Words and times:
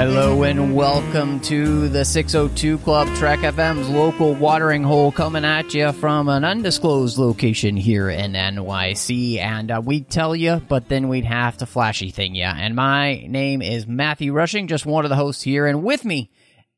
Hello 0.00 0.44
and 0.44 0.74
welcome 0.74 1.40
to 1.40 1.86
the 1.90 2.06
602 2.06 2.78
Club 2.78 3.06
Trek 3.16 3.40
FM's 3.40 3.86
local 3.90 4.32
watering 4.34 4.82
hole 4.82 5.12
coming 5.12 5.44
at 5.44 5.74
you 5.74 5.92
from 5.92 6.30
an 6.30 6.42
undisclosed 6.42 7.18
location 7.18 7.76
here 7.76 8.08
in 8.08 8.32
NYC. 8.32 9.36
And 9.36 9.70
uh, 9.70 9.82
we'd 9.84 10.08
tell 10.08 10.34
you, 10.34 10.62
but 10.70 10.88
then 10.88 11.10
we'd 11.10 11.26
have 11.26 11.58
to 11.58 11.66
flashy 11.66 12.08
thing 12.08 12.34
you. 12.34 12.44
And 12.44 12.74
my 12.74 13.26
name 13.28 13.60
is 13.60 13.86
Matthew 13.86 14.32
Rushing, 14.32 14.68
just 14.68 14.86
one 14.86 15.04
of 15.04 15.10
the 15.10 15.16
hosts 15.16 15.42
here. 15.42 15.66
And 15.66 15.84
with 15.84 16.06
me, 16.06 16.30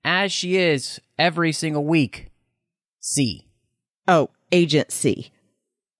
as 0.04 0.32
she 0.32 0.56
is 0.56 1.00
every 1.16 1.52
single 1.52 1.84
week, 1.84 2.32
C. 2.98 3.46
Oh, 4.08 4.30
Agent 4.50 4.90
C. 4.90 5.30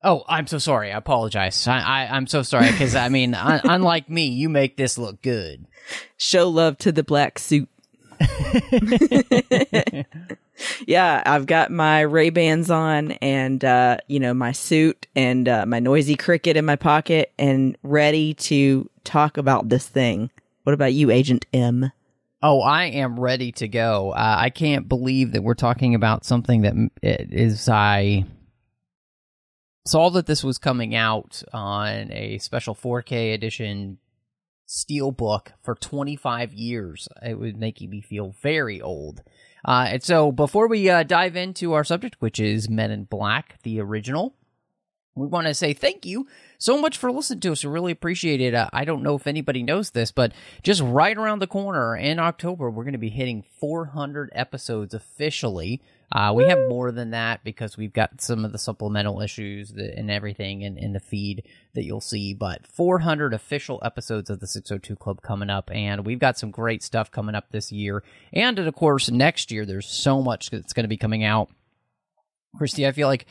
Oh, 0.05 0.25
I'm 0.29 0.47
so 0.47 0.59
sorry. 0.59 0.93
I 0.93 0.97
apologize. 0.99 1.67
I, 1.69 1.79
I, 1.79 2.17
I'm 2.17 2.27
so 2.27 2.43
sorry 2.43 2.71
because 2.71 2.97
I 2.97 3.09
mean, 3.09 3.35
un- 3.35 3.61
unlike 3.65 4.11
me, 4.11 4.29
you 4.29 4.49
make 4.49 4.77
this 4.77 4.99
look 4.99 5.23
good. 5.23 5.67
Show 6.17 6.49
love 6.49 6.79
to 6.79 6.93
the 6.93 7.05
black 7.05 7.39
suit. 7.39 7.69
yeah, 10.87 11.23
I've 11.25 11.47
got 11.47 11.71
my 11.71 12.01
Ray 12.03 12.31
Bans 12.31 12.71
on 12.71 13.13
and 13.13 13.65
uh, 13.65 13.99
you 14.07 14.21
know 14.21 14.35
my 14.35 14.53
suit 14.53 15.07
and 15.17 15.49
uh, 15.49 15.67
my 15.67 15.81
noisy 15.81 16.15
cricket 16.17 16.57
in 16.57 16.65
my 16.65 16.77
pocket 16.77 17.33
and 17.39 17.77
ready 17.83 18.35
to 18.35 18.89
talk 19.05 19.37
about 19.37 19.69
this 19.69 19.89
thing. 19.89 20.31
What 20.65 20.73
about 20.75 20.93
you, 20.93 21.11
Agent 21.11 21.47
M? 21.53 21.91
Oh, 22.43 22.61
I 22.61 22.85
am 22.87 23.19
ready 23.19 23.53
to 23.53 23.69
go. 23.69 24.11
Uh, 24.13 24.37
I 24.39 24.51
can't 24.51 24.89
believe 24.89 25.33
that 25.33 25.43
we're 25.43 25.55
talking 25.55 25.95
about 25.95 26.25
something 26.25 26.63
that 26.63 26.73
is 26.73 26.79
m- 26.79 26.91
it 27.03 27.29
is 27.33 27.69
I 27.69 28.25
saw 29.85 30.11
that 30.11 30.27
this 30.27 30.45
was 30.45 30.59
coming 30.59 30.95
out 30.95 31.43
on 31.53 32.13
a 32.13 32.39
special 32.39 32.75
4K 32.75 33.35
edition 33.35 33.99
steelbook 34.69 35.49
for 35.63 35.75
25 35.75 36.53
years. 36.53 37.09
It 37.23 37.39
was 37.39 37.55
making 37.55 37.91
me 37.91 38.01
feel 38.01 38.35
very 38.43 38.81
old. 38.81 39.23
Uh, 39.65 39.87
and 39.91 40.03
so 40.03 40.33
before 40.33 40.69
we 40.69 40.89
uh, 40.89 41.03
dive 41.03 41.37
into 41.37 41.73
our 41.73 41.85
subject, 41.85 42.17
which 42.21 42.41
is 42.41 42.69
Men 42.69 42.91
in 42.91 43.05
Black, 43.05 43.59
the 43.63 43.81
original, 43.81 44.35
we 45.15 45.27
want 45.27 45.47
to 45.47 45.55
say 45.55 45.73
thank 45.73 46.07
you 46.07 46.27
so 46.63 46.81
much 46.81 46.97
for 46.97 47.11
listening 47.11 47.41
to 47.41 47.53
us. 47.53 47.65
We 47.65 47.71
really 47.71 47.93
appreciate 47.93 48.41
it. 48.41 48.55
Uh, 48.55 48.69
I 48.73 48.85
don't 48.85 49.03
know 49.03 49.17
if 49.17 49.27
anybody 49.27 49.63
knows 49.63 49.91
this, 49.91 50.13
but 50.13 50.33
just 50.63 50.81
right 50.81 51.17
around 51.17 51.41
the 51.41 51.47
corner 51.47 51.97
in 51.97 52.19
October, 52.19 52.71
we're 52.71 52.85
going 52.85 52.93
to 52.93 52.99
be 52.99 53.11
hitting 53.11 53.45
400 53.61 54.31
episodes 54.33 54.95
officially. 54.95 55.83
Uh, 56.13 56.31
we 56.35 56.47
have 56.47 56.69
more 56.69 56.93
than 56.93 57.11
that 57.11 57.43
because 57.43 57.79
we've 57.79 57.93
got 57.93 58.21
some 58.21 58.45
of 58.45 58.53
the 58.53 58.59
supplemental 58.59 59.23
issues 59.23 59.71
that, 59.71 59.99
and 59.99 60.11
everything 60.11 60.61
in, 60.61 60.77
in 60.77 60.93
the 60.93 61.01
feed 61.01 61.43
that 61.75 61.85
you'll 61.85 62.03
see. 62.03 62.35
But 62.35 62.67
400 62.67 63.33
official 63.33 63.81
episodes 63.83 64.29
of 64.29 64.39
the 64.41 64.47
602 64.47 64.95
Club 64.97 65.23
coming 65.23 65.49
up, 65.49 65.71
and 65.73 66.05
we've 66.05 66.19
got 66.19 66.39
some 66.39 66.51
great 66.51 66.83
stuff 66.83 67.11
coming 67.11 67.35
up 67.35 67.51
this 67.51 67.73
year. 67.73 68.05
And 68.33 68.59
of 68.59 68.75
course, 68.75 69.11
next 69.11 69.51
year, 69.51 69.65
there's 69.65 69.89
so 69.89 70.21
much 70.21 70.51
that's 70.51 70.75
going 70.75 70.85
to 70.85 70.89
be 70.89 70.99
coming 70.99 71.25
out. 71.25 71.49
Christy, 72.57 72.87
I 72.87 72.93
feel 72.93 73.09
like 73.09 73.27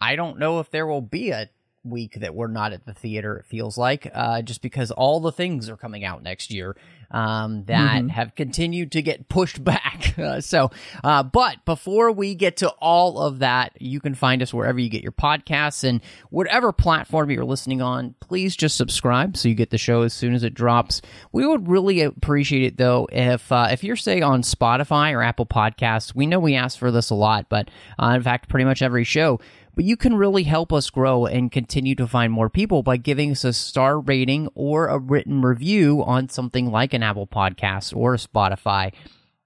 I 0.00 0.16
don't 0.16 0.40
know 0.40 0.58
if 0.58 0.70
there 0.70 0.86
will 0.86 1.00
be 1.00 1.30
a 1.30 1.48
week 1.84 2.14
that 2.20 2.34
we're 2.34 2.48
not 2.48 2.72
at 2.72 2.84
the 2.86 2.92
theater. 2.94 3.36
It 3.38 3.46
feels 3.46 3.78
like 3.78 4.10
uh, 4.12 4.42
just 4.42 4.62
because 4.62 4.90
all 4.90 5.20
the 5.20 5.32
things 5.32 5.68
are 5.68 5.76
coming 5.76 6.04
out 6.04 6.22
next 6.22 6.50
year 6.52 6.76
um, 7.10 7.64
that 7.64 8.02
Mhm. 8.02 8.10
have 8.10 8.34
continued 8.34 8.92
to 8.92 9.00
get 9.02 9.28
pushed 9.30 9.62
back. 9.64 10.18
Uh, 10.18 10.40
so, 10.42 10.70
uh, 11.02 11.22
but 11.22 11.64
before 11.64 12.12
we 12.12 12.34
get 12.34 12.58
to 12.58 12.68
all 12.80 13.18
of 13.20 13.38
that, 13.38 13.72
you 13.80 14.00
can 14.00 14.14
find 14.14 14.42
us 14.42 14.52
wherever 14.52 14.78
you 14.78 14.90
get 14.90 15.02
your 15.02 15.12
podcasts 15.12 15.84
and 15.84 16.02
whatever 16.30 16.72
platform 16.72 17.30
you're 17.30 17.44
listening 17.46 17.80
on. 17.80 18.14
Please 18.20 18.54
just 18.56 18.76
subscribe 18.76 19.36
so 19.36 19.48
you 19.48 19.54
get 19.54 19.70
the 19.70 19.78
show 19.78 20.02
as 20.02 20.12
soon 20.12 20.34
as 20.34 20.42
it 20.42 20.52
drops. 20.52 21.00
We 21.32 21.46
would 21.46 21.68
really 21.68 22.02
appreciate 22.02 22.64
it 22.64 22.76
though 22.76 23.08
if 23.10 23.50
uh, 23.50 23.68
if 23.70 23.82
you're 23.84 23.96
say 23.96 24.20
on 24.20 24.42
Spotify 24.42 25.12
or 25.14 25.22
Apple 25.22 25.46
Podcasts. 25.46 26.14
We 26.14 26.26
know 26.26 26.38
we 26.40 26.56
ask 26.56 26.78
for 26.78 26.90
this 26.90 27.08
a 27.10 27.14
lot, 27.14 27.48
but 27.48 27.70
uh, 27.98 28.12
in 28.16 28.22
fact, 28.22 28.48
pretty 28.50 28.64
much 28.66 28.82
every 28.82 29.04
show 29.04 29.40
but 29.78 29.84
you 29.84 29.96
can 29.96 30.16
really 30.16 30.42
help 30.42 30.72
us 30.72 30.90
grow 30.90 31.24
and 31.24 31.52
continue 31.52 31.94
to 31.94 32.08
find 32.08 32.32
more 32.32 32.50
people 32.50 32.82
by 32.82 32.96
giving 32.96 33.30
us 33.30 33.44
a 33.44 33.52
star 33.52 34.00
rating 34.00 34.48
or 34.56 34.88
a 34.88 34.98
written 34.98 35.40
review 35.40 36.02
on 36.02 36.28
something 36.28 36.72
like 36.72 36.92
an 36.92 37.04
Apple 37.04 37.28
Podcast 37.28 37.96
or 37.96 38.16
Spotify. 38.16 38.92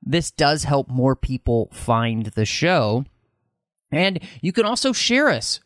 This 0.03 0.31
does 0.31 0.65
help 0.65 0.89
more 0.89 1.15
people 1.15 1.69
find 1.71 2.25
the 2.29 2.47
show. 2.47 3.05
And 3.91 4.21
you 4.41 4.53
can 4.53 4.65
also 4.65 4.95
share 4.95 5.29
us. 5.29 5.61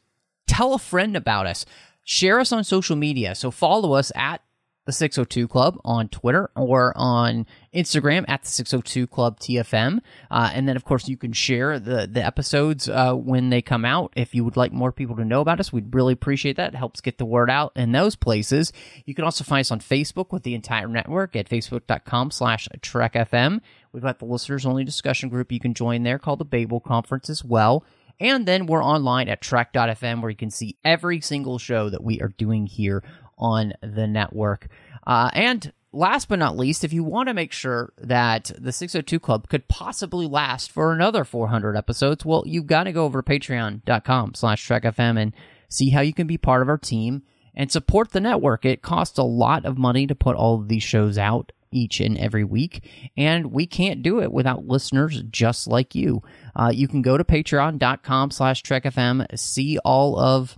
Tell 0.49 0.75
a 0.75 0.81
friend 0.81 1.17
about 1.17 1.47
us. 1.47 1.65
Share 2.03 2.41
us 2.41 2.51
on 2.51 2.65
social 2.65 2.97
media. 2.97 3.37
So 3.37 3.53
follow 3.53 3.93
us 3.93 4.11
at 4.17 4.41
the 4.87 4.93
602 4.93 5.49
Club 5.49 5.79
on 5.85 6.09
Twitter 6.09 6.51
or 6.57 6.93
on 6.97 7.45
Instagram 7.75 8.25
at 8.29 8.43
the 8.43 8.49
602 8.49 9.07
Club 9.09 9.39
TFM. 9.39 9.99
Uh, 10.31 10.51
and 10.55 10.69
then, 10.69 10.77
of 10.77 10.85
course, 10.85 11.09
you 11.09 11.17
can 11.17 11.33
share 11.33 11.79
the, 11.79 12.09
the 12.11 12.25
episodes 12.25 12.89
uh, 12.89 13.13
when 13.13 13.51
they 13.51 13.61
come 13.61 13.85
out. 13.85 14.13
If 14.17 14.35
you 14.35 14.45
would 14.45 14.57
like 14.57 14.73
more 14.73 14.93
people 14.93 15.17
to 15.17 15.25
know 15.25 15.41
about 15.41 15.61
us, 15.61 15.73
we'd 15.73 15.95
really 15.95 16.13
appreciate 16.13 16.57
that. 16.57 16.73
It 16.73 16.77
helps 16.77 17.01
get 17.01 17.19
the 17.19 17.27
word 17.27 17.51
out 17.51 17.73
in 17.77 17.93
those 17.93 18.15
places. 18.17 18.73
You 19.05 19.15
can 19.15 19.25
also 19.25 19.45
find 19.45 19.61
us 19.61 19.73
on 19.73 19.81
Facebook 19.81 20.33
with 20.33 20.45
the 20.45 20.55
entire 20.55 20.89
network 20.89 21.35
at 21.35 21.49
facebook.com 21.49 22.31
slash 22.31 22.69
trekfm. 22.81 23.61
We've 23.93 24.03
got 24.03 24.21
the 24.21 24.25
listeners 24.25 24.65
only 24.65 24.85
discussion 24.85 25.29
group 25.29 25.51
you 25.51 25.61
can 25.61 25.75
join 25.75 26.05
there 26.05 26.19
called 26.19 26.39
the 26.39 26.45
Babel 26.45 26.81
Conference 26.81 27.29
as 27.29 27.45
well. 27.45 27.85
And 28.19 28.47
then 28.47 28.67
we're 28.67 28.85
online 28.85 29.29
at 29.29 29.43
trek.fm 29.43 30.23
where 30.23 30.31
you 30.31 30.37
can 30.37 30.51
see 30.51 30.79
every 30.85 31.21
single 31.21 31.59
show 31.59 31.91
that 31.91 32.03
we 32.03 32.21
are 32.23 32.29
doing 32.29 32.67
here 32.67 33.03
on 33.39 33.73
the 33.83 34.07
network. 34.07 34.69
Uh, 35.07 35.31
and 35.33 35.73
last 35.93 36.29
but 36.29 36.39
not 36.39 36.57
least, 36.57 36.85
if 36.85 36.93
you 36.93 37.05
want 37.05 37.29
to 37.29 37.35
make 37.35 37.53
sure 37.53 37.93
that 37.99 38.51
the 38.59 38.73
602 38.73 39.19
Club 39.21 39.49
could 39.49 39.69
possibly 39.69 40.27
last 40.27 40.71
for 40.71 40.93
another 40.93 41.25
400 41.25 41.77
episodes, 41.77 42.25
well, 42.25 42.43
you've 42.47 42.67
got 42.67 42.85
to 42.85 42.93
go 42.93 43.05
over 43.05 43.23
to 43.23 43.31
patreon.com 43.31 44.35
slash 44.35 44.67
trekfm 44.67 45.21
and 45.21 45.33
see 45.69 45.91
how 45.91 46.01
you 46.01 46.13
can 46.13 46.27
be 46.27 46.39
part 46.39 46.63
of 46.63 46.69
our 46.69 46.79
team 46.79 47.23
and 47.55 47.73
support 47.73 48.13
the 48.13 48.21
network. 48.21 48.65
It 48.65 48.83
costs 48.83 49.19
a 49.19 49.23
lot 49.25 49.65
of 49.65 49.79
money 49.79 50.07
to 50.07 50.15
put 50.15 50.37
all 50.37 50.61
of 50.61 50.69
these 50.69 50.83
shows 50.83 51.19
out 51.19 51.53
each 51.73 52.01
and 52.01 52.17
every 52.17 52.45
week, 52.45 52.89
and 53.17 53.53
we 53.53 53.67
can't 53.67 54.03
do 54.03 54.21
it 54.21 54.33
without 54.33 54.67
listeners 54.67 55.23
just 55.31 55.67
like 55.67 55.95
you. 55.95 56.23
Uh, 56.55 56.71
you 56.73 56.87
can 56.89 57.03
go 57.03 57.19
to 57.19 57.25
patreon.com 57.25 58.31
slash 58.31 58.63
trekfm, 58.63 59.27
see 59.39 59.79
all 59.79 60.19
of 60.19 60.57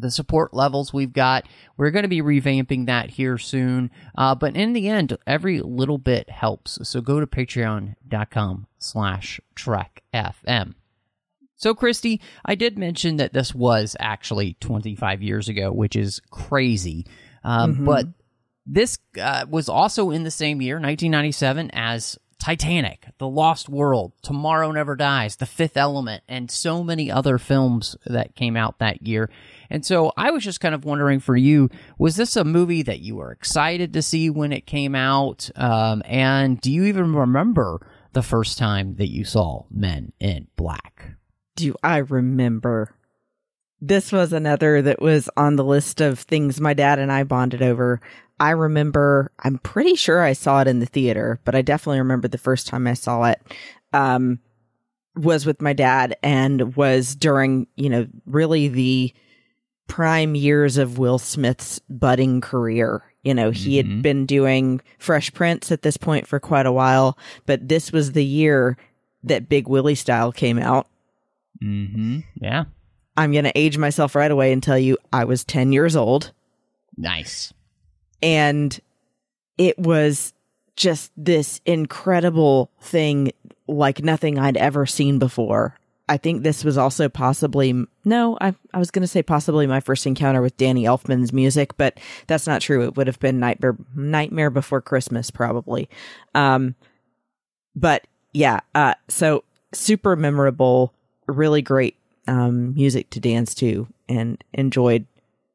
the 0.00 0.10
support 0.10 0.52
levels 0.54 0.92
we've 0.92 1.12
got. 1.12 1.46
We're 1.76 1.90
going 1.90 2.02
to 2.04 2.08
be 2.08 2.22
revamping 2.22 2.86
that 2.86 3.10
here 3.10 3.38
soon. 3.38 3.90
Uh, 4.16 4.34
but 4.34 4.56
in 4.56 4.72
the 4.72 4.88
end, 4.88 5.16
every 5.26 5.60
little 5.60 5.98
bit 5.98 6.28
helps. 6.30 6.78
So 6.88 7.00
go 7.00 7.20
to 7.20 7.26
patreon.com 7.26 8.66
slash 8.78 9.40
trek 9.54 10.02
FM. 10.14 10.74
So, 11.56 11.74
Christy, 11.74 12.20
I 12.44 12.54
did 12.54 12.78
mention 12.78 13.16
that 13.16 13.34
this 13.34 13.54
was 13.54 13.94
actually 14.00 14.54
25 14.60 15.22
years 15.22 15.48
ago, 15.48 15.70
which 15.70 15.94
is 15.94 16.20
crazy. 16.30 17.06
Um, 17.44 17.76
Mhm. 17.76 17.84
But 17.84 18.06
this 18.64 18.98
uh, 19.20 19.44
was 19.48 19.68
also 19.68 20.10
in 20.10 20.22
the 20.24 20.30
same 20.30 20.62
year, 20.62 20.76
1997, 20.76 21.70
as 21.72 22.18
Titanic, 22.38 23.06
The 23.18 23.28
Lost 23.28 23.68
World, 23.68 24.12
Tomorrow 24.22 24.70
Never 24.72 24.96
Dies, 24.96 25.36
The 25.36 25.44
Fifth 25.44 25.76
Element, 25.76 26.22
and 26.28 26.50
so 26.50 26.82
many 26.82 27.10
other 27.10 27.36
films 27.36 27.94
that 28.06 28.34
came 28.34 28.56
out 28.56 28.78
that 28.78 29.06
year. 29.06 29.28
And 29.70 29.86
so 29.86 30.12
I 30.16 30.32
was 30.32 30.42
just 30.42 30.60
kind 30.60 30.74
of 30.74 30.84
wondering 30.84 31.20
for 31.20 31.36
you, 31.36 31.70
was 31.96 32.16
this 32.16 32.36
a 32.36 32.44
movie 32.44 32.82
that 32.82 33.00
you 33.00 33.16
were 33.16 33.30
excited 33.30 33.92
to 33.92 34.02
see 34.02 34.28
when 34.28 34.52
it 34.52 34.66
came 34.66 34.94
out? 34.94 35.48
Um, 35.54 36.02
and 36.04 36.60
do 36.60 36.72
you 36.72 36.84
even 36.84 37.14
remember 37.14 37.86
the 38.12 38.22
first 38.22 38.58
time 38.58 38.96
that 38.96 39.10
you 39.10 39.24
saw 39.24 39.64
Men 39.70 40.12
in 40.18 40.48
Black? 40.56 41.14
Do 41.54 41.74
I 41.82 41.98
remember? 41.98 42.94
This 43.80 44.12
was 44.12 44.32
another 44.32 44.82
that 44.82 45.00
was 45.00 45.30
on 45.36 45.56
the 45.56 45.64
list 45.64 46.00
of 46.00 46.18
things 46.18 46.60
my 46.60 46.74
dad 46.74 46.98
and 46.98 47.12
I 47.12 47.22
bonded 47.22 47.62
over. 47.62 48.00
I 48.40 48.50
remember, 48.50 49.30
I'm 49.38 49.58
pretty 49.58 49.94
sure 49.94 50.20
I 50.20 50.32
saw 50.32 50.62
it 50.62 50.66
in 50.66 50.80
the 50.80 50.86
theater, 50.86 51.40
but 51.44 51.54
I 51.54 51.62
definitely 51.62 52.00
remember 52.00 52.26
the 52.26 52.38
first 52.38 52.66
time 52.66 52.86
I 52.86 52.94
saw 52.94 53.24
it. 53.24 53.40
Um, 53.92 54.40
was 55.16 55.44
with 55.44 55.60
my 55.60 55.72
dad 55.72 56.16
and 56.22 56.74
was 56.76 57.14
during, 57.14 57.66
you 57.76 57.90
know, 57.90 58.06
really 58.26 58.68
the 58.68 59.12
prime 59.90 60.34
years 60.34 60.78
of 60.78 60.96
Will 60.98 61.18
Smith's 61.18 61.80
budding 61.90 62.40
career. 62.40 63.02
You 63.22 63.34
know, 63.34 63.50
he 63.50 63.74
Mhm. 63.74 63.76
had 63.76 64.02
been 64.02 64.24
doing 64.24 64.80
Fresh 64.98 65.34
Prince 65.34 65.70
at 65.70 65.82
this 65.82 65.96
point 65.98 66.26
for 66.26 66.40
quite 66.40 66.64
a 66.64 66.72
while, 66.72 67.18
but 67.44 67.68
this 67.68 67.92
was 67.92 68.12
the 68.12 68.24
year 68.24 68.78
that 69.24 69.48
Big 69.48 69.68
Willie 69.68 69.94
Style 69.94 70.32
came 70.32 70.58
out. 70.58 70.86
Mm-hmm. 71.62 72.20
Yeah. 72.40 72.64
I'm 73.16 73.32
going 73.32 73.44
to 73.44 73.58
age 73.58 73.76
myself 73.76 74.14
right 74.14 74.30
away 74.30 74.52
and 74.52 74.62
tell 74.62 74.78
you 74.78 74.96
I 75.12 75.24
was 75.24 75.44
10 75.44 75.72
years 75.72 75.94
old 75.96 76.32
Nice. 76.96 77.52
and 78.22 78.78
it 79.58 79.78
was 79.78 80.32
just 80.76 81.12
this 81.16 81.60
incredible 81.66 82.70
thing 82.80 83.32
like 83.68 84.02
nothing 84.02 84.38
I'd 84.38 84.56
ever 84.56 84.86
seen 84.86 85.18
before. 85.18 85.76
I 86.10 86.16
think 86.16 86.42
this 86.42 86.64
was 86.64 86.76
also 86.76 87.08
possibly 87.08 87.72
no, 88.04 88.36
I 88.40 88.52
I 88.74 88.78
was 88.80 88.90
going 88.90 89.02
to 89.02 89.08
say 89.08 89.22
possibly 89.22 89.68
my 89.68 89.78
first 89.78 90.04
encounter 90.06 90.42
with 90.42 90.56
Danny 90.56 90.82
Elfman's 90.82 91.32
music, 91.32 91.76
but 91.76 92.00
that's 92.26 92.48
not 92.48 92.60
true. 92.60 92.82
It 92.82 92.96
would 92.96 93.06
have 93.06 93.20
been 93.20 93.38
Nightmare 93.38 93.76
Nightmare 93.94 94.50
Before 94.50 94.80
Christmas 94.80 95.30
probably. 95.30 95.88
Um 96.34 96.74
but 97.76 98.08
yeah, 98.32 98.58
uh 98.74 98.94
so 99.06 99.44
super 99.72 100.16
memorable, 100.16 100.92
really 101.28 101.62
great 101.62 101.96
um 102.26 102.74
music 102.74 103.08
to 103.10 103.20
dance 103.20 103.54
to 103.56 103.86
and 104.08 104.42
enjoyed 104.52 105.06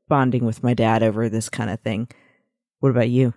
bonding 0.07 0.45
with 0.45 0.63
my 0.63 0.73
dad 0.73 1.03
over 1.03 1.27
this 1.27 1.49
kind 1.49 1.69
of 1.69 1.81
thing. 1.81 2.07
What 2.79 2.91
about 2.91 3.09
you? 3.09 3.33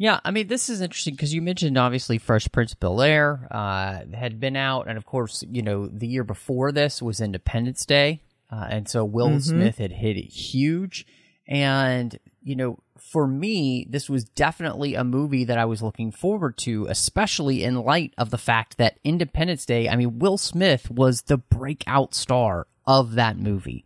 Yeah, 0.00 0.20
I 0.24 0.30
mean, 0.30 0.46
this 0.46 0.68
is 0.68 0.80
interesting 0.80 1.14
because 1.14 1.34
you 1.34 1.42
mentioned 1.42 1.76
obviously 1.76 2.18
Fresh 2.18 2.52
Prince 2.52 2.72
Bel 2.72 3.02
Air 3.02 3.48
uh, 3.50 4.02
had 4.16 4.38
been 4.38 4.54
out, 4.56 4.86
and 4.86 4.96
of 4.96 5.04
course, 5.04 5.42
you 5.50 5.60
know, 5.60 5.88
the 5.88 6.06
year 6.06 6.22
before 6.22 6.70
this 6.70 7.02
was 7.02 7.20
Independence 7.20 7.84
Day, 7.84 8.22
uh, 8.50 8.68
and 8.70 8.88
so 8.88 9.04
Will 9.04 9.30
Mhm. 9.30 9.42
Smith 9.42 9.78
had 9.78 9.92
hit 9.92 10.16
it 10.16 10.30
huge. 10.32 11.04
And 11.48 12.16
you 12.42 12.54
know, 12.54 12.78
for 12.96 13.26
me, 13.26 13.86
this 13.90 14.08
was 14.08 14.24
definitely 14.24 14.94
a 14.94 15.02
movie 15.02 15.44
that 15.44 15.58
I 15.58 15.64
was 15.64 15.82
looking 15.82 16.12
forward 16.12 16.56
to, 16.58 16.86
especially 16.88 17.64
in 17.64 17.82
light 17.82 18.14
of 18.16 18.30
the 18.30 18.38
fact 18.38 18.78
that 18.78 18.98
Independence 19.02 19.66
Day. 19.66 19.88
I 19.88 19.96
mean, 19.96 20.18
Will 20.20 20.38
Smith 20.38 20.90
was 20.90 21.22
the 21.22 21.38
breakout 21.38 22.14
star 22.14 22.68
of 22.86 23.14
that 23.16 23.36
movie 23.36 23.84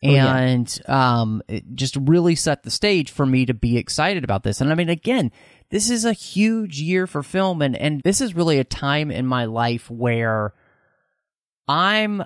yeah. 0.00 0.34
and 0.34 0.80
um, 0.88 1.42
it 1.48 1.64
just 1.74 1.96
really 1.96 2.34
set 2.34 2.62
the 2.62 2.70
stage 2.70 3.10
for 3.10 3.26
me 3.26 3.44
to 3.46 3.54
be 3.54 3.76
excited 3.76 4.24
about 4.24 4.42
this. 4.42 4.60
And 4.60 4.70
I 4.70 4.74
mean, 4.74 4.88
again, 4.88 5.30
this 5.70 5.90
is 5.90 6.04
a 6.04 6.12
huge 6.12 6.80
year 6.80 7.06
for 7.06 7.22
film, 7.22 7.62
and 7.62 7.76
and 7.76 8.00
this 8.02 8.20
is 8.20 8.34
really 8.34 8.58
a 8.58 8.64
time 8.64 9.10
in 9.10 9.26
my 9.26 9.44
life 9.44 9.90
where 9.90 10.54
I'm 11.68 12.24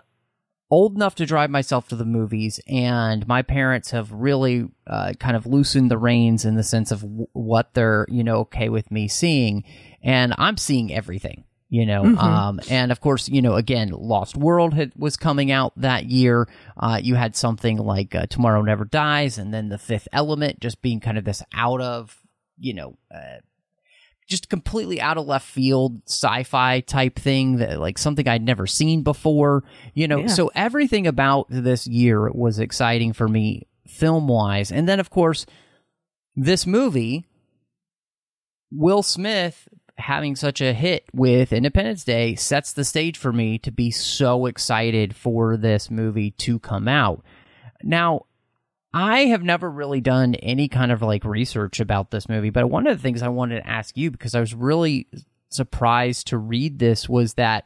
old 0.71 0.95
enough 0.95 1.15
to 1.17 1.27
drive 1.27 1.51
myself 1.51 1.89
to 1.89 1.97
the 1.97 2.05
movies, 2.05 2.61
and 2.69 3.27
my 3.27 3.43
parents 3.43 3.91
have 3.91 4.13
really 4.13 4.69
uh, 4.87 5.13
kind 5.19 5.37
of 5.37 5.47
loosened 5.47 5.91
the 5.91 5.99
reins 5.99 6.45
in 6.45 6.55
the 6.55 6.63
sense 6.63 6.91
of 6.91 7.01
w- 7.03 7.27
what 7.33 7.75
they're 7.75 8.07
you 8.09 8.23
know 8.23 8.37
okay 8.37 8.69
with 8.69 8.91
me 8.91 9.09
seeing, 9.09 9.65
and 10.03 10.33
I'm 10.39 10.57
seeing 10.57 10.95
everything 10.95 11.45
you 11.71 11.87
know 11.87 12.03
Mhm. 12.05 12.19
um 12.19 12.61
and 12.71 12.93
of 12.93 13.01
course 13.01 13.29
you 13.29 13.41
know 13.43 13.55
again 13.55 13.89
lost 13.91 14.37
world 14.37 14.75
had, 14.75 14.93
was 14.97 15.17
coming 15.17 15.51
out 15.51 15.73
that 15.77 16.05
year 16.07 16.47
uh 16.77 17.01
you 17.03 17.15
had 17.15 17.35
something 17.35 17.79
like 17.79 18.15
uh, 18.15 18.27
tomorrow 18.27 18.61
never 18.63 18.85
dies 18.85 19.39
and 19.39 19.53
then 19.55 19.71
the 19.71 19.79
fifth 19.79 20.07
element 20.13 20.61
just 20.61 20.83
being 20.83 21.01
kind 21.01 21.17
of 21.19 21.25
this 21.25 21.43
out 21.55 21.81
of 21.81 22.19
you 22.59 22.75
know 22.75 22.99
uh, 23.15 23.39
just 24.29 24.49
completely 24.49 25.01
out 25.01 25.17
of 25.19 25.27
left 25.27 25.47
field 25.47 26.01
sci-fi 26.07 26.81
type 26.81 27.19
thing 27.19 27.57
that 27.57 27.79
like 27.81 27.99
something 27.99 28.27
I'd 28.29 28.43
never 28.43 28.67
seen 28.67 29.03
before 29.03 29.65
you 29.95 30.07
know 30.07 30.21
Yeah. 30.21 30.27
so 30.29 30.51
everything 30.55 31.07
about 31.07 31.47
this 31.49 31.87
year 31.87 32.31
was 32.31 32.59
exciting 32.59 33.13
for 33.15 33.27
me 33.27 33.67
film 33.87 34.29
wise 34.29 34.71
and 34.71 34.87
then 34.89 35.01
of 35.01 35.09
course 35.11 35.47
this 36.37 36.67
movie 36.67 37.25
Will 38.71 39.03
Smith 39.03 39.69
having 40.05 40.37
such 40.37 40.61
a 40.61 40.75
hit 40.75 41.07
with 41.15 41.51
Independence 41.51 42.05
Day 42.05 42.35
sets 42.35 42.75
the 42.75 42.85
stage 42.85 43.17
for 43.17 43.33
me 43.33 43.57
to 43.61 43.71
be 43.71 43.91
so 43.91 44.45
excited 44.45 45.17
for 45.17 45.57
this 45.57 45.91
movie 45.91 46.31
to 46.33 46.59
come 46.59 46.89
out. 46.89 47.25
Now, 47.83 48.27
I 48.93 49.21
have 49.27 49.43
never 49.43 49.71
really 49.71 50.03
done 50.03 50.35
any 50.35 50.69
kind 50.69 50.93
of 50.93 51.01
like 51.01 51.25
research 51.25 51.81
about 51.81 52.11
this 52.11 52.29
movie, 52.29 52.51
but 52.51 52.69
one 52.69 52.87
of 52.87 52.95
the 52.95 53.03
things 53.03 53.23
I 53.23 53.29
wanted 53.29 53.63
to 53.63 53.67
ask 53.67 53.97
you 53.97 54.11
because 54.11 54.35
I 54.35 54.41
was 54.41 54.55
really 54.55 55.09
surprised 55.49 56.27
to 56.27 56.37
read 56.37 56.79
this 56.79 57.09
was 57.09 57.35
that 57.35 57.65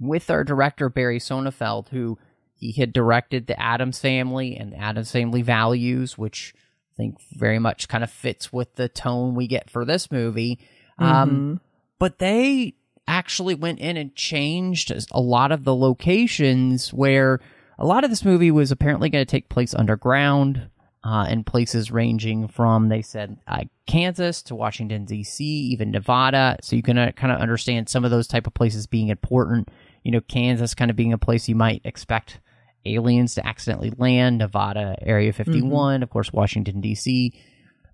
with 0.00 0.30
our 0.30 0.42
director 0.42 0.88
Barry 0.88 1.20
Sonnenfeld, 1.20 1.90
who 1.90 2.18
he 2.54 2.72
had 2.72 2.92
directed 2.92 3.46
the 3.46 3.60
Addams 3.60 4.00
Family 4.00 4.56
and 4.56 4.74
Addams 4.74 5.12
Family 5.12 5.42
Values, 5.42 6.18
which 6.18 6.54
I 6.92 6.96
think 6.96 7.20
very 7.34 7.60
much 7.60 7.86
kind 7.86 8.02
of 8.02 8.10
fits 8.10 8.52
with 8.52 8.74
the 8.74 8.88
tone 8.88 9.36
we 9.36 9.46
get 9.46 9.70
for 9.70 9.84
this 9.84 10.10
movie. 10.10 10.58
Um, 11.00 11.30
Mhm. 11.30 11.60
but 11.98 12.18
they 12.18 12.74
actually 13.08 13.54
went 13.54 13.78
in 13.80 13.96
and 13.96 14.14
changed 14.14 14.92
a 15.10 15.20
lot 15.20 15.50
of 15.50 15.64
the 15.64 15.74
locations 15.74 16.92
where 16.92 17.40
a 17.78 17.86
lot 17.86 18.04
of 18.04 18.10
this 18.10 18.24
movie 18.24 18.50
was 18.50 18.70
apparently 18.70 19.08
going 19.08 19.24
to 19.24 19.30
take 19.30 19.48
place 19.48 19.74
underground 19.74 20.68
uh, 21.02 21.26
in 21.30 21.42
places 21.42 21.90
ranging 21.90 22.46
from 22.46 22.88
they 22.90 23.00
said 23.00 23.38
uh, 23.48 23.62
kansas 23.86 24.42
to 24.42 24.54
washington 24.54 25.06
d.c 25.06 25.42
even 25.42 25.90
nevada. 25.90 26.58
So 26.60 26.76
you 26.76 26.82
can 26.82 26.98
uh, 26.98 27.12
kind 27.12 27.32
of 27.32 27.40
understand 27.40 27.88
some 27.88 28.04
of 28.04 28.10
those 28.10 28.26
type 28.28 28.46
of 28.46 28.52
places 28.52 28.86
being 28.86 29.08
important. 29.08 29.70
You 30.04 30.12
know 30.12 30.20
kansas 30.20 30.74
kind 30.74 30.90
of 30.90 30.96
being 30.96 31.12
a 31.14 31.18
place 31.18 31.48
you 31.48 31.54
might 31.54 31.80
expect 31.84 32.40
aliens 32.86 33.34
to 33.34 33.46
accidentally 33.46 33.92
land 33.98 34.38
nevada 34.38 34.96
area 35.02 35.32
51 35.32 36.02
of 36.02 36.08
course 36.10 36.32
washington 36.32 36.80
d.c 36.80 37.34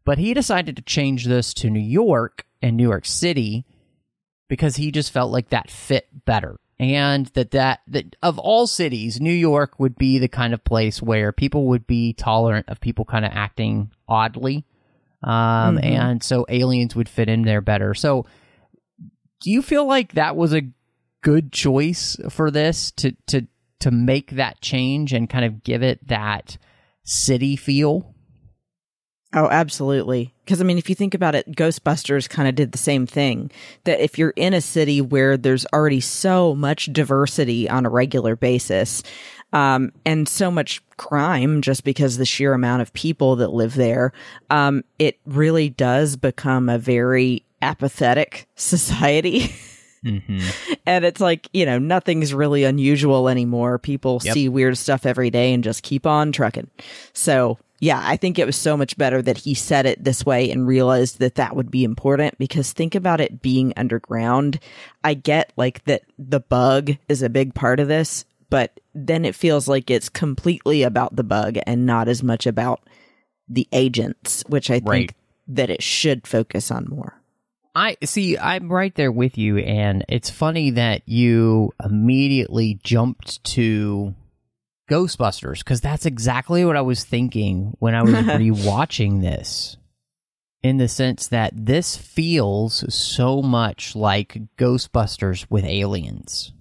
but 0.06 0.16
he 0.18 0.32
decided 0.32 0.76
to 0.76 0.82
change 0.82 1.26
this 1.26 1.52
to 1.54 1.68
New 1.68 1.78
York 1.80 2.46
and 2.62 2.76
New 2.76 2.88
York 2.88 3.04
City 3.04 3.66
because 4.48 4.76
he 4.76 4.90
just 4.90 5.12
felt 5.12 5.30
like 5.30 5.50
that 5.50 5.70
fit 5.70 6.06
better. 6.24 6.58
And 6.78 7.26
that, 7.34 7.50
that 7.52 7.80
that 7.88 8.16
of 8.22 8.38
all 8.38 8.66
cities, 8.66 9.20
New 9.20 9.32
York 9.32 9.80
would 9.80 9.96
be 9.96 10.18
the 10.18 10.28
kind 10.28 10.52
of 10.54 10.62
place 10.64 11.00
where 11.02 11.32
people 11.32 11.66
would 11.68 11.86
be 11.86 12.12
tolerant 12.12 12.68
of 12.68 12.80
people 12.80 13.04
kind 13.04 13.24
of 13.24 13.32
acting 13.34 13.90
oddly. 14.08 14.64
Um, 15.22 15.78
Mhm. 15.78 15.84
and 15.84 16.22
so 16.22 16.44
aliens 16.48 16.94
would 16.94 17.08
fit 17.08 17.28
in 17.30 17.42
there 17.42 17.62
better. 17.62 17.94
So 17.94 18.26
do 19.40 19.50
you 19.50 19.62
feel 19.62 19.86
like 19.86 20.12
that 20.12 20.36
was 20.36 20.52
a 20.54 20.68
good 21.22 21.50
choice 21.50 22.16
for 22.30 22.50
this 22.50 22.90
to 22.92 23.12
to 23.28 23.46
to 23.80 23.90
make 23.90 24.32
that 24.32 24.60
change 24.60 25.12
and 25.12 25.28
kind 25.30 25.44
of 25.44 25.62
give 25.62 25.82
it 25.82 26.06
that 26.08 26.58
city 27.04 27.56
feel? 27.56 28.14
Oh, 29.36 29.48
absolutely. 29.50 30.32
Because 30.44 30.62
I 30.62 30.64
mean, 30.64 30.78
if 30.78 30.88
you 30.88 30.94
think 30.94 31.12
about 31.12 31.34
it, 31.34 31.52
Ghostbusters 31.52 32.26
kind 32.26 32.48
of 32.48 32.54
did 32.54 32.72
the 32.72 32.78
same 32.78 33.06
thing. 33.06 33.50
That 33.84 34.02
if 34.02 34.18
you're 34.18 34.30
in 34.34 34.54
a 34.54 34.62
city 34.62 35.02
where 35.02 35.36
there's 35.36 35.66
already 35.74 36.00
so 36.00 36.54
much 36.54 36.86
diversity 36.90 37.68
on 37.68 37.84
a 37.84 37.90
regular 37.90 38.34
basis, 38.34 39.02
um, 39.52 39.92
and 40.06 40.26
so 40.26 40.50
much 40.50 40.82
crime 40.96 41.60
just 41.60 41.84
because 41.84 42.16
the 42.16 42.24
sheer 42.24 42.54
amount 42.54 42.80
of 42.80 42.94
people 42.94 43.36
that 43.36 43.52
live 43.52 43.74
there, 43.74 44.12
um, 44.48 44.82
it 44.98 45.18
really 45.26 45.68
does 45.68 46.16
become 46.16 46.70
a 46.70 46.78
very 46.78 47.44
apathetic 47.60 48.48
society. 48.56 49.54
Mm-hmm. 50.02 50.40
and 50.86 51.04
it's 51.04 51.20
like, 51.20 51.48
you 51.52 51.66
know, 51.66 51.78
nothing's 51.78 52.32
really 52.32 52.64
unusual 52.64 53.28
anymore. 53.28 53.78
People 53.78 54.20
Yep. 54.24 54.34
see 54.34 54.48
weird 54.48 54.78
stuff 54.78 55.04
every 55.04 55.28
day 55.30 55.52
and 55.52 55.62
just 55.62 55.82
keep 55.82 56.06
on 56.06 56.32
trucking. 56.32 56.70
So, 57.12 57.58
yeah, 57.78 58.00
I 58.02 58.16
think 58.16 58.38
it 58.38 58.46
was 58.46 58.56
so 58.56 58.76
much 58.76 58.96
better 58.96 59.20
that 59.20 59.38
he 59.38 59.54
said 59.54 59.86
it 59.86 60.02
this 60.02 60.24
way 60.24 60.50
and 60.50 60.66
realized 60.66 61.18
that 61.18 61.34
that 61.34 61.54
would 61.54 61.70
be 61.70 61.84
important 61.84 62.38
because 62.38 62.72
think 62.72 62.94
about 62.94 63.20
it 63.20 63.42
being 63.42 63.74
underground. 63.76 64.58
I 65.04 65.14
get 65.14 65.52
like 65.56 65.84
that 65.84 66.02
the 66.18 66.40
bug 66.40 66.92
is 67.08 67.22
a 67.22 67.28
big 67.28 67.54
part 67.54 67.78
of 67.78 67.88
this, 67.88 68.24
but 68.48 68.80
then 68.94 69.24
it 69.24 69.34
feels 69.34 69.68
like 69.68 69.90
it's 69.90 70.08
completely 70.08 70.82
about 70.82 71.16
the 71.16 71.24
bug 71.24 71.58
and 71.66 71.84
not 71.84 72.08
as 72.08 72.22
much 72.22 72.46
about 72.46 72.80
the 73.48 73.68
agents, 73.72 74.42
which 74.48 74.70
I 74.70 74.80
think 74.80 75.14
that 75.48 75.70
it 75.70 75.82
should 75.82 76.26
focus 76.26 76.70
on 76.70 76.86
more. 76.88 77.20
I 77.74 77.98
see. 78.02 78.38
I'm 78.38 78.72
right 78.72 78.94
there 78.94 79.12
with 79.12 79.36
you, 79.36 79.58
and 79.58 80.02
it's 80.08 80.30
funny 80.30 80.70
that 80.70 81.02
you 81.06 81.74
immediately 81.84 82.80
jumped 82.82 83.44
to 83.44 84.14
Ghostbusters 84.88 85.58
because 85.58 85.80
that's 85.80 86.06
exactly 86.06 86.64
what 86.64 86.76
I 86.76 86.82
was 86.82 87.04
thinking 87.04 87.74
when 87.78 87.94
I 87.94 88.02
was 88.02 88.14
rewatching 88.26 89.20
this. 89.20 89.76
In 90.62 90.78
the 90.78 90.88
sense 90.88 91.28
that 91.28 91.52
this 91.54 91.96
feels 91.96 92.92
so 92.92 93.40
much 93.40 93.94
like 93.94 94.36
Ghostbusters 94.56 95.46
with 95.48 95.64
aliens, 95.64 96.52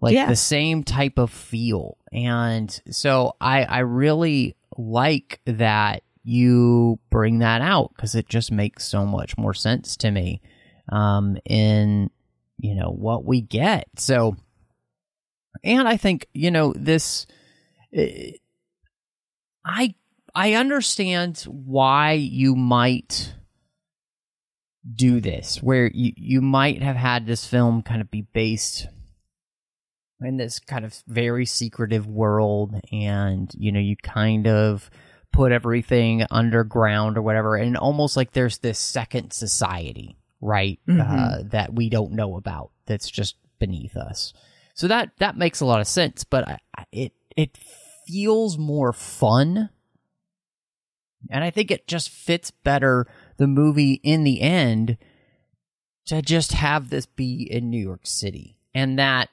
like 0.00 0.14
Yeah. 0.14 0.26
the 0.28 0.36
same 0.36 0.84
type 0.84 1.18
of 1.18 1.30
feel, 1.32 1.98
and 2.12 2.70
so 2.90 3.34
I 3.40 3.64
I 3.64 3.78
really 3.80 4.54
like 4.76 5.40
that 5.46 6.02
you 6.22 7.00
bring 7.10 7.40
that 7.40 7.62
out 7.62 7.90
because 7.96 8.14
it 8.14 8.28
just 8.28 8.52
makes 8.52 8.84
so 8.86 9.04
much 9.04 9.36
more 9.36 9.54
sense 9.54 9.96
to 9.98 10.10
me 10.10 10.40
um 10.90 11.36
in 11.44 12.10
you 12.58 12.74
know 12.74 12.90
what 12.90 13.24
we 13.24 13.40
get 13.40 13.88
so 13.96 14.36
and 15.62 15.86
i 15.86 15.96
think 15.96 16.26
you 16.32 16.50
know 16.50 16.72
this 16.76 17.26
eh, 17.92 18.32
I 19.64 19.94
I 20.34 20.54
understand 20.54 21.38
why 21.48 22.12
you 22.12 22.54
might 22.56 23.32
do 24.94 25.20
this, 25.20 25.62
where 25.62 25.90
you 25.94 26.12
you 26.16 26.42
might 26.42 26.82
have 26.82 26.96
had 26.96 27.26
this 27.26 27.46
film 27.46 27.82
kind 27.82 28.00
of 28.02 28.10
be 28.10 28.22
based 28.22 28.88
in 30.20 30.36
this 30.36 30.58
kind 30.58 30.84
of 30.84 31.02
very 31.06 31.46
secretive 31.46 32.06
world, 32.06 32.78
and 32.92 33.50
you 33.56 33.72
know 33.72 33.80
you 33.80 33.96
kind 33.96 34.46
of 34.46 34.90
put 35.32 35.50
everything 35.50 36.26
underground 36.30 37.16
or 37.16 37.22
whatever, 37.22 37.56
and 37.56 37.76
almost 37.76 38.16
like 38.16 38.32
there's 38.32 38.58
this 38.58 38.78
second 38.78 39.32
society, 39.32 40.16
right? 40.40 40.78
Mhm. 40.86 41.00
Uh, 41.00 41.42
that 41.52 41.72
we 41.74 41.88
don't 41.88 42.12
know 42.12 42.36
about 42.36 42.70
that's 42.86 43.10
just 43.10 43.36
beneath 43.58 43.96
us. 43.96 44.34
So 44.74 44.88
that 44.88 45.10
that 45.18 45.36
makes 45.36 45.60
a 45.60 45.66
lot 45.66 45.80
of 45.80 45.86
sense, 45.86 46.24
but 46.24 46.46
I, 46.48 46.58
I- 46.76 46.86
it 46.92 47.12
it 47.36 47.58
feels 48.06 48.58
more 48.58 48.92
fun, 48.92 49.70
and 51.30 51.42
I 51.44 51.50
think 51.50 51.70
it 51.70 51.86
just 51.86 52.10
fits 52.10 52.50
better 52.50 53.06
the 53.36 53.46
movie 53.46 53.94
in 54.02 54.24
the 54.24 54.40
end 54.40 54.96
to 56.06 56.20
just 56.22 56.52
have 56.52 56.90
this 56.90 57.06
be 57.06 57.42
in 57.50 57.70
New 57.70 57.78
York 57.82 58.00
City, 58.04 58.56
and 58.74 58.98
that 58.98 59.30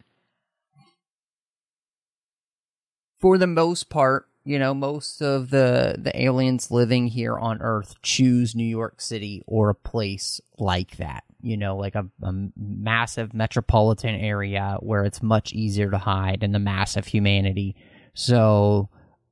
for 3.19 3.37
the 3.37 3.47
most 3.47 3.89
part, 3.89 4.27
you 4.43 4.57
know, 4.57 4.73
most 4.73 5.21
of 5.21 5.49
the 5.49 5.95
the 5.97 6.19
aliens 6.19 6.71
living 6.71 7.07
here 7.07 7.37
on 7.37 7.61
Earth 7.61 7.95
choose 8.01 8.55
New 8.55 8.65
York 8.65 8.99
City 9.01 9.43
or 9.45 9.69
a 9.69 9.75
place 9.75 10.41
like 10.57 10.97
that. 10.97 11.23
You 11.43 11.57
know, 11.57 11.77
like 11.77 11.95
a, 11.95 12.05
a 12.21 12.33
massive 12.55 13.33
metropolitan 13.33 14.15
area 14.15 14.77
where 14.79 15.03
it's 15.03 15.21
much 15.21 15.53
easier 15.53 15.89
to 15.91 15.97
hide 15.97 16.43
in 16.43 16.51
the 16.51 16.59
mass 16.59 16.95
of 16.97 17.05
humanity. 17.07 17.75
So 18.13 18.89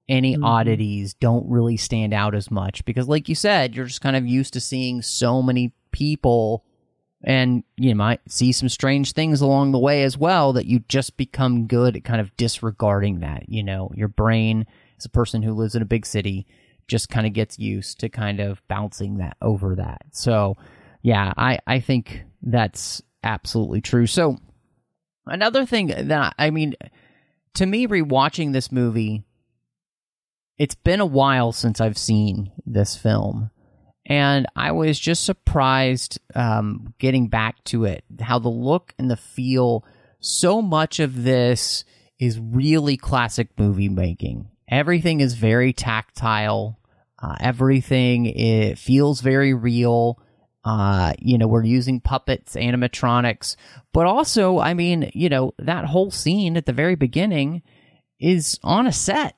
any 0.08 0.36
Mhm. 0.36 0.44
oddities 0.44 1.14
don't 1.14 1.48
really 1.48 1.78
stand 1.78 2.14
out 2.14 2.34
as 2.34 2.50
much 2.50 2.84
because, 2.86 3.08
like 3.08 3.30
you 3.30 3.36
said, 3.36 3.76
you're 3.76 3.86
just 3.86 4.02
kind 4.02 4.16
of 4.16 4.26
used 4.26 4.54
to 4.54 4.60
seeing 4.60 5.02
so 5.02 5.42
many 5.42 5.74
people 5.92 6.64
and 7.22 7.64
you 7.76 7.94
might 7.96 8.22
see 8.30 8.52
some 8.54 8.70
strange 8.70 9.12
things 9.12 9.42
along 9.42 9.72
the 9.74 9.80
way 9.80 10.04
as 10.04 10.18
well 10.18 10.54
that 10.54 10.66
you 10.66 10.80
just 10.88 11.18
become 11.18 11.68
good 11.68 11.98
at 11.98 12.04
kind 12.06 12.22
of 12.22 12.36
disregarding 12.38 13.20
that 13.20 13.50
you 13.50 13.62
know 13.62 13.92
your 13.94 14.08
brain 14.08 14.66
as 14.98 15.04
a 15.04 15.10
person 15.10 15.42
who 15.44 15.52
lives 15.54 15.76
in 15.76 15.82
a 15.82 15.86
big 15.86 16.06
city 16.06 16.48
just 16.88 17.10
kind 17.10 17.28
of 17.28 17.34
gets 17.34 17.60
used 17.60 18.00
to 18.00 18.08
kind 18.08 18.40
of 18.40 18.66
bouncing 18.70 19.18
that 19.18 19.36
over 19.42 19.76
that 19.76 20.02
so 20.12 20.56
yeah 21.02 21.34
i 21.38 21.60
i 21.68 21.80
think 21.80 22.24
that's 22.42 23.02
absolutely 23.24 23.82
true 23.82 24.08
so 24.08 24.38
another 25.26 25.66
thing 25.66 25.88
that 25.88 26.34
i 26.38 26.50
mean 26.50 26.76
to 27.54 27.66
me 27.66 27.88
rewatching 27.88 28.54
this 28.54 28.72
movie 28.72 29.24
it's 30.58 30.76
been 30.76 31.00
a 31.00 31.06
while 31.06 31.52
since 31.52 31.82
i've 31.82 31.98
seen 31.98 32.52
this 32.66 32.96
film 32.96 33.52
and 34.10 34.48
I 34.56 34.72
was 34.72 35.00
just 35.00 35.24
surprised 35.24 36.20
um, 36.34 36.96
getting 36.98 37.28
back 37.28 37.64
to 37.66 37.86
it 37.86 38.04
how 38.20 38.40
the 38.40 38.50
look 38.50 38.94
and 38.98 39.10
the 39.10 39.16
feel. 39.16 39.86
So 40.20 40.62
much 40.64 41.00
of 41.00 41.24
this 41.24 41.86
is 42.20 42.40
really 42.40 42.98
classic 42.98 43.50
movie 43.58 43.88
making. 43.88 44.50
Everything 44.68 45.22
is 45.22 45.36
very 45.36 45.74
tactile. 45.74 46.80
Uh, 47.22 47.36
everything 47.40 48.26
it 48.26 48.80
feels 48.80 49.22
very 49.22 49.54
real. 49.54 50.20
Uh, 50.66 51.14
you 51.20 51.38
know, 51.38 51.48
we're 51.48 51.64
using 51.64 52.02
puppets, 52.02 52.56
animatronics, 52.56 53.56
but 53.94 54.06
also, 54.06 54.60
I 54.60 54.74
mean, 54.74 55.10
you 55.14 55.30
know, 55.30 55.54
that 55.58 55.86
whole 55.86 56.12
scene 56.12 56.58
at 56.58 56.66
the 56.66 56.74
very 56.74 56.96
beginning 56.96 57.62
is 58.20 58.60
on 58.64 58.86
a 58.86 58.92
set. 58.92 59.36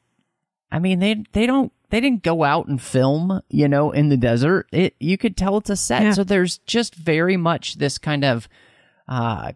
I 0.72 0.80
mean, 0.80 1.00
they 1.00 1.24
they 1.34 1.46
don't 1.46 1.72
they 1.90 2.00
didn't 2.00 2.24
go 2.24 2.44
out 2.44 2.68
and 2.68 2.82
film, 2.82 3.42
you 3.50 3.68
know, 3.68 3.92
in 3.92 4.10
the 4.10 4.18
desert. 4.18 4.68
It 4.72 4.96
you 5.00 5.18
could 5.18 5.38
tell 5.38 5.58
it's 5.58 5.70
a 5.70 5.76
set. 5.76 6.04
Yeah. 6.04 6.14
So 6.14 6.24
there's 6.24 6.58
just 6.60 6.96
very 6.96 7.38
much 7.38 7.76
this 7.76 7.98
kind 7.98 8.26
of 8.26 8.48
uh 9.08 9.52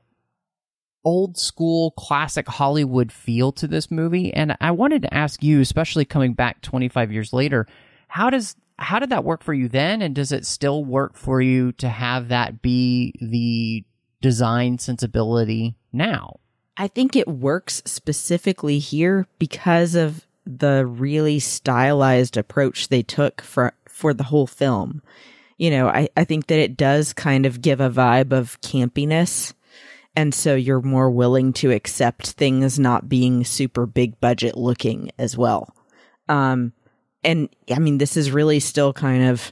old 1.03 1.37
school 1.37 1.91
classic 1.91 2.47
Hollywood 2.47 3.11
feel 3.11 3.51
to 3.53 3.67
this 3.67 3.91
movie 3.91 4.33
and 4.33 4.57
I 4.59 4.71
wanted 4.71 5.03
to 5.03 5.13
ask 5.13 5.43
you 5.43 5.61
especially 5.61 6.03
coming 6.03 6.33
back 6.33 6.61
25 6.61 7.11
years 7.11 7.31
later, 7.31 7.67
how 8.07 8.29
does 8.29 8.55
how 8.77 8.99
did 8.99 9.09
that 9.09 9.23
work 9.23 9.43
for 9.43 9.53
you 9.53 9.69
then 9.69 10.01
and 10.01 10.15
does 10.15 10.31
it 10.31 10.45
still 10.45 10.83
work 10.83 11.15
for 11.15 11.41
you 11.41 11.71
to 11.73 11.87
have 11.87 12.27
that 12.27 12.61
be 12.61 13.13
the 13.21 13.83
design 14.21 14.77
sensibility 14.77 15.75
now? 15.93 16.39
I 16.77 16.87
think 16.87 17.15
it 17.15 17.27
works 17.27 17.81
specifically 17.85 18.79
here 18.79 19.27
because 19.39 19.95
of 19.95 20.25
the 20.45 20.85
really 20.85 21.39
stylized 21.39 22.37
approach 22.37 22.89
they 22.89 23.01
took 23.01 23.41
for 23.41 23.73
for 23.87 24.13
the 24.13 24.25
whole 24.25 24.45
film. 24.45 25.01
You 25.57 25.71
know, 25.71 25.87
I, 25.87 26.09
I 26.17 26.25
think 26.25 26.47
that 26.47 26.59
it 26.59 26.75
does 26.75 27.13
kind 27.13 27.45
of 27.45 27.61
give 27.61 27.79
a 27.79 27.89
vibe 27.89 28.33
of 28.33 28.59
campiness. 28.61 29.53
And 30.17 30.33
so 30.33 30.55
you're 30.55 30.81
more 30.81 31.09
willing 31.09 31.53
to 31.53 31.71
accept 31.71 32.31
things 32.31 32.77
not 32.77 33.09
being 33.09 33.43
super 33.45 33.85
big 33.85 34.19
budget 34.19 34.57
looking 34.57 35.11
as 35.17 35.37
well. 35.37 35.73
Um, 36.27 36.73
and 37.25 37.49
I 37.69 37.79
mean, 37.79 37.97
this 37.97 38.15
is 38.15 38.31
really 38.31 38.59
still 38.59 38.93
kind 38.93 39.23
of, 39.23 39.51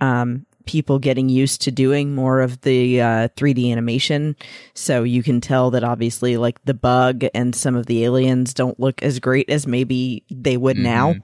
um, 0.00 0.44
people 0.66 0.98
getting 0.98 1.28
used 1.28 1.60
to 1.62 1.70
doing 1.70 2.14
more 2.14 2.40
of 2.40 2.60
the 2.62 2.98
uh, 3.00 3.28
3D 3.36 3.70
animation. 3.70 4.34
So 4.72 5.02
you 5.02 5.22
can 5.22 5.40
tell 5.42 5.70
that 5.72 5.84
obviously, 5.84 6.38
like 6.38 6.64
the 6.64 6.72
bug 6.74 7.24
and 7.34 7.54
some 7.54 7.76
of 7.76 7.84
the 7.86 8.02
aliens 8.04 8.54
don't 8.54 8.80
look 8.80 9.02
as 9.02 9.20
great 9.20 9.50
as 9.50 9.66
maybe 9.66 10.24
they 10.30 10.56
would 10.56 10.78
now. 10.78 11.16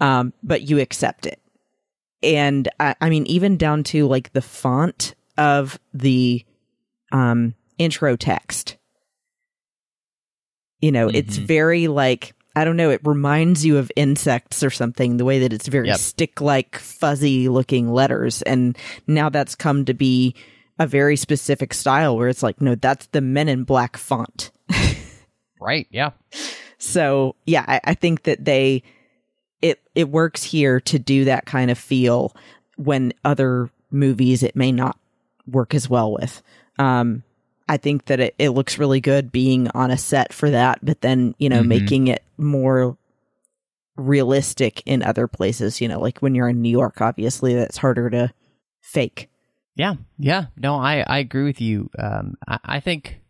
Um, 0.00 0.32
but 0.42 0.62
you 0.62 0.80
accept 0.80 1.24
it. 1.26 1.40
And 2.22 2.68
I, 2.80 2.96
I 3.00 3.10
mean, 3.10 3.26
even 3.26 3.56
down 3.56 3.84
to 3.84 4.08
like 4.08 4.32
the 4.32 4.42
font 4.42 5.14
of 5.38 5.78
the 5.92 6.44
um, 7.12 7.54
intro 7.78 8.16
text. 8.16 8.76
You 10.80 10.90
know, 10.92 11.08
it's 11.08 11.38
Mhm. 11.38 11.46
very 11.46 11.86
like, 11.88 12.34
I 12.56 12.64
don't 12.64 12.76
know, 12.76 12.90
it 12.90 13.00
reminds 13.04 13.64
you 13.64 13.78
of 13.78 13.90
insects 13.96 14.62
or 14.62 14.70
something, 14.70 15.16
the 15.16 15.24
way 15.24 15.40
that 15.40 15.52
it's 15.52 15.66
very 15.68 15.88
Yep. 15.88 15.98
stick 15.98 16.40
like, 16.40 16.76
fuzzy 16.76 17.48
looking 17.48 17.90
letters. 17.90 18.42
And 18.42 18.78
now 19.06 19.28
that's 19.28 19.54
come 19.54 19.84
to 19.86 19.94
be 19.94 20.34
a 20.78 20.86
very 20.86 21.16
specific 21.16 21.74
style 21.74 22.16
where 22.16 22.28
it's 22.28 22.42
like, 22.42 22.60
no, 22.60 22.74
that's 22.74 23.06
the 23.06 23.20
Men 23.20 23.48
in 23.48 23.64
Black 23.64 23.96
font. 23.96 24.50
Right, 25.60 25.86
yeah. 25.90 26.10
So 26.78 27.36
yeah, 27.46 27.64
I, 27.66 27.80
I 27.84 27.94
think 27.94 28.24
that 28.24 28.44
they 28.44 28.82
it 29.62 29.80
it 29.94 30.10
works 30.10 30.42
here 30.42 30.78
to 30.80 30.98
do 30.98 31.24
that 31.24 31.46
kind 31.46 31.70
of 31.70 31.78
feel 31.78 32.36
when 32.76 33.14
other 33.24 33.70
movies 33.90 34.42
it 34.42 34.54
may 34.56 34.72
not 34.72 34.98
work 35.46 35.74
as 35.74 35.88
well 35.88 36.12
with. 36.12 36.42
Um 36.78 37.22
I 37.68 37.76
think 37.78 38.06
that 38.06 38.20
it, 38.20 38.34
it 38.38 38.50
looks 38.50 38.78
really 38.78 39.00
good 39.00 39.32
being 39.32 39.68
on 39.70 39.90
a 39.90 39.96
set 39.98 40.32
for 40.32 40.50
that, 40.50 40.78
but 40.84 41.00
then, 41.00 41.34
you 41.38 41.48
know, 41.48 41.62
Mhm. 41.62 41.66
making 41.68 42.08
it 42.08 42.22
more 42.36 42.96
realistic 43.96 44.82
in 44.86 45.02
other 45.02 45.26
places, 45.28 45.80
you 45.80 45.88
know, 45.88 46.00
like 46.00 46.18
when 46.18 46.34
you're 46.34 46.48
in 46.48 46.60
New 46.60 46.68
York, 46.70 47.00
obviously 47.00 47.54
that's 47.54 47.78
harder 47.78 48.10
to 48.10 48.32
fake. 48.82 49.30
Yeah, 49.76 49.94
yeah. 50.18 50.46
No, 50.56 50.76
I, 50.76 51.00
I 51.06 51.18
agree 51.18 51.44
with 51.44 51.60
you. 51.60 51.90
Um, 51.98 52.34
I, 52.46 52.58
I 52.64 52.80
think 52.80 53.20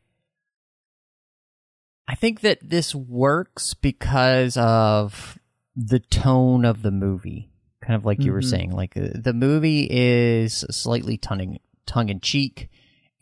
I 2.06 2.14
think 2.14 2.40
that 2.40 2.58
this 2.62 2.94
works 2.94 3.72
because 3.74 4.56
of 4.56 5.38
the 5.74 6.00
tone 6.00 6.64
of 6.64 6.82
the 6.82 6.90
movie. 6.90 7.50
Kind 7.82 7.94
of 7.96 8.04
like 8.04 8.24
you 8.24 8.32
were 8.32 8.40
Mhm. 8.40 8.50
saying, 8.50 8.70
like 8.72 8.96
uh, 8.96 9.08
the 9.14 9.32
movie 9.34 9.86
is 9.90 10.64
slightly 10.70 11.16
tongue 11.18 11.58
tongue 11.86 12.08
in 12.08 12.20
cheek, 12.20 12.70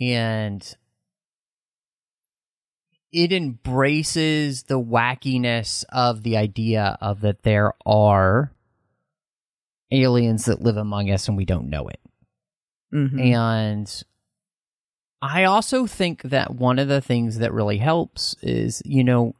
and 0.01 0.77
it 3.13 3.33
embraces 3.33 4.65
the 4.65 4.81
wackiness 4.81 5.85
of 5.91 6.23
the 6.23 6.37
idea 6.37 6.97
of 7.01 7.21
that 7.21 7.43
there 7.43 7.73
are 7.85 8.53
aliens 9.91 10.47
that 10.47 10.63
live 10.63 10.77
among 10.79 11.11
us 11.11 11.29
and 11.29 11.37
we 11.37 11.45
don't 11.45 11.69
know 11.69 11.89
it. 11.89 12.01
Mhm. 12.93 13.35
And 13.35 14.03
I 15.21 15.45
also 15.45 15.87
think 15.87 16.23
that 16.23 16.55
one 16.55 16.79
of 16.79 16.89
the 16.89 17.01
things 17.01 17.39
that 17.39 17.53
really 17.53 17.79
helps 17.79 18.35
is, 18.43 18.83
you 18.85 19.05
know, 19.05 19.35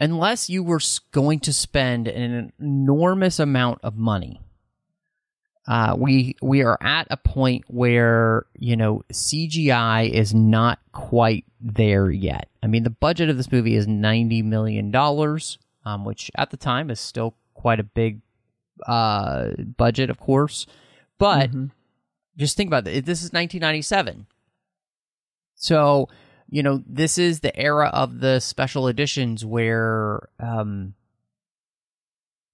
unless 0.00 0.48
you 0.48 0.62
were 0.62 0.80
going 1.10 1.40
to 1.40 1.52
spend 1.52 2.06
an 2.06 2.52
enormous 2.58 3.38
amount 3.38 3.80
of 3.82 3.96
money, 3.96 4.40
uh, 5.68 5.94
we 5.96 6.34
we 6.42 6.62
are 6.62 6.78
at 6.80 7.06
a 7.10 7.16
point 7.16 7.64
where 7.68 8.46
you 8.58 8.74
know 8.74 9.02
CGI 9.12 10.10
is 10.10 10.34
not 10.34 10.80
quite 10.92 11.44
there 11.60 12.10
yet. 12.10 12.48
I 12.62 12.66
mean, 12.66 12.82
the 12.84 12.90
budget 12.90 13.28
of 13.28 13.36
this 13.36 13.52
movie 13.52 13.74
is 13.76 13.86
ninety 13.86 14.42
million 14.42 14.90
dollars, 14.90 15.58
um, 15.84 16.04
which 16.04 16.30
at 16.36 16.50
the 16.50 16.56
time 16.56 16.90
is 16.90 16.98
still 16.98 17.34
quite 17.54 17.78
a 17.80 17.84
big 17.84 18.20
uh, 18.86 19.50
budget, 19.76 20.08
of 20.08 20.18
course, 20.18 20.66
but 21.18 21.50
Mhm. 21.50 21.70
just 22.36 22.56
think 22.56 22.68
about 22.68 22.86
it. 22.88 23.04
This 23.04 23.22
is 23.22 23.32
1997. 23.32 24.26
So, 25.56 26.08
you 26.48 26.62
know, 26.62 26.82
this 26.86 27.18
is 27.18 27.40
the 27.40 27.54
era 27.58 27.88
of 27.92 28.20
the 28.20 28.40
special 28.40 28.86
editions 28.88 29.44
where 29.44 30.28
um 30.38 30.94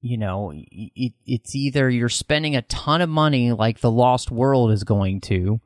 you 0.04 0.18
know, 0.18 0.52
it, 0.54 1.14
it's 1.25 1.54
either 1.54 1.88
you're 1.88 2.11
spending 2.11 2.54
a 2.54 2.62
ton 2.62 3.00
of 3.00 3.08
money 3.08 3.52
like 3.52 3.80
The 3.80 3.90
Lost 3.90 4.30
World 4.30 4.70
is 4.70 4.84
going 4.84 5.23
to, 5.23 5.62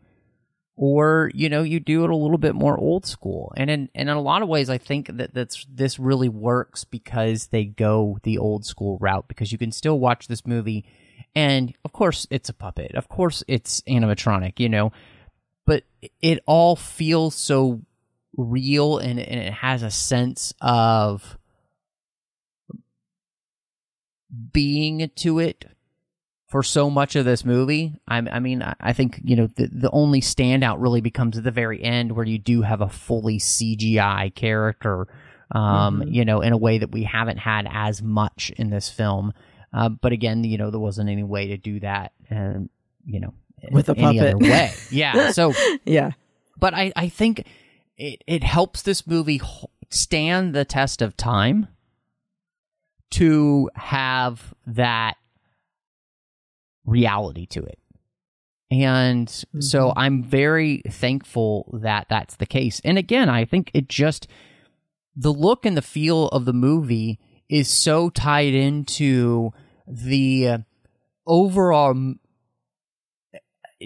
or 0.77 1.33
you 1.35 1.49
know 1.49 1.65
you 1.65 1.81
do 1.81 2.05
it 2.05 2.11
a 2.11 2.17
little 2.17 2.39
bit 2.39 2.55
more 2.55 2.79
old 2.79 3.05
school. 3.05 3.53
And 3.57 3.69
in 3.69 3.89
and 3.97 4.09
in 4.09 4.17
a 4.17 4.21
lot 4.21 4.43
of 4.43 4.49
ways 4.49 4.71
i 4.71 4.79
think 4.79 5.09
that 5.17 5.35
that's 5.35 5.67
this 5.69 5.99
really 5.99 6.29
works 6.29 6.85
because 6.85 7.49
they 7.49 7.65
go 7.65 8.21
the 8.23 8.39
old 8.39 8.65
school 8.65 8.97
route 9.01 9.27
because 9.27 9.51
you 9.51 9.59
can 9.59 9.73
still 9.73 9.99
watch 9.99 10.29
this 10.29 10.47
movie. 10.47 10.85
And 11.35 11.75
of 11.85 11.93
course 11.93 12.29
it's 12.31 12.49
a 12.49 12.55
puppet. 12.55 12.95
Of 12.95 13.09
course 13.09 13.43
it's 13.49 13.81
animatronic 13.89 14.61
you 14.61 14.69
know. 14.69 14.93
But 15.67 15.83
it 16.23 16.45
all 16.47 16.77
feels 16.77 17.35
so 17.35 17.83
real 18.37 18.99
and, 18.99 19.19
and 19.19 19.41
it 19.41 19.53
has 19.53 19.83
a 19.83 19.91
sense 19.91 20.55
of 20.61 21.38
being 24.53 25.11
to 25.17 25.39
it 25.39 25.65
for 26.49 26.63
so 26.63 26.89
much 26.89 27.15
of 27.15 27.25
this 27.25 27.45
movie. 27.45 27.95
I, 28.09 28.19
I 28.19 28.39
mean, 28.41 28.63
I 28.63 28.93
think 28.93 29.21
you 29.23 29.37
know 29.37 29.47
the 29.47 29.69
the 29.69 29.91
only 29.91 30.21
standout 30.21 30.77
really 30.79 31.01
becomes 31.01 31.39
at 31.39 31.45
the 31.45 31.51
very 31.51 31.83
end 31.83 32.13
where 32.13 32.27
you 32.27 32.39
do 32.39 32.63
have 32.63 32.81
a 32.81 32.89
fully 32.89 33.39
CGI 33.39 34.35
character, 34.35 35.07
um, 35.53 36.01
mm-hmm. 36.01 36.13
you 36.13 36.25
know, 36.25 36.41
in 36.41 36.53
a 36.53 36.59
way 36.59 36.79
that 36.79 36.91
we 36.91 37.05
haven't 37.05 37.39
had 37.39 37.69
as 37.71 38.03
much 38.03 38.51
in 38.57 38.71
this 38.71 38.89
film. 38.89 39.33
Uh, 39.73 39.91
but 39.91 40.13
again, 40.13 40.43
you 40.45 40.57
know, 40.57 40.71
there 40.71 40.81
wasn't 40.81 41.11
any 41.11 41.23
way 41.23 41.49
to 41.49 41.59
do 41.59 41.81
that, 41.81 42.13
and 42.31 42.71
you 43.05 43.21
know, 43.21 43.35
with 43.71 43.89
a 43.91 43.93
any 43.93 44.19
puppet. 44.19 44.35
other 44.35 44.39
way. 44.39 44.73
Yeah. 44.91 45.33
So 45.33 45.53
yeah, 45.85 46.13
but 46.59 46.73
I 46.75 46.93
I 46.97 47.09
think 47.11 47.47
it 47.99 48.23
it 48.27 48.43
helps 48.43 48.83
this 48.83 49.07
movie 49.07 49.41
stand 49.91 50.55
the 50.55 50.65
test 50.65 51.03
of 51.03 51.17
time 51.17 51.69
to 53.13 53.71
have 53.75 54.55
that 54.67 55.17
reality 56.85 57.47
to 57.47 57.63
it. 57.65 57.79
And 58.71 59.29
mm-hmm. 59.29 59.61
so 59.61 59.93
I'm 59.97 60.23
very 60.23 60.83
thankful 60.89 61.79
that 61.83 62.07
that's 62.11 62.37
the 62.37 62.47
case. 62.47 62.81
And 62.85 62.99
again, 62.99 63.29
I 63.29 63.45
think 63.45 63.71
it 63.73 63.89
just, 63.89 64.29
the 65.17 65.33
look 65.33 65.65
and 65.65 65.77
the 65.77 65.83
feel 65.83 66.29
of 66.29 66.45
the 66.45 66.53
movie 66.53 67.19
is 67.49 67.69
so 67.69 68.11
tied 68.11 68.55
into 68.55 69.53
the 69.87 70.65
overall 71.27 72.15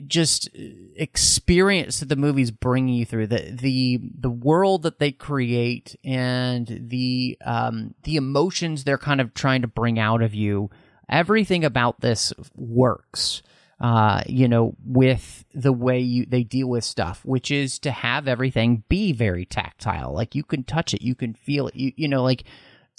just 0.07 0.49
experience 0.97 2.01
that 2.01 2.09
the 2.09 2.17
movie's 2.17 2.51
bringing 2.51 2.95
you 2.95 3.05
through 3.05 3.27
the 3.27 3.57
the 3.61 4.01
the 4.19 4.31
world 4.31 4.85
that 4.85 4.99
they 4.99 5.13
create 5.13 5.97
and 6.03 6.87
the 6.89 7.37
um 7.45 7.95
the 8.05 8.17
emotions 8.17 8.85
they're 8.85 8.97
kind 8.97 9.21
of 9.21 9.35
trying 9.35 9.61
to 9.61 9.69
bring 9.69 9.99
out 9.99 10.23
of 10.23 10.35
you 10.35 10.71
everything 11.13 11.65
about 11.65 12.01
this 12.01 12.33
works. 12.57 13.43
Uh, 13.81 14.23
you 14.27 14.47
know, 14.47 14.77
with 14.85 15.45
the 15.55 15.73
way 15.73 15.99
you 15.99 16.25
they 16.25 16.45
deal 16.45 16.69
with 16.69 16.85
stuff, 16.85 17.25
which 17.25 17.51
is 17.51 17.81
to 17.81 17.91
have 17.91 18.29
everything 18.29 18.85
be 18.89 19.13
very 19.13 19.45
tactile. 19.45 20.15
Like 20.15 20.37
you 20.37 20.45
can 20.45 20.63
touch 20.63 20.95
it, 20.95 21.03
you 21.03 21.17
can 21.17 21.35
feel 21.35 21.67
it. 21.67 21.75
You 21.75 21.93
you 21.97 22.09
know, 22.09 22.23
like 22.23 22.45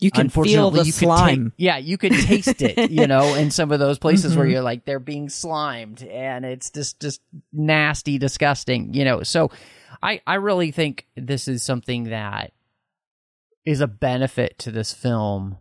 you 0.02 0.12
can 0.12 0.30
feel 0.30 0.72
the 0.72 0.86
slime. 0.86 1.52
Take, 1.52 1.54
yeah, 1.58 1.78
you 1.78 1.98
can 1.98 2.14
taste 2.14 2.62
it. 2.62 2.92
You 2.92 3.08
know, 3.08 3.36
in 3.36 3.52
some 3.52 3.72
of 3.72 3.80
those 3.80 4.00
places 4.00 4.32
mm-hmm. 4.32 4.40
where 4.40 4.48
you're 4.48 4.62
like 4.62 4.86
they're 4.86 5.00
being 5.00 5.30
slimed, 5.30 6.04
and 6.04 6.46
it's 6.46 6.70
just 6.70 7.00
just 7.00 7.22
nasty, 7.52 8.18
disgusting. 8.18 8.94
You 8.94 9.06
know, 9.06 9.24
so 9.24 9.52
I 10.02 10.22
I 10.28 10.36
really 10.36 10.72
think 10.72 11.08
this 11.16 11.48
is 11.48 11.64
something 11.64 12.06
that 12.06 12.54
is 13.66 13.82
a 13.82 13.88
benefit 13.88 14.60
to 14.60 14.72
this 14.72 14.94
film 14.94 15.58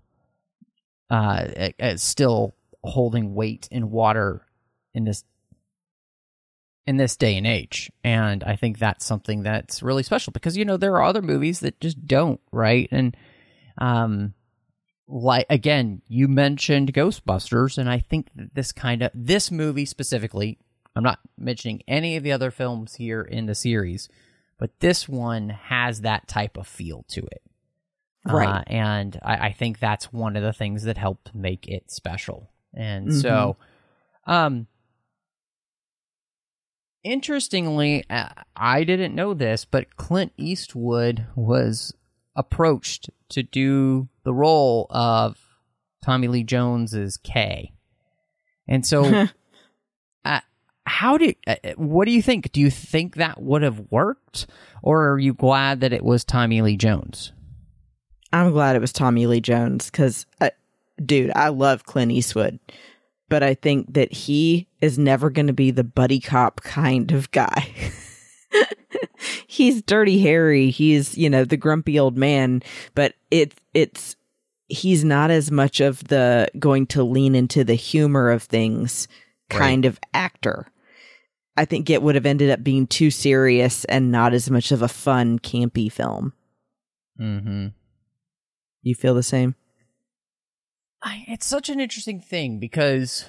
uh, 1.13 1.45
it's 1.79 2.03
still 2.03 2.55
holding 2.83 3.35
weight 3.35 3.69
in 3.71 3.91
water 3.91 4.47
in 4.95 5.05
this 5.05 5.25
in 6.87 6.97
this 6.97 7.17
day 7.17 7.37
and 7.37 7.47
age 7.47 7.93
and 8.03 8.43
i 8.43 8.57
think 8.57 8.77
that's 8.77 9.07
something 9.07 9.45
that's 9.45 9.85
really 9.85 10.03
special 10.03 10.33
because 10.33 10.57
you 10.57 10.65
know 10.65 10.77
there 10.77 10.97
are 10.97 11.05
other 11.05 11.23
movies 11.23 11.61
that 11.61 11.79
just 11.81 12.09
don't 12.09 12.41
right 12.51 12.89
and 12.91 13.17
um 13.79 14.35
like 15.09 15.47
again 15.51 16.01
you 16.09 16.29
mentioned 16.29 16.93
ghostbusters 16.93 17.79
and 17.79 17.89
i 17.89 17.99
think 17.99 18.29
that 18.35 18.55
this 18.55 18.73
kind 18.73 19.03
of 19.03 19.11
this 19.15 19.51
movie 19.51 19.85
specifically 19.85 20.59
i'm 20.97 21.03
not 21.03 21.19
mentioning 21.37 21.83
any 21.87 22.17
of 22.17 22.23
the 22.23 22.33
other 22.33 22.51
films 22.51 22.95
here 22.95 23.23
in 23.23 23.47
the 23.47 23.55
series 23.55 24.09
but 24.59 24.71
this 24.81 25.09
one 25.09 25.49
has 25.49 26.03
that 26.03 26.29
type 26.29 26.57
of 26.57 26.67
feel 26.67 27.05
to 27.09 27.21
it 27.21 27.43
Right. 28.25 28.49
Uh, 28.49 28.63
and 28.69 29.19
I, 29.23 29.49
I, 29.49 29.53
think 29.53 29.81
that's 29.81 30.13
one 30.13 30.37
of 30.37 30.43
the 30.45 30.53
things 30.53 30.85
that 30.85 30.97
helped 30.97 31.35
make 31.35 31.67
it 31.67 31.91
special. 31.91 32.51
And 32.73 33.09
mm-hmm. 33.09 33.19
so, 33.19 33.57
um, 34.27 34.69
interestingly, 37.03 38.05
uh, 38.09 38.29
I 38.55 38.85
didn't 38.85 39.17
know 39.17 39.35
this, 39.35 39.65
but 39.65 39.97
Clint 39.97 40.33
Eastwood 40.37 41.27
was 41.35 41.95
approached 42.37 43.11
to 43.31 43.43
do 43.43 44.09
the 44.25 44.33
role 44.33 44.87
of 44.91 45.39
Tommy 46.05 46.29
Lee 46.29 46.45
Jones's 46.45 47.17
K. 47.17 47.73
And 48.69 48.87
so, 48.87 49.29
uh, 50.25 50.41
how 50.87 51.19
did, 51.19 51.37
uh, 51.47 51.57
what 51.77 52.07
do 52.07 52.13
you 52.13 52.23
think? 52.23 52.53
Do 52.53 52.61
you 52.61 52.71
think 52.71 53.17
that 53.17 53.41
would 53.41 53.63
have 53.63 53.81
worked? 53.91 54.47
Or 54.83 55.11
are 55.11 55.19
you 55.19 55.35
glad 55.35 55.81
that 55.81 55.93
it 55.93 56.05
was 56.05 56.25
Tommy 56.25 56.63
Lee 56.63 56.77
Jones? 56.77 57.33
I'm 58.33 58.51
glad 58.51 58.77
it 58.77 58.81
was 58.81 58.93
Tommy 58.93 59.27
Lee 59.27 59.41
Jones 59.41 59.91
because, 59.91 60.27
uh, 60.41 60.51
dude, 61.05 61.33
I 61.37 61.49
love 61.49 61.85
Clint 61.85 62.13
Eastwood, 62.13 62.59
but 63.29 63.43
I 63.43 63.55
think 63.55 63.93
that 63.95 64.13
he 64.13 64.69
is 64.81 64.99
never 64.99 65.29
going 65.31 65.49
to 65.49 65.53
be 65.53 65.71
the 65.71 65.85
buddy 65.85 66.19
cop 66.19 66.63
kind 66.63 67.13
of 67.13 67.31
guy. 67.31 67.73
he's 69.53 69.83
dirty 69.83 70.21
Harry. 70.23 70.71
He's, 70.71 71.17
you 71.17 71.29
know, 71.29 71.45
the 71.45 71.57
grumpy 71.57 71.99
old 71.99 72.17
man, 72.17 72.63
but 72.95 73.15
it's, 73.31 73.57
it's, 73.75 74.17
he's 74.69 75.05
not 75.05 75.31
as 75.31 75.51
much 75.51 75.81
of 75.81 76.03
the 76.05 76.49
going 76.59 76.87
to 76.87 77.03
lean 77.03 77.35
into 77.35 77.63
the 77.63 77.75
humor 77.75 78.31
of 78.31 78.43
things 78.43 79.09
kind 79.51 79.85
right. 79.85 79.91
of 79.91 80.01
actor. 80.15 80.67
I 81.55 81.67
think 81.67 81.91
it 81.91 82.03
would 82.03 82.15
have 82.15 82.25
ended 82.25 82.49
up 82.49 82.65
being 82.65 82.87
too 82.87 83.11
serious 83.11 83.85
and 83.85 84.11
not 84.11 84.33
as 84.33 84.51
much 84.51 84.73
of 84.73 84.81
a 84.81 84.89
fun, 84.89 85.39
campy 85.39 85.93
film. 85.93 86.33
Mm-hmm. 87.21 87.69
You 88.81 88.95
feel 88.95 89.15
the 89.15 89.23
same? 89.23 89.55
I, 91.03 91.25
it's 91.29 91.47
such 91.47 91.69
an 91.69 91.79
interesting 91.79 92.23
thing 92.23 92.59
because 92.59 93.27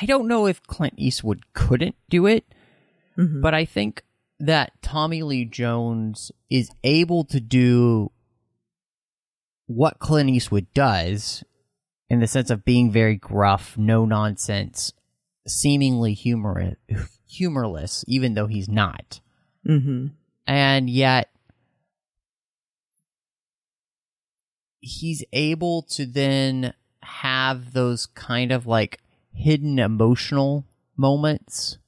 I 0.00 0.06
don't 0.06 0.28
know 0.28 0.46
if 0.46 0.62
Clint 0.62 0.94
Eastwood 0.96 1.42
couldn't 1.52 1.96
do 2.08 2.26
it, 2.26 2.46
mm-hmm. 3.18 3.42
but 3.42 3.52
I 3.52 3.66
think 3.66 4.02
that 4.40 4.72
Tommy 4.82 5.22
Lee 5.22 5.44
Jones 5.44 6.32
is 6.48 6.70
able 6.82 7.24
to 7.24 7.40
do 7.40 8.10
what 9.66 9.98
Clint 9.98 10.30
Eastwood 10.30 10.66
does 10.74 11.44
in 12.08 12.20
the 12.20 12.26
sense 12.26 12.50
of 12.50 12.64
being 12.64 12.90
very 12.90 13.16
gruff, 13.16 13.78
no 13.78 14.04
nonsense, 14.04 14.92
seemingly 15.46 16.14
humor 16.14 16.76
humorless, 17.28 18.04
even 18.08 18.34
though 18.34 18.46
he's 18.46 18.68
not. 18.68 19.20
Mm-hmm. 19.68 20.08
And 20.46 20.90
yet, 20.90 21.30
he's 24.80 25.22
able 25.32 25.82
to 25.82 26.06
then 26.06 26.74
have 27.02 27.72
those 27.72 28.06
kind 28.06 28.50
of 28.50 28.66
like 28.66 29.00
hidden 29.32 29.78
emotional 29.78 30.64
moments 30.96 31.78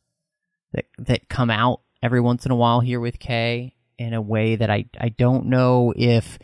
that 0.72 0.86
that 0.98 1.28
come 1.28 1.50
out 1.50 1.81
every 2.02 2.20
once 2.20 2.44
in 2.44 2.50
a 2.50 2.56
while 2.56 2.80
here 2.80 3.00
with 3.00 3.18
Kay 3.18 3.74
in 3.98 4.14
a 4.14 4.22
way 4.22 4.56
that 4.56 4.70
I 4.70 4.86
I 4.98 5.08
don't 5.10 5.46
know 5.46 5.92
if 5.96 6.38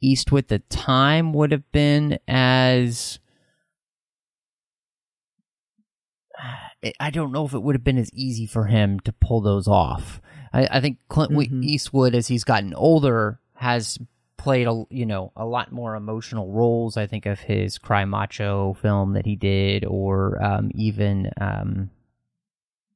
Eastwood 0.00 0.48
the 0.48 0.58
time 0.58 1.32
would 1.32 1.52
have 1.52 1.70
been 1.72 2.18
as 2.26 3.18
I 7.00 7.10
don't 7.10 7.32
know 7.32 7.44
if 7.44 7.54
it 7.54 7.62
would 7.62 7.74
have 7.74 7.84
been 7.84 7.98
as 7.98 8.10
easy 8.12 8.46
for 8.46 8.66
him 8.66 9.00
to 9.00 9.12
pull 9.12 9.40
those 9.40 9.68
off. 9.68 10.20
I, 10.52 10.66
I 10.70 10.80
think 10.80 10.98
Clint 11.08 11.32
mm-hmm. 11.32 11.62
Eastwood, 11.62 12.14
as 12.14 12.28
he's 12.28 12.44
gotten 12.44 12.74
older, 12.74 13.40
has 13.54 13.98
played 14.36 14.66
a 14.66 14.84
you 14.90 15.06
know 15.06 15.32
a 15.36 15.46
lot 15.46 15.70
more 15.72 15.94
emotional 15.94 16.50
roles. 16.50 16.96
I 16.96 17.06
think 17.06 17.26
of 17.26 17.40
his 17.40 17.78
Cry 17.78 18.04
Macho 18.04 18.74
film 18.74 19.12
that 19.12 19.26
he 19.26 19.36
did, 19.36 19.84
or 19.84 20.42
um, 20.42 20.70
even 20.74 21.30
um, 21.40 21.90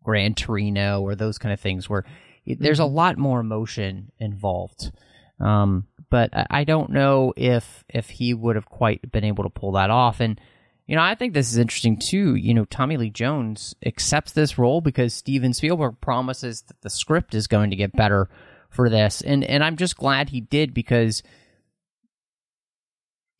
Gran 0.06 0.34
Torino, 0.34 1.00
or 1.00 1.16
those 1.16 1.36
kind 1.36 1.52
of 1.52 1.58
things 1.58 1.90
where 1.90 2.04
it, 2.44 2.60
there's 2.60 2.78
a 2.78 2.84
mm-hmm. 2.84 2.94
lot 2.94 3.18
more 3.18 3.40
emotion 3.40 4.12
involved. 4.20 4.92
Um, 5.40 5.88
but 6.08 6.30
I, 6.32 6.46
I 6.50 6.64
don't 6.64 6.90
know 6.90 7.34
if 7.36 7.84
if 7.88 8.08
he 8.08 8.32
would 8.32 8.54
have 8.54 8.66
quite 8.66 9.10
been 9.10 9.24
able 9.24 9.42
to 9.42 9.50
pull 9.50 9.72
that 9.72 9.90
off. 9.90 10.20
And 10.20 10.40
you 10.86 10.94
know, 10.94 11.02
I 11.02 11.16
think 11.16 11.34
this 11.34 11.50
is 11.50 11.58
interesting 11.58 11.98
too. 11.98 12.36
You 12.36 12.54
know, 12.54 12.64
Tommy 12.64 12.96
Lee 12.96 13.10
Jones 13.10 13.74
accepts 13.84 14.30
this 14.30 14.58
role 14.58 14.80
because 14.80 15.12
Steven 15.12 15.52
Spielberg 15.52 16.00
promises 16.00 16.62
that 16.62 16.80
the 16.82 16.90
script 16.90 17.34
is 17.34 17.48
going 17.48 17.70
to 17.70 17.76
get 17.76 17.92
better 17.92 18.28
for 18.70 18.88
this, 18.88 19.22
and 19.22 19.42
and 19.42 19.64
I'm 19.64 19.76
just 19.76 19.96
glad 19.96 20.28
he 20.28 20.40
did 20.40 20.72
because 20.72 21.24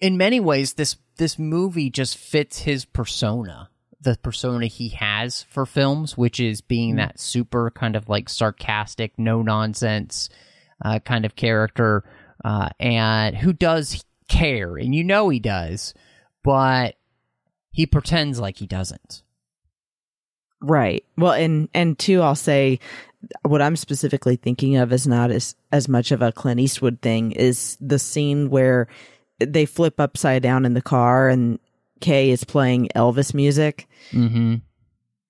in 0.01 0.17
many 0.17 0.41
ways, 0.41 0.75
this 0.75 0.97
this 1.17 1.39
movie 1.39 1.91
just 1.91 2.19
fits 2.19 2.59
his 2.59 2.85
persona, 2.85 3.71
the 4.01 4.17
persona 4.23 4.67
he 4.67 4.91
has 4.91 5.43
for 5.45 5.67
films, 5.67 6.17
which 6.17 6.41
is 6.41 6.61
being 6.61 6.97
that 6.97 7.19
super 7.19 7.71
kind 7.71 7.97
of 7.97 8.09
like 8.09 8.29
sarcastic, 8.29 9.19
no 9.19 9.43
nonsense 9.43 10.29
uh, 10.85 10.99
kind 11.01 11.25
of 11.25 11.37
character, 11.37 12.05
uh, 12.45 12.69
and 12.79 13.37
who 13.37 13.53
does 13.53 14.05
care, 14.29 14.77
and 14.77 14.95
you 14.95 15.03
know 15.03 15.29
he 15.29 15.41
does, 15.41 15.95
but 16.45 16.97
he 17.71 17.87
pretends 17.87 18.39
like 18.39 18.59
he 18.59 18.67
doesn't. 18.67 19.23
Right. 20.61 21.05
Well, 21.17 21.33
and 21.33 21.69
and 21.75 21.99
two, 21.99 22.23
I'll 22.23 22.35
say 22.35 22.81
what 23.43 23.63
I'm 23.63 23.77
specifically 23.77 24.37
thinking 24.37 24.77
of 24.77 24.93
is 24.93 25.07
not 25.07 25.31
as 25.31 25.55
as 25.73 25.89
much 25.89 26.13
of 26.13 26.23
a 26.23 26.33
Clint 26.33 26.61
Eastwood 26.61 27.01
thing. 27.01 27.33
Is 27.33 27.77
the 27.81 27.99
scene 27.99 28.51
where 28.51 28.89
they 29.39 29.67
flip 29.67 30.01
upside 30.01 30.43
down 30.43 30.65
in 30.65 30.75
the 30.75 30.83
car 30.83 31.29
and 31.29 31.59
Kay 32.01 32.31
is 32.31 32.45
playing 32.45 32.89
Elvis 32.95 33.33
music. 33.35 33.89
Mm-hmm. 34.13 34.57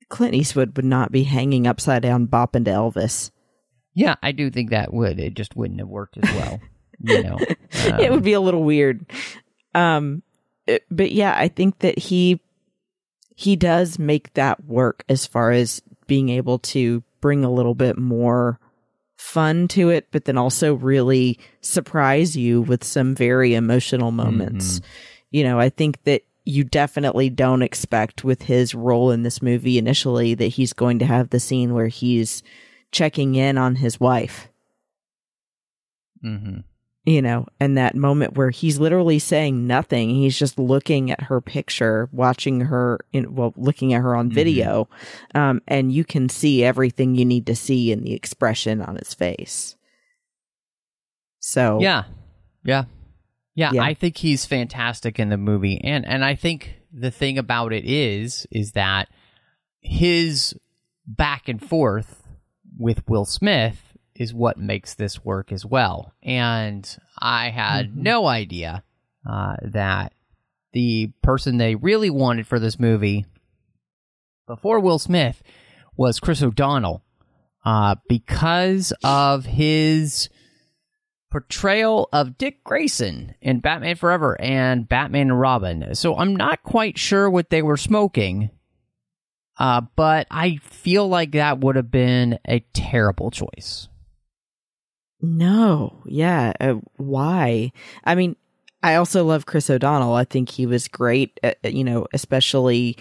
Clint 0.09 0.35
Eastwood 0.35 0.77
would 0.77 0.85
not 0.85 1.11
be 1.13 1.25
hanging 1.25 1.67
upside 1.67 2.03
down 2.03 2.27
bopping 2.27 2.65
to 2.67 2.71
Elvis. 2.71 3.31
Yeah, 3.95 4.17
I 4.23 4.33
do 4.33 4.51
think 4.51 4.71
that 4.71 4.93
would. 4.93 5.19
It 5.19 5.35
just 5.35 5.57
wouldn't 5.57 5.81
have 5.81 5.89
worked 5.89 6.19
as 6.23 6.31
well. 6.35 6.61
you 7.01 7.23
know, 7.23 7.39
it 7.71 8.11
would 8.13 8.23
be 8.23 8.35
a 8.35 8.41
little 8.41 8.63
weird. 8.63 9.07
Um, 9.75 10.23
it- 10.67 10.85
but 10.91 11.13
yeah, 11.13 11.35
I 11.37 11.49
think 11.49 11.79
that 11.81 11.99
he 11.99 12.41
he 13.35 13.57
does 13.57 13.99
make 13.99 14.33
that 14.35 14.65
work 14.65 15.05
as 15.09 15.27
far 15.27 15.51
as 15.51 15.83
being 16.07 16.29
able 16.31 16.59
to 16.59 17.03
bring 17.21 17.45
a 17.45 17.51
little 17.53 17.75
bit 17.75 17.99
more 17.99 18.59
fun 19.17 19.67
to 19.69 19.89
it, 19.91 20.07
but 20.11 20.25
then 20.25 20.39
also 20.39 20.75
really 20.75 21.39
surprise 21.61 22.37
you 22.37 22.63
with 22.63 22.85
some 22.85 23.15
very 23.15 23.55
emotional 23.55 24.11
moments. 24.13 24.81
You 25.31 25.43
know, 25.45 25.59
I 25.59 25.69
think 25.71 26.03
that 26.05 26.23
you 26.47 26.65
definitely 26.65 27.29
don't 27.29 27.61
expect 27.61 28.25
with 28.25 28.43
his 28.43 28.75
role 28.75 29.11
in 29.11 29.25
this 29.25 29.43
movie 29.43 29.77
initially 29.77 30.33
that 30.35 30.47
he's 30.47 30.73
going 30.73 30.99
to 31.01 31.05
have 31.05 31.29
the 31.31 31.41
scene 31.41 31.75
where 31.75 31.89
he's 31.89 32.43
checking 32.93 33.35
in 33.35 33.59
on 33.59 33.75
his 33.77 34.01
wife 34.01 34.49
Mm-hmm. 36.25 36.61
you 37.05 37.23
know, 37.23 37.47
and 37.61 37.77
that 37.77 37.95
moment 37.95 38.37
where 38.37 38.51
he's 38.51 38.81
literally 38.81 39.19
saying 39.19 39.67
nothing. 39.67 40.11
He's 40.11 40.37
just 40.37 40.59
looking 40.59 41.11
at 41.11 41.25
her 41.25 41.41
picture, 41.41 42.09
watching 42.11 42.63
her, 42.63 42.99
in, 43.13 43.35
well, 43.35 43.53
looking 43.57 43.93
at 43.95 44.01
her 44.03 44.17
on 44.17 44.31
video. 44.31 44.89
Um, 45.35 45.63
and 45.69 45.93
you 45.93 46.05
can 46.05 46.29
see 46.29 46.65
everything 46.65 47.15
you 47.15 47.25
need 47.25 47.47
to 47.47 47.55
see 47.55 47.93
in 47.93 48.03
the 48.03 48.13
expression 48.15 48.81
on 48.81 48.97
his 48.97 49.15
face. 49.15 49.77
So, 51.39 51.79
Yeah. 51.81 52.05
Yeah. 52.65 52.85
Yeah, 53.57 53.73
Yeah. 53.73 53.83
I 53.83 53.95
think 53.95 54.19
he's 54.19 54.47
fantastic 54.47 55.19
in 55.19 55.31
the 55.31 55.37
movie. 55.37 55.81
And 55.83 56.07
and 56.07 56.25
I 56.25 56.37
think 56.37 56.77
the 56.93 57.11
thing 57.11 57.37
about 57.39 57.73
it 57.73 57.85
is 57.85 58.47
is 58.53 58.73
that 58.73 59.09
his 59.81 60.55
back 61.07 61.49
and 61.49 61.61
forth 61.61 62.23
with 62.79 63.09
Will 63.09 63.25
Smith 63.25 63.95
is 64.15 64.33
what 64.35 64.59
makes 64.59 64.95
this 64.95 65.25
work 65.25 65.51
as 65.53 65.65
well. 65.67 66.13
And 66.23 66.87
I 67.19 67.49
had 67.51 67.91
Mhm. 67.93 67.97
no 67.97 68.27
idea 68.27 68.83
uh, 69.29 69.57
that 69.63 70.13
the 70.73 71.11
person 71.23 71.57
they 71.57 71.75
really 71.75 72.11
wanted 72.11 72.47
for 72.47 72.59
this 72.61 72.79
movie 72.79 73.27
before 74.47 74.79
Will 74.81 74.99
Smith 74.99 75.43
was 75.97 76.21
Chris 76.21 76.43
O'Donnell 76.43 77.03
uh, 77.65 77.97
because 78.09 78.93
of 79.03 79.47
his 79.47 80.29
portrayal 81.31 82.09
of 82.13 82.39
Dick 82.39 82.63
Grayson 82.65 83.35
in 83.41 83.61
Batman 83.61 83.97
Forever 83.97 84.41
and 84.41 84.89
Batman 84.89 85.31
and 85.31 85.41
Robin. 85.41 85.95
So 85.95 86.17
I'm 86.17 86.35
not 86.37 86.63
quite 86.63 86.99
sure 86.99 87.29
what 87.29 87.51
they 87.51 87.63
were 87.63 87.77
smoking, 87.77 88.51
uh, 89.59 89.83
but 89.97 90.27
I 90.31 90.57
feel 90.63 91.09
like 91.09 91.33
that 91.33 91.61
would 91.61 91.77
have 91.77 91.91
been 91.91 92.39
a 92.47 92.61
terrible 92.73 93.31
choice. 93.31 93.89
no, 95.21 96.03
yeah. 96.07 96.53
Uh, 96.61 96.75
why? 96.97 97.73
I 98.05 98.15
mean, 98.15 98.37
I 98.83 98.95
also 98.97 99.25
love 99.25 99.47
Chris 99.47 99.69
O'Donnell. 99.69 100.15
I 100.15 100.25
think 100.25 100.49
he 100.49 100.67
was 100.67 100.87
great, 100.89 101.41
uh, 101.43 101.53
you 101.65 101.83
know, 101.83 102.07
especially, 102.13 102.97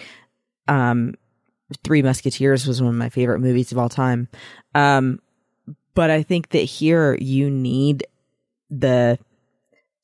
um, 0.66 1.14
Three 1.84 2.02
Musketeers 2.02 2.66
was 2.66 2.80
one 2.80 2.90
of 2.90 2.98
my 2.98 3.08
favorite 3.08 3.40
movies 3.40 3.72
of 3.72 3.78
all 3.78 3.88
time. 3.88 4.28
Um, 4.74 5.20
but 5.94 6.10
I 6.10 6.22
think 6.22 6.50
that 6.50 6.58
here 6.58 7.16
you 7.20 7.50
need 7.50 8.06
the 8.70 9.18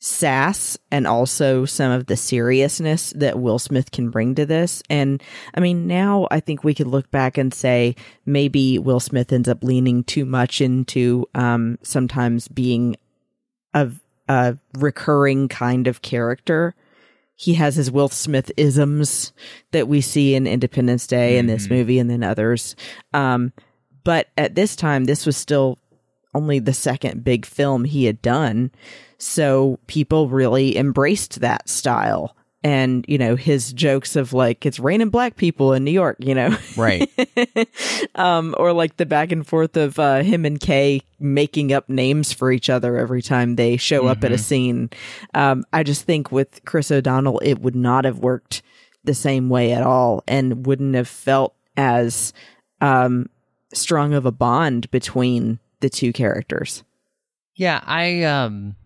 sass 0.05 0.77
and 0.91 1.07
also 1.07 1.65
some 1.65 1.93
of 1.93 2.07
the 2.07 2.17
seriousness 2.17 3.13
that 3.15 3.39
Will 3.39 3.61
Smith 3.61 3.93
can 3.93 4.11
bring 4.11 4.35
to 4.35 4.45
this. 4.45 4.83
And 4.91 5.23
I 5.55 5.61
mean, 5.61 5.87
now 5.87 6.27
I 6.31 6.41
think 6.41 6.65
we 6.65 6.75
could 6.75 6.89
look 6.89 7.09
back 7.13 7.39
and 7.39 7.55
say 7.55 7.95
maybe 8.27 8.81
Will 8.81 8.99
Smith 8.99 9.33
ends 9.33 9.49
up 9.49 9.63
leaning 9.63 10.03
too 10.03 10.25
much 10.25 10.61
into 10.61 11.29
um, 11.37 11.79
sometimes 11.83 12.49
being 12.49 12.97
a, 13.75 13.91
a 14.29 14.59
recurring 14.75 15.47
kind 15.47 15.87
of 15.87 16.03
character. 16.03 16.75
He 17.37 17.55
has 17.55 17.77
his 17.77 17.91
Will 17.91 18.09
Smith 18.09 18.51
isms 18.57 19.33
that 19.71 19.87
we 19.87 20.01
see 20.01 20.35
in 20.35 20.49
Independence 20.49 21.07
Day 21.07 21.39
and 21.39 21.49
this 21.49 21.67
Mhm. 21.69 21.71
movie 21.71 21.99
and 22.01 22.11
then 22.11 22.25
others. 22.25 22.75
Um, 23.15 23.53
but 24.05 24.29
at 24.37 24.57
this 24.57 24.75
time, 24.75 25.05
this 25.05 25.27
was 25.27 25.37
still 25.37 25.79
only 26.35 26.59
the 26.59 26.73
second 26.73 27.25
big 27.25 27.47
film 27.47 27.85
he 27.85 28.05
had 28.05 28.23
done. 28.23 28.71
So 29.19 29.79
people 29.87 30.29
really 30.29 30.77
embraced 30.77 31.41
that 31.41 31.69
style. 31.69 32.37
And, 32.65 33.05
you 33.09 33.19
know, 33.19 33.35
his 33.35 33.73
jokes 33.73 34.15
of 34.15 34.33
like, 34.33 34.65
it's 34.65 34.79
raining 34.79 35.11
black 35.11 35.37
people 35.37 35.73
in 35.73 35.83
New 35.83 35.91
York, 35.91 36.17
you 36.21 36.35
know? 36.35 36.57
Right. 36.77 37.11
um, 38.15 38.55
or 38.57 38.73
like 38.73 38.97
the 38.97 39.07
back 39.07 39.33
and 39.33 39.45
forth 39.45 39.77
of 39.77 39.99
uh, 39.99 40.23
him 40.23 40.45
and 40.45 40.61
Kay 40.61 41.03
making 41.19 41.73
up 41.73 41.89
names 41.89 42.33
for 42.33 42.53
each 42.53 42.71
other 42.71 42.97
every 42.97 43.21
time 43.21 43.57
they 43.57 43.77
show 43.77 44.07
up 44.07 44.23
at 44.23 44.31
a 44.33 44.39
scene. 44.39 44.91
Um, 45.35 45.65
I 45.73 45.83
just 45.83 46.05
think 46.05 46.31
with 46.31 46.65
Chris 46.65 46.93
O'Donnell, 46.93 47.41
it 47.41 47.61
would 47.61 47.77
not 47.77 48.05
have 48.05 48.21
worked 48.21 48.63
the 49.05 49.15
same 49.15 49.49
way 49.49 49.73
at 49.73 49.83
all 49.83 50.23
and 50.29 50.65
wouldn't 50.65 50.95
have 50.95 51.09
felt 51.09 51.57
as 51.77 52.33
um, 52.81 53.29
strong 53.73 54.15
of 54.15 54.27
a 54.27 54.33
bond 54.33 54.91
between 54.91 55.59
the 55.83 55.91
two 55.91 56.13
characters. 56.13 56.83
Yeah, 57.55 57.81
I 57.85 58.23
um 58.23 58.77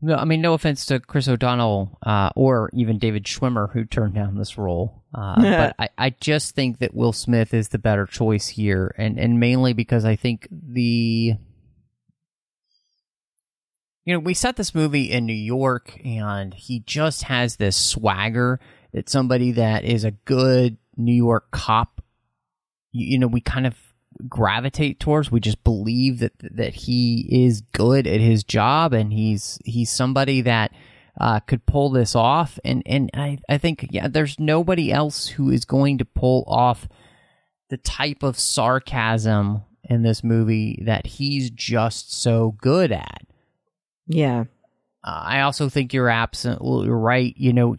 no, 0.00 0.16
I 0.16 0.24
mean 0.24 0.40
no 0.40 0.54
offense 0.54 0.86
to 0.86 1.00
Chris 1.00 1.28
O'Donnell 1.28 1.98
uh, 2.04 2.30
or 2.34 2.70
even 2.72 2.98
David 2.98 3.24
Schwimmer 3.24 3.70
who 3.72 3.84
turned 3.84 4.14
down 4.14 4.36
this 4.36 4.56
role, 4.56 5.02
uh, 5.14 5.34
but 5.42 5.74
I, 5.78 5.88
I 5.98 6.10
just 6.10 6.54
think 6.54 6.78
that 6.78 6.94
Will 6.94 7.12
Smith 7.12 7.52
is 7.52 7.68
the 7.68 7.78
better 7.78 8.06
choice 8.06 8.48
here, 8.48 8.94
and 8.96 9.18
and 9.18 9.38
mainly 9.38 9.74
because 9.74 10.06
I 10.06 10.16
think 10.16 10.48
the 10.50 11.34
you 14.04 14.12
know 14.14 14.18
we 14.18 14.34
set 14.34 14.56
this 14.56 14.74
movie 14.74 15.10
in 15.10 15.26
New 15.26 15.32
York, 15.34 16.00
and 16.04 16.54
he 16.54 16.80
just 16.80 17.24
has 17.24 17.56
this 17.56 17.76
swagger 17.76 18.60
that 18.92 19.10
somebody 19.10 19.52
that 19.52 19.84
is 19.84 20.04
a 20.04 20.12
good 20.12 20.78
New 20.96 21.12
York 21.12 21.50
cop, 21.50 22.00
you, 22.92 23.06
you 23.06 23.18
know, 23.18 23.26
we 23.26 23.40
kind 23.40 23.66
of 23.66 23.76
gravitate 24.28 25.00
towards. 25.00 25.30
We 25.30 25.40
just 25.40 25.62
believe 25.64 26.18
that 26.20 26.32
that 26.38 26.74
he 26.74 27.28
is 27.46 27.60
good 27.72 28.06
at 28.06 28.20
his 28.20 28.44
job 28.44 28.92
and 28.92 29.12
he's 29.12 29.58
he's 29.64 29.90
somebody 29.90 30.40
that 30.42 30.72
uh, 31.20 31.40
could 31.40 31.66
pull 31.66 31.90
this 31.90 32.14
off. 32.14 32.58
And 32.64 32.82
and 32.86 33.10
I 33.14 33.38
I 33.48 33.58
think 33.58 33.86
yeah, 33.90 34.08
there's 34.08 34.38
nobody 34.38 34.92
else 34.92 35.28
who 35.28 35.50
is 35.50 35.64
going 35.64 35.98
to 35.98 36.04
pull 36.04 36.44
off 36.46 36.88
the 37.70 37.76
type 37.76 38.22
of 38.22 38.38
sarcasm 38.38 39.62
in 39.84 40.02
this 40.02 40.24
movie 40.24 40.82
that 40.84 41.06
he's 41.06 41.50
just 41.50 42.12
so 42.12 42.56
good 42.60 42.92
at. 42.92 43.22
Yeah. 44.06 44.44
Uh, 45.02 45.22
I 45.24 45.40
also 45.40 45.68
think 45.68 45.92
you're 45.92 46.08
absolutely 46.08 46.88
right. 46.88 47.34
You 47.36 47.52
know, 47.52 47.76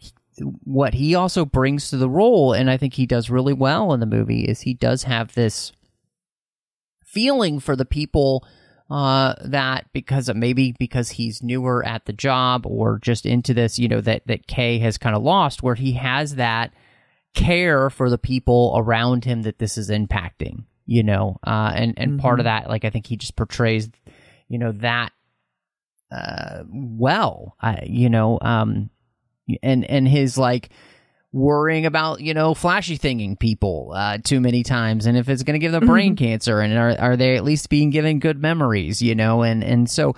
what 0.64 0.94
he 0.94 1.16
also 1.16 1.46
brings 1.46 1.90
to 1.90 1.98
the 1.98 2.10
role, 2.10 2.54
and 2.54 2.70
I 2.70 2.78
think 2.78 2.94
he 2.94 3.06
does 3.06 3.30
really 3.30 3.54
well 3.54 3.94
in 3.94 4.00
the 4.00 4.06
movie, 4.06 4.44
is 4.44 4.62
he 4.62 4.74
does 4.74 5.04
have 5.04 5.34
this 5.34 5.72
feeling 7.16 7.60
for 7.62 7.76
the 7.76 7.86
people 7.86 8.46
uh, 8.92 9.34
that 9.44 9.88
because 9.94 10.32
maybe 10.36 10.76
because 10.78 11.10
he's 11.10 11.42
newer 11.42 11.84
at 11.84 12.06
the 12.06 12.14
job 12.14 12.68
or 12.68 13.00
just 13.00 13.26
into 13.26 13.54
this, 13.54 13.80
you 13.80 13.88
know, 13.88 14.02
that 14.02 14.28
that 14.28 14.46
Kay 14.46 14.78
has 14.80 15.00
kind 15.00 15.16
of 15.16 15.24
lost, 15.24 15.64
where 15.64 15.76
he 15.76 15.94
has 15.94 16.36
that 16.36 16.74
care 17.34 17.90
for 17.90 18.10
the 18.10 18.18
people 18.18 18.76
around 18.78 19.26
him 19.26 19.42
that 19.44 19.58
this 19.58 19.78
is 19.78 19.90
impacting, 19.90 20.66
you 20.86 21.02
know, 21.02 21.40
uh, 21.48 21.72
and 21.74 21.96
and 21.98 22.20
part 22.20 22.40
of 22.40 22.44
that, 22.44 22.70
like 22.70 22.86
I 22.86 22.92
think 22.92 23.08
he 23.08 23.18
just 23.18 23.36
portrays, 23.36 23.90
you 24.50 24.60
know, 24.60 24.74
that 24.74 25.12
uh, 26.12 26.64
well, 26.70 27.56
I, 27.62 27.84
you 27.88 28.10
know, 28.10 28.38
um, 28.42 28.90
and 29.64 29.84
and 29.86 30.08
his 30.08 30.38
like 30.38 30.70
worrying 31.36 31.86
about 31.86 32.22
you 32.22 32.34
know 32.34 32.54
flashy 32.54 32.98
thinging 32.98 33.38
people 33.38 33.92
uh, 33.94 34.18
too 34.18 34.40
many 34.40 34.64
times, 34.64 35.06
and 35.06 35.18
if 35.18 35.28
it's 35.30 35.44
going 35.44 35.54
to 35.54 35.60
give 35.60 35.74
them 35.74 35.86
brain 35.86 36.16
cancer, 36.16 36.62
and 36.62 36.76
are 36.78 36.96
are 36.98 37.18
they 37.18 37.36
at 37.36 37.44
least 37.44 37.70
being 37.70 37.90
given 37.90 38.20
good 38.20 38.42
memories, 38.42 39.02
you 39.02 39.14
know, 39.14 39.44
and 39.44 39.64
and 39.64 39.90
so 39.90 40.16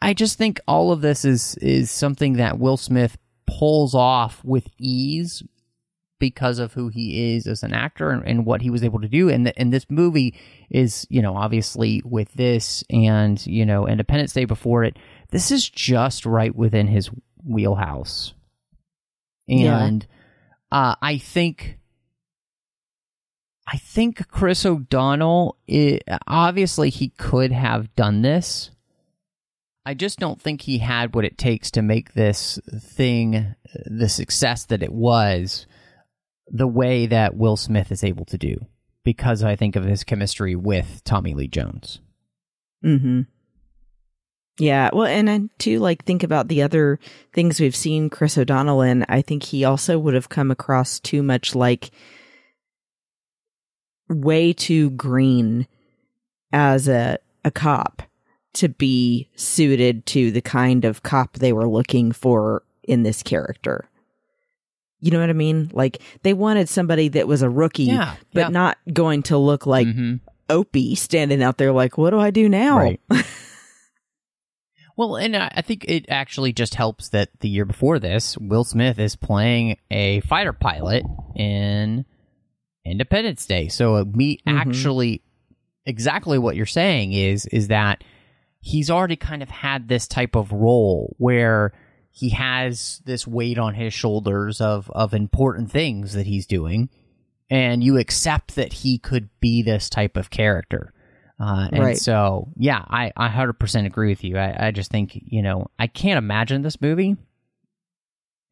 I, 0.00 0.12
just 0.12 0.36
think 0.36 0.60
all 0.68 0.92
of 0.92 1.00
this 1.00 1.24
is 1.24 1.56
is 1.56 1.90
something 1.90 2.34
that 2.34 2.58
Will 2.58 2.76
Smith 2.76 3.16
pulls 3.46 3.94
off 3.94 4.44
with 4.44 4.68
ease 4.78 5.42
because 6.18 6.58
of 6.58 6.72
who 6.74 6.88
he 6.88 7.34
is 7.34 7.46
as 7.46 7.62
an 7.62 7.72
actor 7.72 8.10
and, 8.10 8.26
and 8.26 8.44
what 8.44 8.60
he 8.60 8.70
was 8.70 8.82
able 8.82 9.00
to 9.00 9.08
do. 9.08 9.28
And, 9.28 9.46
the, 9.46 9.56
and 9.56 9.72
this 9.72 9.86
movie 9.88 10.34
is, 10.68 11.06
you 11.08 11.22
know, 11.22 11.36
obviously 11.36 12.02
with 12.04 12.32
this 12.34 12.82
and, 12.90 13.44
you 13.46 13.64
know, 13.64 13.86
Independence 13.86 14.32
Day 14.32 14.44
before 14.44 14.82
it, 14.82 14.98
this 15.30 15.52
is 15.52 15.70
just 15.70 16.26
right 16.26 16.52
within 16.52 16.88
his 16.88 17.08
wheelhouse. 17.44 18.34
And 19.48 20.06
uh, 20.70 20.94
I 21.00 21.18
think. 21.18 21.78
I 23.70 23.76
think 23.76 24.28
Chris 24.28 24.64
O'Donnell, 24.64 25.58
i 25.68 26.00
obviously, 26.26 26.88
he 26.88 27.10
could 27.10 27.52
have 27.52 27.94
done 27.94 28.22
this. 28.22 28.70
I 29.84 29.92
just 29.92 30.18
don't 30.18 30.40
think 30.40 30.62
he 30.62 30.78
had 30.78 31.14
what 31.14 31.26
it 31.26 31.36
takes 31.36 31.70
to 31.72 31.82
make 31.82 32.14
this 32.14 32.58
thing 32.80 33.54
the 33.84 34.08
success 34.08 34.64
that 34.66 34.82
it 34.82 34.92
was 34.92 35.66
the 36.46 36.66
way 36.66 37.06
that 37.06 37.36
Will 37.36 37.56
Smith 37.56 37.92
is 37.92 38.04
able 38.04 38.24
to 38.26 38.38
do 38.38 38.66
because 39.04 39.42
I 39.42 39.56
think 39.56 39.76
of 39.76 39.84
his 39.84 40.04
chemistry 40.04 40.54
with 40.54 41.02
Tommy 41.04 41.34
Lee 41.34 41.48
Jones. 41.48 42.00
Mm-hmm. 42.84 43.22
Yeah, 44.60 44.90
well, 44.92 45.06
and 45.06 45.30
I 45.30 45.40
too 45.58 45.78
like 45.78 46.04
think 46.04 46.22
about 46.24 46.48
the 46.48 46.62
other 46.62 46.98
things 47.32 47.60
we've 47.60 47.76
seen 47.76 48.10
Chris 48.10 48.36
O'Donnell 48.36 48.82
in. 48.82 49.04
I 49.08 49.22
think 49.22 49.44
he 49.44 49.64
also 49.64 49.98
would 49.98 50.14
have 50.14 50.28
come 50.28 50.50
across 50.50 50.98
too 50.98 51.22
much 51.22 51.54
like 51.54 51.90
way 54.08 54.52
too 54.52 54.90
green 54.90 55.66
as 56.52 56.88
a 56.88 57.18
a 57.44 57.50
cop 57.50 58.02
to 58.54 58.68
be 58.68 59.28
suited 59.36 60.04
to 60.06 60.30
the 60.32 60.40
kind 60.40 60.84
of 60.84 61.02
cop 61.02 61.34
they 61.34 61.52
were 61.52 61.68
looking 61.68 62.10
for 62.10 62.62
in 62.82 63.02
this 63.02 63.22
character. 63.22 63.88
You 65.00 65.12
know 65.12 65.20
what 65.20 65.30
I 65.30 65.34
mean? 65.34 65.70
Like 65.72 66.02
they 66.22 66.34
wanted 66.34 66.68
somebody 66.68 67.08
that 67.10 67.28
was 67.28 67.42
a 67.42 67.50
rookie, 67.50 67.84
Yeah, 67.84 68.14
but 68.32 68.40
yeah. 68.40 68.48
not 68.48 68.78
going 68.92 69.22
to 69.24 69.38
look 69.38 69.66
like 69.66 69.86
Mhm. 69.86 70.20
Opie 70.50 70.94
standing 70.96 71.42
out 71.42 71.58
there 71.58 71.70
like, 71.72 71.96
what 71.98 72.10
do 72.10 72.18
I 72.18 72.30
do 72.30 72.48
now? 72.48 72.78
Right. 72.78 73.00
Well, 74.98 75.16
and 75.16 75.36
I 75.36 75.62
think 75.62 75.84
it 75.84 76.06
actually 76.08 76.52
just 76.52 76.74
helps 76.74 77.10
that 77.10 77.28
the 77.38 77.48
year 77.48 77.64
before 77.64 78.00
this, 78.00 78.36
Will 78.36 78.64
Smith 78.64 78.98
is 78.98 79.14
playing 79.14 79.76
a 79.92 80.18
fighter 80.22 80.52
pilot 80.52 81.04
in 81.36 82.04
Independence 82.84 83.46
Day. 83.46 83.68
So 83.68 83.94
uh, 83.94 84.04
me 84.04 84.40
Mhm. 84.44 84.58
actually 84.58 85.22
exactly 85.86 86.36
what 86.36 86.56
you're 86.56 86.66
saying 86.66 87.12
is 87.12 87.46
is 87.46 87.68
that 87.68 88.02
he's 88.60 88.90
already 88.90 89.14
kind 89.14 89.40
of 89.40 89.48
had 89.50 89.86
this 89.86 90.08
type 90.08 90.34
of 90.34 90.50
role 90.50 91.14
where 91.18 91.72
he 92.10 92.30
has 92.30 93.00
this 93.04 93.24
weight 93.24 93.56
on 93.56 93.74
his 93.74 93.94
shoulders 93.94 94.60
of 94.60 94.90
of 94.90 95.14
important 95.14 95.70
things 95.70 96.12
that 96.14 96.26
he's 96.26 96.44
doing 96.44 96.88
and 97.48 97.84
you 97.84 97.96
accept 97.98 98.56
that 98.56 98.72
he 98.72 98.98
could 98.98 99.28
be 99.38 99.62
this 99.62 99.88
type 99.88 100.16
of 100.16 100.28
character. 100.28 100.92
Uh, 101.40 101.68
and 101.72 101.84
Right. 101.84 101.96
so, 101.96 102.48
yeah, 102.56 102.84
I, 102.88 103.12
I 103.16 103.28
100% 103.28 103.86
agree 103.86 104.08
with 104.08 104.24
you. 104.24 104.36
I, 104.38 104.68
I 104.68 104.70
just 104.72 104.90
think, 104.90 105.20
you 105.24 105.40
know, 105.42 105.68
I 105.78 105.86
can't 105.86 106.18
imagine 106.18 106.62
this 106.62 106.80
movie, 106.80 107.16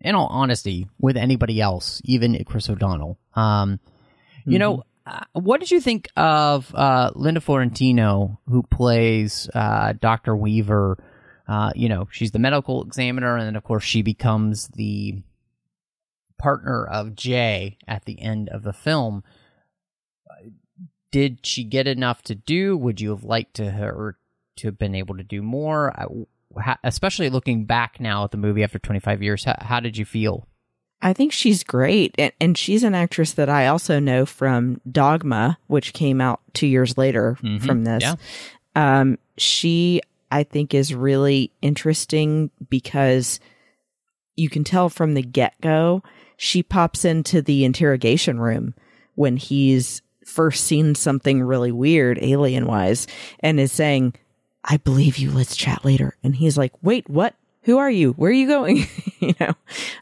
in 0.01 0.15
all 0.15 0.29
honesty, 0.29 0.87
with 1.01 1.17
anybody 1.17 1.61
else, 1.61 2.01
even 2.05 2.43
Chris 2.45 2.71
O'Donnell. 2.71 3.19
Um, 3.35 3.81
You 4.45 4.61
know, 4.61 4.85
uh, 5.05 5.25
what 5.33 5.59
did 5.59 5.71
you 5.73 5.81
think 5.81 6.09
of 6.17 6.73
uh, 6.75 7.11
Linda 7.17 7.41
Fiorentino, 7.41 8.39
who 8.49 8.63
plays 8.63 9.49
uh, 9.55 9.95
Dr. 10.01 10.37
Weaver? 10.37 11.03
Uh, 11.49 11.73
you 11.75 11.89
know, 11.89 12.07
she's 12.13 12.31
the 12.31 12.39
medical 12.39 12.85
examiner, 12.85 13.37
and 13.37 13.47
then, 13.47 13.57
of 13.57 13.65
course, 13.65 13.83
she 13.85 14.03
becomes 14.03 14.69
the 14.69 15.23
partner 16.39 16.85
of 16.87 17.15
Jay 17.17 17.79
at 17.89 18.05
the 18.05 18.21
end 18.21 18.49
of 18.51 18.63
the 18.63 18.73
film. 18.73 19.25
Did 21.13 21.45
she 21.47 21.65
get 21.65 21.87
enough 21.87 22.23
to 22.23 22.35
do? 22.35 22.77
Would 22.77 23.01
you 23.01 23.11
have 23.11 23.25
liked 23.25 23.55
to 23.55 23.71
her 23.71 24.17
to 24.57 24.69
have 24.69 24.79
been 24.79 24.95
able 24.95 25.17
to 25.17 25.23
do 25.23 25.43
more? 25.43 25.95
How- 26.59 26.79
Especially 26.83 27.29
looking 27.31 27.65
back 27.65 28.01
now 28.01 28.25
at 28.25 28.31
the 28.31 28.37
movie 28.39 28.63
after 28.65 28.79
25 28.79 29.23
years, 29.23 29.45
how, 29.45 29.57
how 29.61 29.81
did 29.81 29.97
you 29.97 30.05
feel? 30.05 30.47
I 31.03 31.13
think 31.13 31.33
she's 31.33 31.63
great. 31.63 32.15
And, 32.19 32.33
and 32.41 32.59
she's 32.59 32.83
an 32.83 32.95
actress 32.95 33.33
that 33.33 33.49
I 33.51 33.67
also 33.67 33.99
know 34.01 34.25
from 34.27 34.81
Dogma, 34.91 35.59
which 35.67 35.93
came 35.93 36.21
out 36.21 36.41
two 36.55 36.67
years 36.67 36.97
later 36.97 37.37
Mhm. 37.43 37.63
from 37.65 37.85
this. 37.85 38.03
Yeah. 38.03 38.15
Um, 38.75 39.19
she, 39.37 40.01
I 40.31 40.43
think, 40.43 40.73
is 40.75 40.95
really 40.95 41.53
interesting 41.61 42.51
because 42.71 43.39
you 44.37 44.49
can 44.49 44.65
tell 44.65 44.89
from 44.89 45.15
the 45.15 45.23
get 45.23 45.61
go, 45.61 46.03
she 46.39 46.63
pops 46.63 47.05
into 47.05 47.41
the 47.43 47.65
interrogation 47.65 48.41
room 48.41 48.75
when 49.15 49.37
he's 49.37 50.03
first 50.27 50.65
seen 50.65 50.95
something 50.95 51.43
really 51.43 51.73
weird, 51.73 52.19
alien 52.21 52.67
wise, 52.67 53.07
and 53.41 53.59
is 53.59 53.73
saying, 53.73 54.15
I 54.65 54.77
believe 54.79 55.17
you. 55.17 55.31
Let's 55.31 55.57
chat 55.57 55.85
later. 55.85 56.17
And 56.23 56.35
he's 56.35 56.59
like, 56.59 56.73
wait, 56.83 57.09
what? 57.09 57.35
Who 57.63 57.79
are 57.79 57.91
you? 57.91 58.13
Where 58.13 58.31
are 58.31 58.35
you 58.35 58.49
going? 58.49 58.87
you 59.21 59.35
know? 59.41 59.55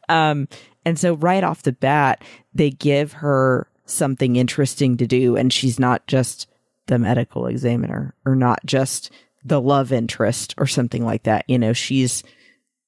Um, 0.09 0.49
and 0.85 0.99
so 0.99 1.15
right 1.15 1.45
off 1.45 1.63
the 1.63 1.73
bat, 1.73 2.23
they 2.55 2.71
give 2.71 3.13
her 3.15 3.69
something 3.87 4.37
interesting 4.37 4.97
to 4.97 5.07
do. 5.07 5.37
And 5.37 5.53
she's 5.53 5.79
not 5.79 6.07
just 6.07 6.49
the 6.87 6.99
medical 6.99 7.47
examiner 7.47 8.15
or 8.25 8.35
not 8.35 8.65
just 8.65 9.11
the 9.45 9.61
love 9.61 9.93
interest 9.93 10.55
or 10.57 10.67
something 10.67 11.05
like 11.05 11.25
that. 11.25 11.45
You 11.49 11.59
know, 11.59 11.73
she's 11.73 12.23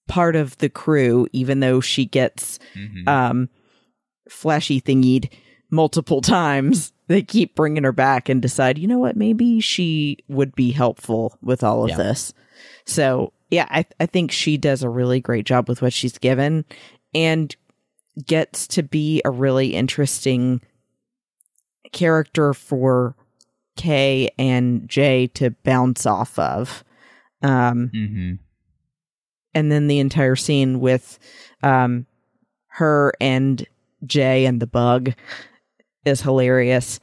part 0.09 0.37
of 0.37 0.57
the 0.59 0.69
crew, 0.69 1.27
even 1.33 1.61
though 1.61 1.81
she 1.81 2.07
gets, 2.07 2.59
um, 3.07 3.49
flashy 4.29 4.81
thingied 4.81 5.31
multiple 5.71 6.21
times. 6.23 6.93
They 7.09 7.23
keep 7.23 7.55
bringing 7.55 7.85
her 7.85 7.93
back 7.93 8.29
and 8.29 8.43
decide, 8.43 8.79
you 8.79 8.89
know 8.89 8.99
what, 8.99 9.17
maybe 9.17 9.61
she 9.61 10.19
would 10.29 10.55
be 10.57 10.73
helpful 10.73 11.39
with 11.43 11.63
all 11.63 11.85
of 11.85 11.91
Yeah. 11.91 11.97
this. 11.99 12.33
So 12.85 13.33
yeah, 13.51 13.67
I, 13.71 13.85
I 14.01 14.07
think 14.07 14.33
she 14.33 14.57
does 14.57 14.83
a 14.83 14.89
really 14.89 15.21
great 15.21 15.47
job 15.47 15.69
with 15.69 15.83
what 15.83 15.93
she's 15.93 16.19
given 16.19 16.65
and 17.15 17.55
gets 18.27 18.67
to 18.69 18.83
be 18.83 19.23
a 19.25 19.31
really 19.31 19.75
interesting 19.75 20.61
character 21.93 22.53
for 22.55 23.15
Kay 23.77 24.31
and 24.39 24.89
Jay 24.89 25.29
to 25.29 25.51
bounce 25.51 26.07
off 26.07 26.39
of. 26.39 26.83
Um, 27.43 27.91
Mm-hmm. 27.95 28.33
and 29.55 29.71
then 29.71 29.87
the 29.87 29.99
entire 30.01 30.37
scene 30.37 30.81
with 30.81 31.19
um 31.63 32.07
her 32.69 33.13
and 33.21 33.65
Jay 34.05 34.45
and 34.47 34.61
the 34.61 34.67
bug 34.67 35.13
is 36.07 36.21
hilarious. 36.23 37.01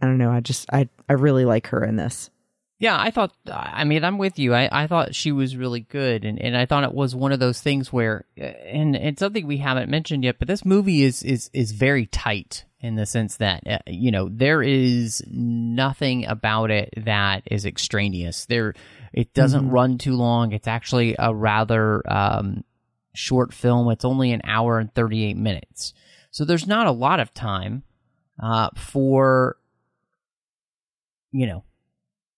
I 0.00 0.06
don't 0.06 0.18
know, 0.18 0.30
I 0.30 0.40
just 0.40 0.66
I 0.72 0.88
I 1.08 1.14
really 1.14 1.44
like 1.44 1.68
her 1.68 1.84
in 1.84 1.96
this. 1.96 2.30
Yeah, 2.78 2.98
I 2.98 3.10
thought. 3.10 3.34
I 3.52 3.84
mean, 3.84 4.04
I'm 4.04 4.16
with 4.16 4.38
you. 4.38 4.54
I, 4.54 4.66
I 4.72 4.86
thought 4.86 5.14
she 5.14 5.32
was 5.32 5.54
really 5.54 5.80
good, 5.80 6.24
and, 6.24 6.40
and 6.40 6.56
I 6.56 6.64
thought 6.64 6.84
it 6.84 6.94
was 6.94 7.14
one 7.14 7.30
of 7.30 7.38
those 7.38 7.60
things 7.60 7.92
where, 7.92 8.24
and 8.38 8.96
it's 8.96 9.20
something 9.20 9.46
we 9.46 9.58
haven't 9.58 9.90
mentioned 9.90 10.24
yet, 10.24 10.36
but 10.38 10.48
this 10.48 10.64
movie 10.64 11.02
is 11.02 11.22
is 11.22 11.50
is 11.52 11.72
very 11.72 12.06
tight 12.06 12.64
in 12.80 12.94
the 12.94 13.04
sense 13.04 13.36
that 13.36 13.62
uh, 13.66 13.78
you 13.86 14.10
know 14.10 14.30
there 14.32 14.62
is 14.62 15.22
nothing 15.30 16.24
about 16.24 16.70
it 16.70 16.88
that 16.96 17.42
is 17.50 17.66
extraneous. 17.66 18.46
There, 18.46 18.72
it 19.12 19.34
doesn't 19.34 19.68
Mhm. 19.68 19.72
run 19.72 19.98
too 19.98 20.14
long. 20.16 20.52
It's 20.52 20.66
actually 20.68 21.14
a 21.18 21.34
rather 21.34 22.02
um, 22.10 22.64
short 23.12 23.52
film. 23.52 23.90
It's 23.90 24.06
only 24.06 24.32
an 24.32 24.40
hour 24.44 24.78
and 24.78 24.90
38 24.94 25.36
minutes, 25.36 25.92
so 26.30 26.44
there's 26.44 26.66
not 26.66 26.86
a 26.86 26.92
lot 26.92 27.20
of 27.20 27.34
time 27.34 27.82
uh, 28.42 28.70
for 28.76 29.56
you 31.32 31.46
know 31.46 31.64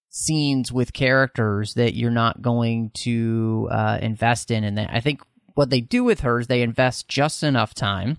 scenes 0.08 0.70
with 0.70 0.92
characters 0.92 1.74
that 1.74 1.94
you're 1.94 2.10
not 2.10 2.42
going 2.42 2.90
to 2.90 3.66
uh, 3.70 3.98
invest 4.02 4.50
in. 4.50 4.62
And 4.62 4.76
then 4.76 4.86
I 4.90 5.00
think 5.00 5.22
what 5.54 5.70
they 5.70 5.80
do 5.80 6.04
with 6.04 6.20
her 6.20 6.38
is 6.38 6.46
they 6.46 6.60
invest 6.60 7.08
just 7.08 7.42
enough 7.42 7.72
time 7.72 8.18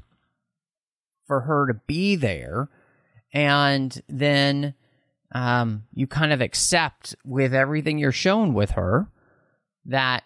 for 1.27 1.41
her 1.41 1.67
to 1.67 1.75
be 1.75 2.15
there, 2.15 2.69
and 3.31 4.01
then 4.09 4.73
um, 5.33 5.83
you 5.93 6.07
kind 6.07 6.33
of 6.33 6.41
accept 6.41 7.15
with 7.23 7.53
everything 7.53 7.97
you're 7.97 8.11
shown 8.11 8.53
with 8.53 8.71
her 8.71 9.07
that 9.85 10.23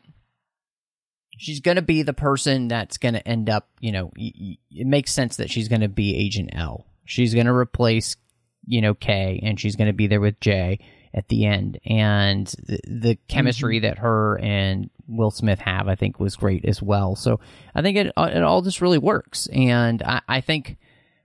she's 1.38 1.60
going 1.60 1.76
to 1.76 1.82
be 1.82 2.02
the 2.02 2.14
person 2.14 2.68
that's 2.68 2.98
going 2.98 3.14
to 3.14 3.26
end 3.28 3.50
up. 3.50 3.70
You 3.80 3.92
know, 3.92 4.12
it 4.16 4.88
makes 4.88 5.14
sense 5.14 5.38
that 5.38 5.50
she's 5.50 5.68
going 5.68 5.82
to 5.82 5.88
be 5.88 6.16
Agent 6.16 6.50
L. 6.54 6.86
She's 7.06 7.34
going 7.34 7.46
to 7.46 7.54
replace, 7.54 8.18
you 8.66 8.82
know, 8.82 8.94
K, 8.94 9.40
and 9.44 9.60
she's 9.60 9.76
going 9.76 9.88
to 9.88 9.94
be 9.94 10.08
there 10.08 10.20
with 10.20 10.40
J 10.42 10.80
at 11.14 11.30
the 11.30 11.46
end. 11.46 11.80
And 11.86 12.48
the, 12.48 12.80
the 12.86 13.18
chemistry 13.28 13.78
mm-hmm. 13.78 13.88
that 13.88 14.00
her 14.00 14.38
and 14.40 14.90
Will 15.08 15.32
Smith 15.32 15.60
have, 15.60 15.88
I 15.88 15.96
think, 15.96 16.20
was 16.20 16.36
great 16.36 16.66
as 16.66 16.82
well. 16.82 17.16
So 17.16 17.40
I 17.74 17.82
think 17.82 17.98
it 17.98 18.08
it 18.18 18.44
all 18.44 18.62
just 18.62 18.82
really 18.82 18.98
works. 18.98 19.48
And 19.48 20.04
I, 20.04 20.22
I 20.28 20.42
think 20.42 20.78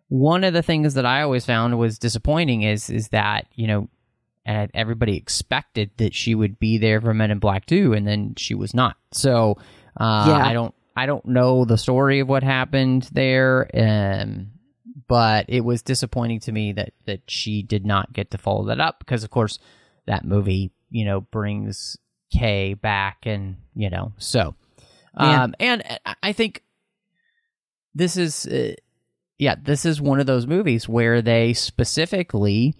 one 0.08 0.44
of 0.44 0.52
the 0.52 0.62
things 0.62 0.94
that 0.94 1.06
I 1.06 1.22
always 1.22 1.44
found 1.44 1.78
was 1.78 1.98
disappointing 1.98 2.62
is 2.62 2.90
is 2.90 3.08
that 3.08 3.46
you 3.54 3.66
know. 3.66 3.88
And 4.44 4.72
everybody 4.74 5.16
expected 5.16 5.92
that 5.98 6.16
she 6.16 6.34
would 6.34 6.58
be 6.58 6.76
there 6.76 7.00
for 7.00 7.14
Men 7.14 7.30
in 7.30 7.38
Black 7.38 7.64
2, 7.64 7.92
and 7.92 8.04
then 8.04 8.34
she 8.36 8.56
was 8.56 8.74
not. 8.74 8.96
So 9.12 9.56
uh, 9.96 10.24
Yeah. 10.28 10.46
I 10.46 10.52
don't 10.52 10.74
I 10.94 11.06
don't 11.06 11.24
know 11.24 11.64
the 11.64 11.78
story 11.78 12.20
of 12.20 12.28
what 12.28 12.42
happened 12.42 13.08
there, 13.12 13.70
um, 13.74 14.48
but 15.08 15.46
it 15.48 15.62
was 15.62 15.82
disappointing 15.82 16.40
to 16.40 16.52
me 16.52 16.72
that 16.72 16.92
that 17.06 17.22
she 17.28 17.62
did 17.62 17.86
not 17.86 18.12
get 18.12 18.30
to 18.32 18.38
follow 18.38 18.66
that 18.66 18.80
up 18.80 18.98
because, 18.98 19.24
of 19.24 19.30
course, 19.30 19.58
that 20.06 20.24
movie 20.24 20.70
you 20.90 21.04
know 21.04 21.20
brings 21.22 21.96
Kay 22.30 22.74
back, 22.74 23.18
and 23.24 23.56
you 23.74 23.90
know 23.90 24.12
so. 24.18 24.54
Yeah. 25.18 25.44
Um, 25.44 25.54
and 25.60 25.82
I 26.22 26.32
think 26.32 26.62
this 27.94 28.16
is, 28.16 28.46
uh, 28.46 28.72
yeah, 29.38 29.56
this 29.62 29.84
is 29.84 30.00
one 30.00 30.20
of 30.20 30.26
those 30.26 30.46
movies 30.46 30.88
where 30.88 31.20
they 31.20 31.52
specifically, 31.52 32.74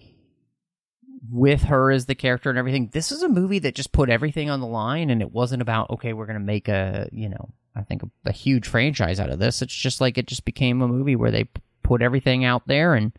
with 1.31 1.63
her 1.63 1.91
as 1.91 2.05
the 2.05 2.15
character 2.15 2.49
and 2.49 2.59
everything, 2.59 2.89
this 2.91 3.11
is 3.11 3.23
a 3.23 3.29
movie 3.29 3.59
that 3.59 3.75
just 3.75 3.91
put 3.91 4.09
everything 4.09 4.49
on 4.49 4.59
the 4.59 4.67
line, 4.67 5.09
and 5.09 5.21
it 5.21 5.31
wasn't 5.31 5.61
about 5.61 5.89
okay, 5.91 6.13
we're 6.13 6.25
gonna 6.25 6.39
make 6.39 6.67
a, 6.67 7.07
you 7.11 7.29
know, 7.29 7.49
I 7.75 7.81
think 7.83 8.03
a, 8.03 8.09
a 8.25 8.31
huge 8.31 8.67
franchise 8.67 9.19
out 9.19 9.29
of 9.29 9.39
this. 9.39 9.61
It's 9.61 9.73
just 9.73 10.01
like 10.01 10.17
it 10.17 10.27
just 10.27 10.45
became 10.45 10.81
a 10.81 10.87
movie 10.87 11.15
where 11.15 11.31
they 11.31 11.49
put 11.83 12.01
everything 12.01 12.43
out 12.45 12.67
there, 12.67 12.93
and 12.93 13.11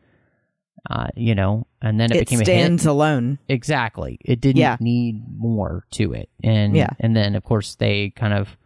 uh, 0.91 1.07
you 1.17 1.35
know, 1.35 1.67
and 1.81 1.99
then 1.99 2.13
it, 2.13 2.17
It, 2.17 2.29
became 2.29 2.45
stands 2.45 2.85
alone. 2.85 3.39
Exactly, 3.49 4.19
it 4.25 4.41
didn't 4.41 4.61
Yeah. 4.61 4.77
need 4.81 5.23
more 5.39 5.87
to 5.93 6.13
it, 6.13 6.29
and 6.43 6.77
Yeah. 6.77 6.91
and 7.01 7.17
then 7.17 7.35
of 7.35 7.43
course 7.45 7.75
they 7.77 8.11
kind 8.11 8.35
of 8.35 8.57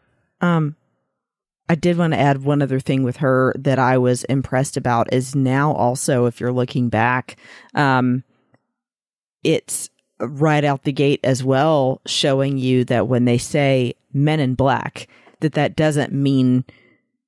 Um, 0.41 0.75
I 1.69 1.75
did 1.75 1.99
want 1.99 2.13
to 2.15 2.19
add 2.19 2.43
one 2.43 2.63
other 2.63 2.81
thing 2.81 3.03
with 3.03 3.19
her 3.19 3.53
that 3.59 3.79
I 3.79 3.99
was 3.99 4.25
impressed 4.25 4.77
about 4.77 5.13
is 5.13 5.35
now 5.37 5.73
also, 5.73 6.25
if 6.27 6.41
you're 6.41 6.53
looking 6.53 6.89
back, 6.89 7.37
um, 7.75 8.25
it's 9.45 9.91
right 10.21 10.65
out 10.65 10.85
the 10.85 10.93
gate 10.93 11.21
as 11.23 11.45
well, 11.45 12.01
showing 12.07 12.59
you 12.59 12.85
that 12.85 13.09
when 13.09 13.25
they 13.25 13.39
say 13.39 13.95
men 14.13 14.41
in 14.41 14.55
black, 14.55 15.09
that 15.41 15.53
that 15.53 15.77
doesn't 15.77 16.13
mean 16.13 16.65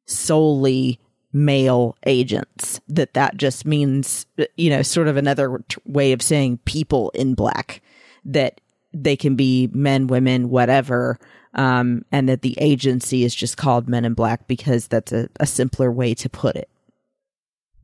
solely 0.06 0.98
male 1.32 1.96
agents, 2.06 2.80
that 2.88 3.14
that 3.14 3.36
just 3.36 3.64
means, 3.64 4.26
you 4.56 4.70
know, 4.70 4.82
sort 4.82 5.06
of 5.06 5.16
another 5.16 5.62
way 5.86 6.12
of 6.12 6.22
saying 6.22 6.58
people 6.64 7.10
in 7.10 7.34
black, 7.34 7.80
that 8.24 8.60
they 8.92 9.16
can 9.16 9.36
be 9.36 9.68
men, 9.72 10.06
women, 10.08 10.50
whatever. 10.50 11.18
Um, 11.52 12.04
and 12.12 12.28
that 12.28 12.42
the 12.42 12.54
agency 12.60 13.24
is 13.24 13.34
just 13.34 13.56
called 13.56 13.88
Men 13.88 14.04
in 14.04 14.14
Black 14.14 14.46
because 14.46 14.86
that's 14.86 15.10
a, 15.10 15.28
a 15.40 15.46
simpler 15.48 15.90
way 15.90 16.14
to 16.14 16.28
put 16.28 16.54
it. 16.54 16.68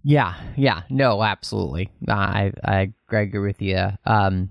Yeah, 0.08 0.36
yeah, 0.56 0.82
no, 0.88 1.20
absolutely. 1.20 1.90
I 2.06 2.52
I, 2.62 2.92
I 3.10 3.18
agree 3.18 3.40
with 3.40 3.60
you. 3.60 3.88
Um, 4.04 4.50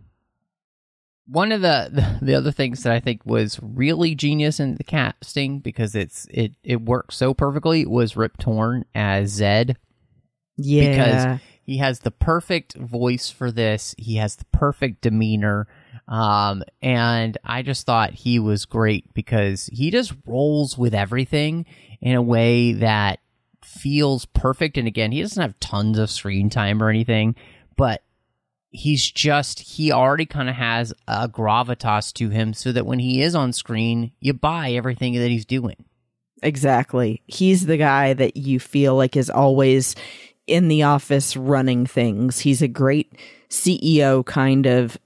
one 1.27 1.53
of 1.53 1.61
the, 1.61 1.89
the 1.93 2.25
the 2.25 2.35
other 2.35 2.51
things 2.51 2.83
that 2.83 2.91
I 2.91 2.99
think 2.99 3.21
was 3.25 3.57
really 3.61 4.15
genius 4.15 4.59
in 4.59 4.75
the 4.75 4.83
casting 4.83 5.59
because 5.59 5.95
it's 5.95 6.27
it 6.29 6.55
it 6.61 6.81
works 6.81 7.15
so 7.15 7.33
perfectly 7.33 7.85
was 7.85 8.17
Rip 8.17 8.35
Torn 8.35 8.83
as 8.93 9.29
Zed. 9.29 9.77
Yeah. 10.57 10.89
Because 10.89 11.41
he 11.63 11.77
has 11.77 11.99
the 11.99 12.11
perfect 12.11 12.75
voice 12.75 13.29
for 13.29 13.49
this. 13.49 13.95
He 13.97 14.17
has 14.17 14.35
the 14.35 14.45
perfect 14.51 14.99
demeanor. 14.99 15.67
Um, 16.09 16.63
and 16.81 17.37
I 17.45 17.61
just 17.61 17.85
thought 17.85 18.11
he 18.13 18.39
was 18.39 18.65
great 18.65 19.13
because 19.13 19.69
he 19.71 19.89
just 19.89 20.13
rolls 20.25 20.77
with 20.77 20.93
everything 20.93 21.65
in 22.01 22.15
a 22.15 22.21
way 22.21 22.73
that 22.73 23.19
feels 23.75 24.25
perfect. 24.25 24.77
And 24.77 24.87
again, 24.87 25.11
he 25.11 25.21
doesn't 25.21 25.41
have 25.41 25.59
tons 25.59 25.97
of 25.97 26.09
screen 26.09 26.49
time 26.49 26.81
or 26.81 26.89
anything, 26.89 27.35
but 27.75 28.03
he's 28.71 29.09
just, 29.09 29.59
he 29.59 29.91
already 29.91 30.25
kind 30.25 30.49
of 30.49 30.55
has 30.55 30.93
a 31.07 31.27
gravitas 31.29 32.13
to 32.13 32.29
him 32.29 32.53
so 32.53 32.71
that 32.71 32.85
when 32.85 32.99
he 32.99 33.21
is 33.21 33.35
on 33.35 33.53
screen, 33.53 34.11
you 34.19 34.33
buy 34.33 34.71
everything 34.71 35.13
that 35.13 35.29
he's 35.29 35.45
doing. 35.45 35.85
Exactly. 36.41 37.21
He's 37.27 37.65
the 37.65 37.77
guy 37.77 38.13
that 38.13 38.37
you 38.37 38.59
feel 38.59 38.95
like 38.95 39.15
is 39.15 39.29
always 39.29 39.95
in 40.47 40.67
the 40.67 40.83
office 40.83 41.35
running 41.35 41.85
things. 41.85 42.39
He's 42.39 42.61
a 42.61 42.67
great 42.67 43.13
CEO 43.49 44.25
kind 44.25 44.65
of 44.65 44.97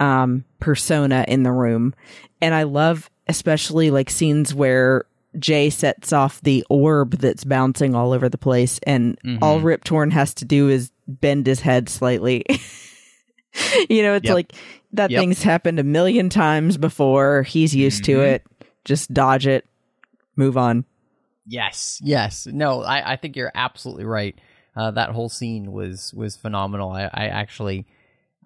um, 0.00 0.44
persona 0.58 1.24
in 1.28 1.44
the 1.44 1.52
room. 1.52 1.94
And 2.40 2.54
I 2.54 2.64
love 2.64 3.08
especially 3.28 3.90
like 3.90 4.10
scenes 4.10 4.54
where 4.54 5.04
Jay 5.38 5.70
sets 5.70 6.12
off 6.12 6.40
the 6.42 6.64
orb 6.68 7.12
that's 7.18 7.44
bouncing 7.44 7.94
all 7.94 8.12
over 8.12 8.28
the 8.28 8.36
place 8.38 8.78
and 8.86 9.18
all 9.40 9.60
Mhm. 9.60 9.64
Rip 9.64 9.84
Torn 9.84 10.10
has 10.10 10.34
to 10.34 10.44
do 10.44 10.68
is 10.68 10.90
bend 11.08 11.46
his 11.46 11.60
head 11.60 11.88
slightly. 11.88 12.44
you 13.90 14.02
know, 14.02 14.14
it's 14.14 14.26
Yep. 14.26 14.34
like 14.34 14.52
that 14.92 15.10
Yep. 15.10 15.20
thing's 15.20 15.42
happened 15.42 15.78
a 15.78 15.84
million 15.84 16.28
times 16.28 16.76
before. 16.76 17.42
He's 17.42 17.74
used 17.74 18.04
to 18.04 18.18
Mhm. 18.18 18.26
it. 18.34 18.42
Just 18.84 19.12
dodge 19.12 19.46
it, 19.46 19.64
move 20.36 20.56
on. 20.56 20.84
Yes, 21.46 22.00
yes. 22.04 22.46
No, 22.46 22.82
I, 22.82 23.12
I 23.12 23.16
think 23.16 23.36
you're 23.36 23.52
absolutely 23.54 24.04
right. 24.04 24.34
Uh, 24.76 24.90
that 24.92 25.10
whole 25.10 25.28
scene 25.28 25.70
was 25.72 26.12
was 26.14 26.36
phenomenal. 26.36 26.90
I, 26.92 27.02
I 27.12 27.26
actually, 27.28 27.86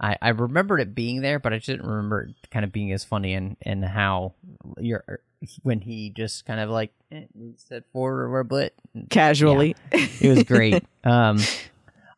I, 0.00 0.16
I 0.20 0.28
remembered 0.30 0.80
it 0.80 0.94
being 0.94 1.20
there, 1.22 1.38
but 1.38 1.52
I 1.52 1.56
just 1.56 1.66
didn't 1.68 1.86
remember 1.86 2.22
it 2.22 2.50
kind 2.50 2.64
of 2.64 2.72
being 2.72 2.92
as 2.92 3.04
funny 3.04 3.34
and 3.34 3.56
and 3.62 3.84
how 3.84 4.34
you're 4.78 5.04
when 5.62 5.80
he 5.80 6.10
just 6.10 6.46
kind 6.46 6.60
of 6.60 6.70
like 6.70 6.92
eh, 7.12 7.24
said 7.56 7.84
forward 7.92 8.30
or 8.30 8.40
a 8.40 8.44
bit. 8.44 8.74
Casually. 9.10 9.76
It 9.92 10.28
was 10.28 10.42
great. 10.44 10.84
um, 11.04 11.40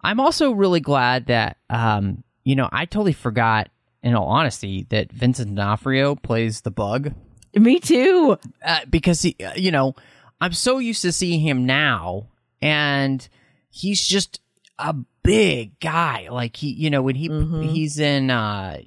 I'm 0.03 0.21
also 0.21 0.53
really 0.53 0.81
glad 0.81 1.27
that 1.27 1.57
um, 1.71 2.23
you 2.45 2.57
know, 2.57 2.69
I 2.73 2.85
totally 2.87 3.13
forgot. 3.13 3.69
In 4.01 4.15
all 4.15 4.29
honesty, 4.29 4.87
that 4.91 5.11
Vincent 5.11 5.57
D'Onofrio 5.57 6.15
plays 6.15 6.61
the 6.61 6.71
bug 6.71 7.13
Me 7.57 7.81
too. 7.81 8.39
uh, 8.65 8.79
because 8.89 9.21
he, 9.23 9.35
uh, 9.45 9.55
you 9.57 9.73
know, 9.73 9.97
I'm 10.41 10.53
so 10.53 10.79
used 10.79 11.03
to 11.03 11.11
seeing 11.11 11.41
him 11.41 11.67
now, 11.67 12.29
and 12.63 13.29
he's 13.71 14.07
just 14.07 14.41
a 14.79 14.95
big 15.25 15.81
guy. 15.81 16.29
Like 16.31 16.55
he, 16.57 16.69
you 16.71 16.91
know, 16.91 17.03
when 17.03 17.17
he 17.17 17.29
Mhm. 17.29 17.69
he's 17.73 17.99
in 17.99 18.31
uh, 18.31 18.79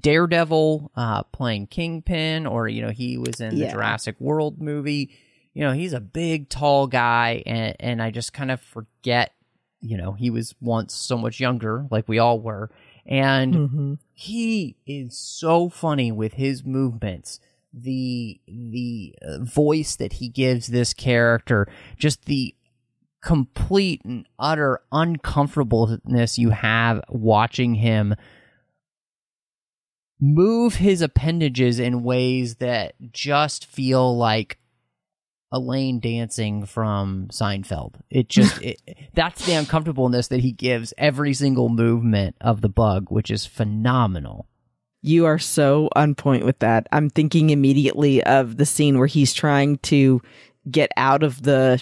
Daredevil, 0.00 0.90
uh, 0.96 1.22
playing 1.24 1.66
Kingpin, 1.68 2.46
or 2.46 2.68
you 2.68 2.82
know, 2.82 2.90
he 2.90 3.18
was 3.18 3.40
in 3.40 3.54
the 3.66 3.72
Jurassic 3.72 4.16
World 4.20 4.60
movie. 4.60 5.10
You 5.54 5.62
know, 5.62 5.72
he's 5.72 5.92
a 5.92 6.00
big, 6.00 6.48
tall 6.48 6.86
guy, 6.86 7.42
and 7.46 7.76
and 7.80 8.02
I 8.02 8.10
just 8.10 8.32
kind 8.32 8.50
of 8.50 8.60
forget. 8.60 9.32
You 9.80 9.96
know, 9.98 10.12
he 10.12 10.30
was 10.30 10.54
once 10.60 10.94
so 10.94 11.16
much 11.18 11.38
younger, 11.38 11.86
like 11.90 12.08
we 12.08 12.18
all 12.18 12.40
were, 12.40 12.70
and 13.04 13.54
Mm-hmm. 13.54 13.94
he 14.14 14.76
is 14.86 15.16
so 15.16 15.68
funny 15.68 16.10
with 16.10 16.32
his 16.34 16.64
movements 16.64 17.38
the 17.78 18.40
the 18.48 19.14
uh, 19.20 19.44
voice 19.44 19.96
that 19.96 20.14
he 20.14 20.28
gives 20.30 20.68
this 20.68 20.94
character 20.94 21.68
just 21.98 22.24
the 22.24 22.54
complete 23.20 24.02
and 24.04 24.26
utter 24.38 24.80
uncomfortableness 24.92 26.38
you 26.38 26.50
have 26.50 27.02
watching 27.08 27.74
him 27.74 28.14
move 30.20 30.76
his 30.76 31.02
appendages 31.02 31.78
in 31.78 32.02
ways 32.02 32.56
that 32.56 32.94
just 33.12 33.66
feel 33.66 34.16
like 34.16 34.58
Elaine 35.52 36.00
dancing 36.00 36.66
from 36.66 37.28
Seinfeld. 37.28 37.94
It 38.10 38.28
just 38.28 38.60
it, 38.62 38.80
that's 39.14 39.46
the 39.46 39.54
uncomfortableness 39.54 40.28
that 40.28 40.40
he 40.40 40.52
gives 40.52 40.92
every 40.98 41.34
single 41.34 41.68
movement 41.68 42.36
of 42.40 42.60
the 42.60 42.68
bug, 42.68 43.06
which 43.10 43.30
is 43.30 43.46
phenomenal. 43.46 44.46
You 45.02 45.26
are 45.26 45.38
so 45.38 45.88
on 45.94 46.14
point 46.14 46.44
with 46.44 46.58
that. 46.60 46.88
I'm 46.90 47.10
thinking 47.10 47.50
immediately 47.50 48.22
of 48.24 48.56
the 48.56 48.66
scene 48.66 48.98
where 48.98 49.06
he's 49.06 49.32
trying 49.32 49.78
to 49.78 50.20
get 50.68 50.90
out 50.96 51.22
of 51.22 51.42
the 51.42 51.80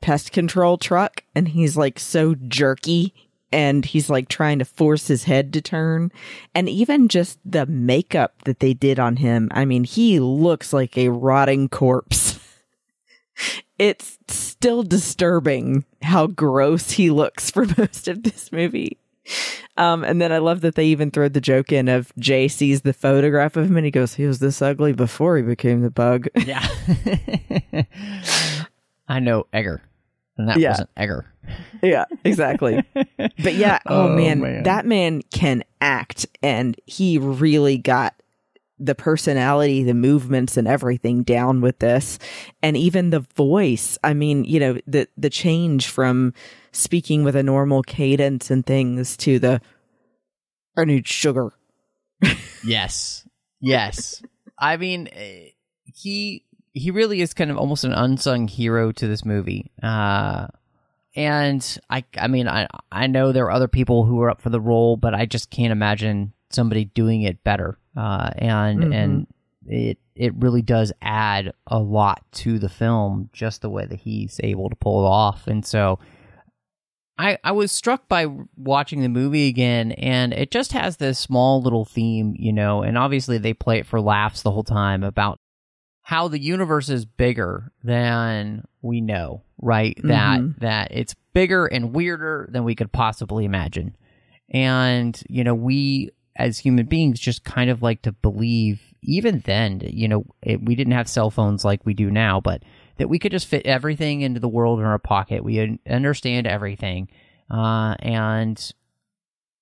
pest 0.00 0.32
control 0.32 0.78
truck 0.78 1.24
and 1.34 1.48
he's 1.48 1.76
like 1.76 1.98
so 1.98 2.34
jerky 2.34 3.12
and 3.52 3.84
he's 3.84 4.08
like 4.08 4.28
trying 4.28 4.58
to 4.58 4.64
force 4.64 5.08
his 5.08 5.24
head 5.24 5.52
to 5.52 5.60
turn. 5.60 6.12
And 6.54 6.68
even 6.68 7.08
just 7.08 7.38
the 7.44 7.66
makeup 7.66 8.42
that 8.44 8.60
they 8.60 8.74
did 8.74 8.98
on 8.98 9.16
him. 9.16 9.48
I 9.52 9.64
mean, 9.64 9.84
he 9.84 10.20
looks 10.20 10.72
like 10.72 10.96
a 10.96 11.08
rotting 11.08 11.68
corpse. 11.68 12.38
it's 13.78 14.18
still 14.28 14.82
disturbing 14.82 15.84
how 16.02 16.26
gross 16.26 16.92
he 16.92 17.10
looks 17.10 17.50
for 17.50 17.66
most 17.78 18.08
of 18.08 18.22
this 18.22 18.52
movie. 18.52 18.98
Um, 19.76 20.02
and 20.04 20.20
then 20.20 20.32
I 20.32 20.38
love 20.38 20.60
that 20.62 20.74
they 20.74 20.86
even 20.86 21.10
throw 21.10 21.28
the 21.28 21.40
joke 21.40 21.72
in 21.72 21.88
of 21.88 22.12
Jay 22.18 22.48
sees 22.48 22.82
the 22.82 22.92
photograph 22.92 23.56
of 23.56 23.66
him 23.66 23.76
and 23.76 23.84
he 23.84 23.90
goes, 23.90 24.14
he 24.14 24.26
was 24.26 24.40
this 24.40 24.60
ugly 24.60 24.92
before 24.92 25.36
he 25.36 25.42
became 25.42 25.82
the 25.82 25.90
bug. 25.90 26.28
Yeah. 26.44 26.66
I 29.08 29.18
know 29.18 29.46
Edgar. 29.52 29.82
And 30.40 30.48
that 30.48 30.58
Yeah. 30.58 30.70
wasn't 30.70 30.90
Edgar. 30.96 31.26
yeah, 31.82 32.04
exactly. 32.24 32.82
But 33.42 33.54
yeah, 33.54 33.78
oh, 33.86 34.08
Oh, 34.08 34.08
man, 34.16 34.40
man. 34.40 34.62
that 34.64 34.86
man 34.86 35.22
can 35.32 35.62
act 35.80 36.26
and 36.42 36.78
he 36.86 37.18
really 37.18 37.78
got 37.78 38.14
the 38.78 38.94
personality, 38.94 39.82
the 39.82 39.92
movements 39.94 40.56
and 40.56 40.66
everything 40.66 41.22
down 41.22 41.60
with 41.60 41.78
this. 41.80 42.18
And 42.62 42.76
even 42.76 43.10
the 43.10 43.20
voice. 43.20 43.98
I 44.02 44.14
mean, 44.14 44.44
you 44.44 44.58
know, 44.60 44.78
the 44.86 45.06
the 45.18 45.28
change 45.30 45.88
from 45.88 46.32
speaking 46.72 47.22
with 47.24 47.36
a 47.36 47.42
normal 47.42 47.82
cadence 47.82 48.50
and 48.50 48.64
things 48.64 49.16
to 49.18 49.38
the 49.38 49.60
I 50.78 50.84
need 50.84 51.06
sugar. 51.06 51.52
Yes. 52.64 53.26
Yes. 53.60 54.22
I 54.58 54.76
mean, 54.76 55.08
eh, 55.12 55.48
he 55.84 56.44
he 56.72 56.90
really 56.90 57.20
is 57.20 57.34
kind 57.34 57.50
of 57.50 57.56
almost 57.58 57.84
an 57.84 57.92
unsung 57.92 58.46
hero 58.48 58.92
to 58.92 59.06
this 59.08 59.24
movie. 59.24 59.70
Uh, 59.82 60.46
and 61.16 61.78
I, 61.90 62.04
I 62.16 62.28
mean, 62.28 62.46
I, 62.48 62.68
I 62.92 63.06
know 63.08 63.32
there 63.32 63.46
are 63.46 63.50
other 63.50 63.68
people 63.68 64.04
who 64.04 64.20
are 64.22 64.30
up 64.30 64.40
for 64.40 64.50
the 64.50 64.60
role, 64.60 64.96
but 64.96 65.14
I 65.14 65.26
just 65.26 65.50
can't 65.50 65.72
imagine 65.72 66.32
somebody 66.50 66.84
doing 66.84 67.22
it 67.22 67.42
better. 67.42 67.78
Uh, 67.96 68.30
and 68.36 68.82
Mhm. 68.84 68.94
and 68.94 69.26
it 69.66 69.98
it 70.14 70.34
really 70.36 70.62
does 70.62 70.92
add 71.02 71.52
a 71.66 71.78
lot 71.78 72.22
to 72.32 72.58
the 72.58 72.68
film, 72.68 73.30
just 73.32 73.62
the 73.62 73.70
way 73.70 73.86
that 73.86 73.98
he's 74.00 74.38
able 74.42 74.68
to 74.70 74.76
pull 74.76 75.04
it 75.04 75.08
off. 75.08 75.46
And 75.48 75.64
so, 75.66 75.98
I 77.18 77.38
I 77.44 77.52
was 77.52 77.72
struck 77.72 78.08
by 78.08 78.26
watching 78.56 79.02
the 79.02 79.08
movie 79.08 79.48
again, 79.48 79.92
and 79.92 80.32
it 80.32 80.50
just 80.50 80.72
has 80.72 80.96
this 80.96 81.18
small 81.18 81.60
little 81.62 81.84
theme, 81.84 82.34
you 82.38 82.52
know. 82.52 82.82
And 82.82 82.96
obviously, 82.96 83.38
they 83.38 83.52
play 83.54 83.78
it 83.78 83.86
for 83.86 84.00
laughs 84.00 84.42
the 84.42 84.50
whole 84.50 84.64
time 84.64 85.02
about 85.02 85.38
how 86.10 86.26
the 86.26 86.40
universe 86.40 86.88
is 86.88 87.04
bigger 87.04 87.70
than 87.84 88.64
we 88.82 89.00
know, 89.00 89.44
right? 89.62 89.96
That 90.02 90.40
Mhm. 90.40 90.58
that 90.58 90.88
it's 90.90 91.14
bigger 91.32 91.66
and 91.66 91.94
weirder 91.94 92.48
than 92.50 92.64
we 92.64 92.74
could 92.74 92.90
possibly 92.90 93.44
imagine. 93.44 93.94
And, 94.52 95.22
you 95.28 95.44
know, 95.44 95.54
we 95.54 96.10
as 96.34 96.58
human 96.58 96.86
beings 96.86 97.20
just 97.20 97.44
kind 97.44 97.70
of 97.70 97.80
like 97.80 98.02
to 98.02 98.10
believe 98.10 98.82
even 99.02 99.38
then, 99.46 99.82
you 99.84 100.08
know, 100.08 100.24
it, 100.42 100.60
we 100.60 100.74
didn't 100.74 100.94
have 100.94 101.08
cell 101.08 101.30
phones 101.30 101.64
like 101.64 101.86
we 101.86 101.94
do 101.94 102.10
now, 102.10 102.40
but 102.40 102.64
that 102.96 103.08
we 103.08 103.20
could 103.20 103.30
just 103.30 103.46
fit 103.46 103.64
everything 103.64 104.22
into 104.22 104.40
the 104.40 104.48
world 104.48 104.80
in 104.80 104.86
our 104.86 104.98
pocket. 104.98 105.44
We 105.44 105.78
understand 105.88 106.48
everything. 106.48 107.08
Uh, 107.48 107.94
and 108.00 108.72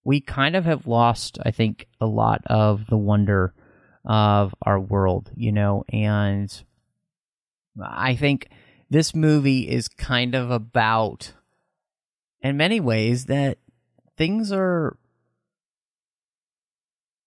we 0.03 0.23
kind 0.23 0.57
of 0.57 0.65
have 0.65 0.87
lost, 0.87 1.39
I 1.45 1.51
think, 1.51 1.89
a 2.01 2.07
lot 2.07 2.41
of 2.47 2.87
the 2.87 2.97
wonder 2.97 3.53
of 4.09 4.55
our 4.63 4.81
world, 4.81 5.31
you 5.37 5.53
know, 5.53 5.85
and 5.93 6.63
I 7.81 8.17
think 8.17 8.49
this 8.91 9.15
movie 9.15 9.69
is 9.69 9.87
kind 9.87 10.35
of 10.35 10.51
about, 10.51 11.35
in 12.41 12.57
many 12.57 12.81
ways, 12.81 13.27
that 13.27 13.59
things 14.17 14.51
are 14.51 14.97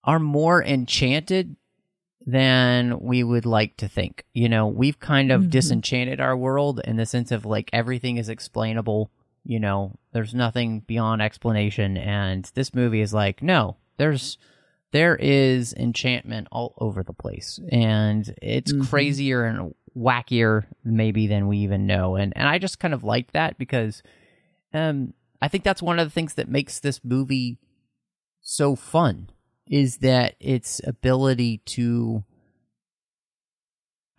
are 0.04 0.20
more 0.20 0.64
enchanted 0.64 1.56
than 2.26 3.00
we 3.00 3.24
would 3.24 3.46
like 3.46 3.78
to 3.78 3.88
think. 3.88 4.26
You 4.34 4.50
know, 4.50 4.68
we've 4.68 5.00
kind 5.00 5.32
of 5.32 5.44
Mhm. 5.44 5.50
disenchanted 5.52 6.20
our 6.20 6.36
world 6.36 6.82
in 6.86 6.98
the 6.98 7.06
sense 7.06 7.32
of 7.32 7.46
like 7.46 7.70
everything 7.72 8.18
is 8.18 8.28
explainable. 8.28 9.12
You 9.44 9.60
know, 9.60 9.94
there's 10.12 10.34
nothing 10.34 10.80
beyond 10.82 11.22
explanation, 11.22 11.98
and 11.98 12.46
this 12.56 12.74
movie 12.74 13.02
is 13.02 13.14
like, 13.14 13.44
no, 13.44 13.78
there's 13.98 14.38
there 14.92 15.16
is 15.16 15.74
enchantment 15.74 16.48
all 16.52 16.74
over 16.78 17.04
the 17.04 17.14
place, 17.14 17.60
and 17.72 18.34
it's 18.42 18.72
Mhm. 18.74 18.90
crazier 18.90 19.46
and 19.46 19.74
wackier 19.96 20.66
maybe 20.84 21.28
than 21.28 21.48
we 21.48 21.58
even 21.60 21.86
know. 21.86 22.16
And 22.16 22.34
and 22.36 22.48
I 22.48 22.58
just 22.60 22.80
kind 22.80 22.94
of 22.94 23.04
like 23.04 23.32
that 23.34 23.58
because, 23.58 24.02
um, 24.74 25.14
I 25.42 25.48
think 25.48 25.64
that's 25.64 25.82
one 25.82 26.00
of 26.00 26.08
the 26.08 26.12
things 26.12 26.36
that 26.36 26.48
makes 26.50 26.80
this 26.80 27.04
movie 27.04 27.60
so 28.42 28.76
fun 28.76 29.30
is 29.68 29.98
that 29.98 30.36
its 30.40 30.82
ability 30.86 31.60
to 31.66 32.24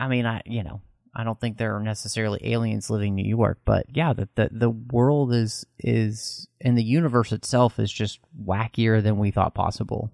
I 0.01 0.09
mean, 0.09 0.27
I 0.27 0.43
you 0.47 0.63
know, 0.63 0.81
I 1.15 1.25
don't 1.25 1.39
think 1.41 1.57
there 1.59 1.77
are 1.77 1.81
necessarily 1.83 2.41
aliens 2.43 2.91
living 2.91 3.11
in 3.11 3.15
New 3.25 3.29
York, 3.29 3.61
but 3.65 3.87
yeah, 3.95 4.13
the 4.13 4.29
the, 4.35 4.49
the 4.51 4.71
world 4.71 5.33
is 5.33 5.65
is 5.79 6.49
and 6.61 6.77
the 6.77 6.83
universe 6.85 7.33
itself 7.33 7.79
is 7.79 7.93
just 7.93 8.19
wackier 8.43 9.03
than 9.03 9.19
we 9.19 9.31
thought 9.31 9.55
possible. 9.55 10.11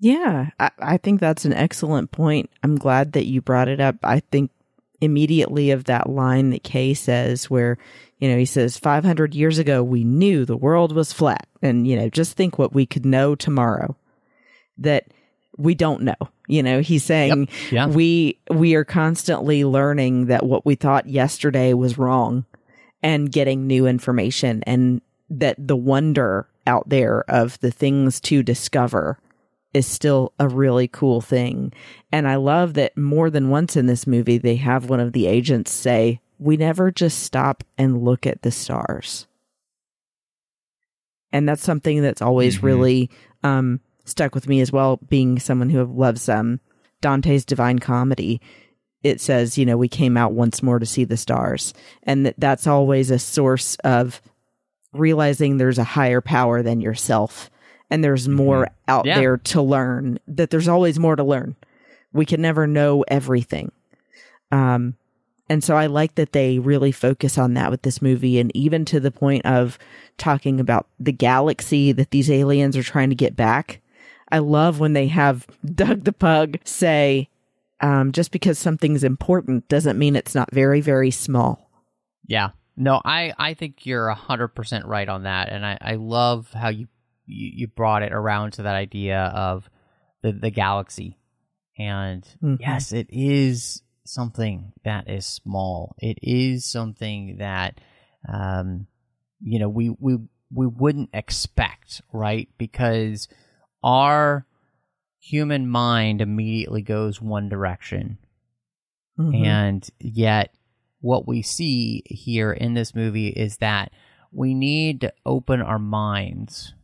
Yeah, 0.00 0.50
I, 0.60 0.70
I 0.78 0.96
think 0.96 1.20
that's 1.20 1.44
an 1.44 1.52
excellent 1.52 2.12
point. 2.12 2.50
I'm 2.62 2.76
glad 2.76 3.12
that 3.12 3.26
you 3.26 3.40
brought 3.40 3.68
it 3.68 3.80
up. 3.80 3.96
I 4.02 4.20
think 4.20 4.50
immediately 5.00 5.70
of 5.70 5.84
that 5.84 6.08
line 6.08 6.50
that 6.50 6.62
Kay 6.62 6.94
says, 6.94 7.50
where, 7.50 7.78
you 8.18 8.28
know, 8.28 8.36
he 8.38 8.44
says, 8.44 8.76
500 8.78 9.34
years 9.34 9.58
ago, 9.58 9.82
we 9.82 10.04
knew 10.04 10.44
the 10.44 10.56
world 10.56 10.92
was 10.92 11.12
flat. 11.12 11.46
And, 11.62 11.86
you 11.86 11.96
know, 11.96 12.08
just 12.08 12.36
think 12.36 12.58
what 12.58 12.72
we 12.72 12.86
could 12.86 13.06
know 13.06 13.34
tomorrow 13.34 13.96
that 14.78 15.06
we 15.56 15.74
don't 15.74 16.02
know. 16.02 16.14
You 16.46 16.62
know, 16.62 16.80
he's 16.80 17.04
saying 17.04 17.48
Yeah. 17.70 17.88
we 17.88 18.38
we 18.50 18.74
are 18.74 18.84
constantly 18.84 19.64
learning 19.64 20.26
that 20.26 20.46
what 20.46 20.64
we 20.64 20.76
thought 20.76 21.08
yesterday 21.08 21.74
was 21.74 21.98
wrong 21.98 22.46
and 23.02 23.30
getting 23.30 23.66
new 23.66 23.86
information 23.86 24.62
and 24.66 25.00
that 25.30 25.56
the 25.58 25.76
wonder 25.76 26.48
out 26.66 26.88
there 26.88 27.22
of 27.28 27.58
the 27.60 27.70
things 27.70 28.20
to 28.20 28.42
discover 28.42 29.18
is 29.74 29.86
still 29.86 30.32
a 30.38 30.48
really 30.48 30.88
cool 30.88 31.20
thing. 31.20 31.72
And 32.10 32.26
I 32.26 32.36
love 32.36 32.74
that 32.74 32.96
more 32.96 33.30
than 33.30 33.50
once 33.50 33.76
in 33.76 33.86
this 33.86 34.06
movie, 34.06 34.38
they 34.38 34.56
have 34.56 34.88
one 34.88 35.00
of 35.00 35.12
the 35.12 35.26
agents 35.26 35.70
say, 35.70 36.20
We 36.38 36.56
never 36.56 36.90
just 36.92 37.20
stop 37.24 37.64
and 37.76 38.02
look 38.04 38.26
at 38.26 38.42
the 38.42 38.50
stars. 38.52 39.26
And 41.32 41.48
that's 41.48 41.62
something 41.62 42.00
that's 42.00 42.22
always 42.22 42.58
Mhm. 42.58 42.62
really 42.62 43.10
um, 43.42 43.80
stuck 44.04 44.34
with 44.34 44.48
me 44.48 44.60
as 44.60 44.72
well, 44.72 44.98
being 45.08 45.38
someone 45.38 45.70
who 45.70 45.84
loves 45.84 46.28
um, 46.28 46.60
Dante's 47.00 47.44
Divine 47.44 47.78
Comedy. 47.78 48.40
It 49.04 49.20
says, 49.20 49.56
you 49.58 49.64
know, 49.66 49.76
we 49.76 49.88
came 49.88 50.16
out 50.16 50.32
once 50.32 50.62
more 50.62 50.78
to 50.78 50.86
see 50.86 51.04
the 51.04 51.16
stars. 51.16 51.72
And 52.02 52.26
that 52.26 52.34
that's 52.38 52.66
always 52.66 53.10
a 53.10 53.18
source 53.18 53.76
of 53.84 54.20
realizing 54.92 55.56
there's 55.58 55.78
a 55.78 55.84
higher 55.84 56.20
power 56.20 56.62
than 56.62 56.80
yourself 56.80 57.50
and 57.90 58.02
there's 58.04 58.28
more 58.28 58.68
out 58.86 59.06
Yeah. 59.06 59.18
there 59.20 59.36
to 59.38 59.62
learn 59.62 60.18
that 60.28 60.50
there's 60.50 60.68
always 60.68 60.98
more 60.98 61.16
to 61.16 61.24
learn 61.24 61.56
we 62.12 62.24
can 62.26 62.40
never 62.40 62.66
know 62.66 63.04
everything 63.08 63.70
um 64.52 64.94
and 65.50 65.62
so 65.64 65.76
i 65.76 65.86
like 65.86 66.14
that 66.16 66.32
they 66.32 66.58
really 66.58 66.92
focus 66.92 67.36
on 67.38 67.54
that 67.54 67.70
with 67.70 67.82
this 67.82 68.00
movie 68.02 68.38
and 68.38 68.54
even 68.56 68.84
to 68.84 69.00
the 69.00 69.10
point 69.10 69.44
of 69.46 69.78
talking 70.16 70.58
about 70.60 70.86
the 70.98 71.12
galaxy 71.12 71.92
that 71.92 72.10
these 72.10 72.30
aliens 72.30 72.76
are 72.76 72.82
trying 72.82 73.08
to 73.10 73.14
get 73.14 73.36
back 73.36 73.80
i 74.30 74.38
love 74.38 74.80
when 74.80 74.92
they 74.94 75.08
have 75.08 75.46
doug 75.74 76.04
the 76.04 76.12
pug 76.12 76.58
say 76.64 77.28
um, 77.80 78.10
just 78.10 78.32
because 78.32 78.58
something's 78.58 79.04
important 79.04 79.68
doesn't 79.68 79.98
mean 79.98 80.16
it's 80.16 80.34
not 80.34 80.52
very 80.52 80.80
very 80.80 81.10
small 81.10 81.70
Yeah. 82.26 82.50
No, 82.80 83.00
I, 83.04 83.32
I 83.38 83.54
think 83.54 83.86
you're 83.86 84.08
100% 84.14 84.86
right 84.86 85.08
on 85.08 85.24
that. 85.24 85.48
And 85.48 85.66
I, 85.66 85.78
I 85.80 85.94
love 85.96 86.52
how 86.52 86.68
you, 86.68 86.86
you, 87.28 87.50
you 87.54 87.66
brought 87.68 88.02
it 88.02 88.12
around 88.12 88.52
to 88.54 88.62
that 88.62 88.74
idea 88.74 89.20
of 89.34 89.68
the, 90.22 90.32
the 90.32 90.50
galaxy. 90.50 91.18
And 91.78 92.26
Mhm. 92.42 92.58
yes, 92.60 92.92
it 92.92 93.06
is 93.10 93.82
something 94.04 94.72
that 94.84 95.08
is 95.08 95.26
small. 95.26 95.94
It 95.98 96.18
is 96.22 96.64
something 96.64 97.36
that, 97.38 97.80
um, 98.28 98.86
you 99.40 99.58
know, 99.58 99.68
we, 99.68 99.90
we, 99.90 100.16
we 100.52 100.66
wouldn't 100.66 101.10
expect, 101.12 102.02
right? 102.12 102.48
Because 102.58 103.28
our 103.84 104.46
human 105.20 105.68
mind 105.68 106.20
immediately 106.20 106.82
goes 106.82 107.20
one 107.20 107.48
direction 107.48 108.18
Mhm. 109.18 109.44
and 109.44 109.90
yet 109.98 110.54
what 111.00 111.26
we 111.26 111.42
see 111.42 112.02
here 112.06 112.52
in 112.52 112.74
this 112.74 112.94
movie 112.94 113.28
is 113.28 113.58
that 113.58 113.92
we 114.32 114.54
need 114.54 115.00
to 115.00 115.12
open 115.26 115.60
our 115.60 115.78
minds 115.78 116.74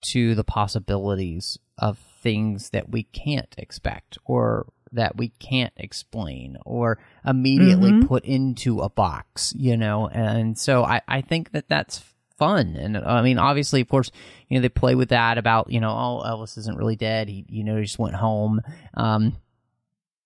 to 0.00 0.34
the 0.34 0.44
possibilities 0.44 1.58
of 1.78 1.98
things 2.22 2.70
that 2.70 2.88
we 2.90 3.04
can't 3.04 3.54
expect 3.58 4.18
or 4.24 4.66
that 4.92 5.16
we 5.16 5.28
can't 5.28 5.72
explain 5.76 6.56
or 6.64 6.98
immediately 7.24 7.92
Mhm. 7.92 8.06
put 8.08 8.24
into 8.24 8.80
a 8.80 8.88
box 8.88 9.52
you 9.56 9.76
know? 9.76 10.08
And 10.08 10.56
so 10.58 10.82
I, 10.84 11.02
I 11.06 11.20
think 11.20 11.52
that 11.52 11.68
that's 11.68 12.02
fun. 12.38 12.76
And 12.76 12.96
i 12.96 13.20
mean 13.22 13.38
obviously 13.38 13.80
of 13.80 13.88
course 13.88 14.10
you 14.48 14.56
know 14.56 14.62
they 14.62 14.68
play 14.68 14.94
with 14.94 15.08
that 15.10 15.38
about 15.38 15.70
you 15.70 15.80
know 15.80 15.90
oh 15.90 16.22
elvis 16.26 16.56
isn't 16.58 16.76
really 16.78 16.96
dead. 16.96 17.28
He 17.28 17.44
you 17.48 17.64
know 17.64 17.76
he 17.76 17.82
just 17.82 17.98
went 17.98 18.14
home. 18.16 18.60
Um 18.94 19.36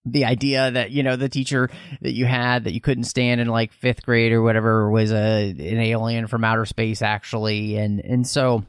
the 0.05 0.25
idea 0.25 0.71
that 0.71 0.91
you 0.91 1.03
know 1.05 1.15
the 1.17 1.29
teacher 1.29 1.71
that 2.01 2.13
you 2.13 2.27
had 2.27 2.65
that 2.65 2.73
you 2.73 2.81
couldn't 2.81 3.05
stand 3.05 3.41
in 3.41 3.47
like 3.47 3.73
fifth 3.73 4.03
grade 4.05 4.33
or 4.33 4.43
whatever 4.43 4.91
was 4.91 5.13
a 5.13 5.51
an 5.51 5.79
alien 5.79 6.27
from 6.27 6.45
outer 6.45 6.67
space 6.67 7.03
actually. 7.03 7.77
And 7.77 8.01
and 8.01 8.27
so 8.27 8.65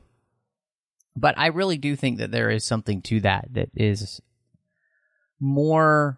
but 1.15 1.37
i 1.37 1.47
really 1.47 1.77
do 1.77 1.95
think 1.95 2.17
that 2.19 2.31
there 2.31 2.49
is 2.49 2.63
something 2.65 3.01
to 3.01 3.19
that 3.21 3.47
that 3.51 3.69
is 3.75 4.21
more 5.39 6.17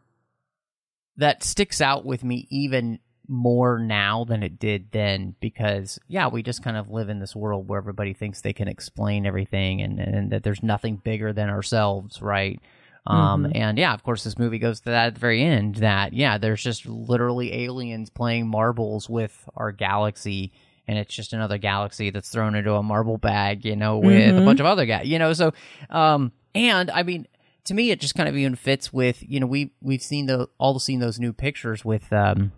that 1.17 1.43
sticks 1.43 1.81
out 1.81 2.05
with 2.05 2.23
me 2.23 2.47
even 2.49 2.99
more 3.27 3.79
now 3.79 4.23
than 4.23 4.43
it 4.43 4.59
did 4.59 4.91
then 4.91 5.35
because 5.39 5.97
yeah 6.07 6.27
we 6.27 6.43
just 6.43 6.63
kind 6.63 6.77
of 6.77 6.91
live 6.91 7.09
in 7.09 7.19
this 7.19 7.35
world 7.35 7.67
where 7.67 7.79
everybody 7.79 8.13
thinks 8.13 8.41
they 8.41 8.53
can 8.53 8.67
explain 8.67 9.25
everything 9.25 9.81
and, 9.81 9.99
and 9.99 10.31
that 10.31 10.43
there's 10.43 10.61
nothing 10.61 10.95
bigger 10.97 11.33
than 11.33 11.49
ourselves 11.49 12.21
right 12.21 12.59
um, 13.07 13.43
Mhm. 13.43 13.51
and 13.53 13.77
yeah, 13.77 13.93
of 13.93 14.01
course, 14.01 14.23
this 14.23 14.39
movie 14.39 14.57
goes 14.57 14.79
to 14.79 14.85
that 14.89 15.05
at 15.05 15.13
the 15.13 15.19
very 15.19 15.43
end. 15.43 15.75
That 15.75 16.13
yeah, 16.13 16.39
there's 16.39 16.63
just 16.63 16.87
literally 16.87 17.53
aliens 17.65 18.09
playing 18.09 18.47
marbles 18.47 19.07
with 19.07 19.47
our 19.55 19.71
galaxy, 19.71 20.53
and 20.87 20.97
it's 20.97 21.13
just 21.13 21.33
another 21.33 21.57
galaxy 21.57 22.09
that's 22.09 22.29
thrown 22.29 22.55
into 22.55 22.73
a 22.73 22.83
marble 22.83 23.17
bag, 23.17 23.65
you 23.65 23.75
know, 23.75 23.97
with 23.97 24.37
a 24.37 24.41
Mhm. 24.41 24.45
bunch 24.45 24.59
of 24.59 24.65
other 24.65 24.85
guys, 24.85 25.07
you 25.07 25.17
know. 25.19 25.33
So, 25.33 25.53
um, 25.89 26.31
and 26.53 26.89
I 26.91 27.03
mean, 27.03 27.27
to 27.65 27.73
me, 27.73 27.89
it 27.91 27.99
just 27.99 28.15
kind 28.15 28.29
of 28.29 28.37
even 28.37 28.55
fits 28.55 28.93
with 28.93 29.23
you 29.27 29.39
know 29.39 29.47
we 29.47 29.71
we've 29.81 30.01
seen 30.03 30.25
the 30.27 30.47
all 30.57 30.77
seen 30.79 30.99
those 30.99 31.19
new 31.19 31.33
pictures 31.33 31.83
with 31.83 32.11
um, 32.13 32.51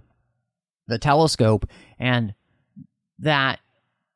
the 0.87 0.97
telescope 0.99 1.65
and 1.99 2.33
that 3.19 3.59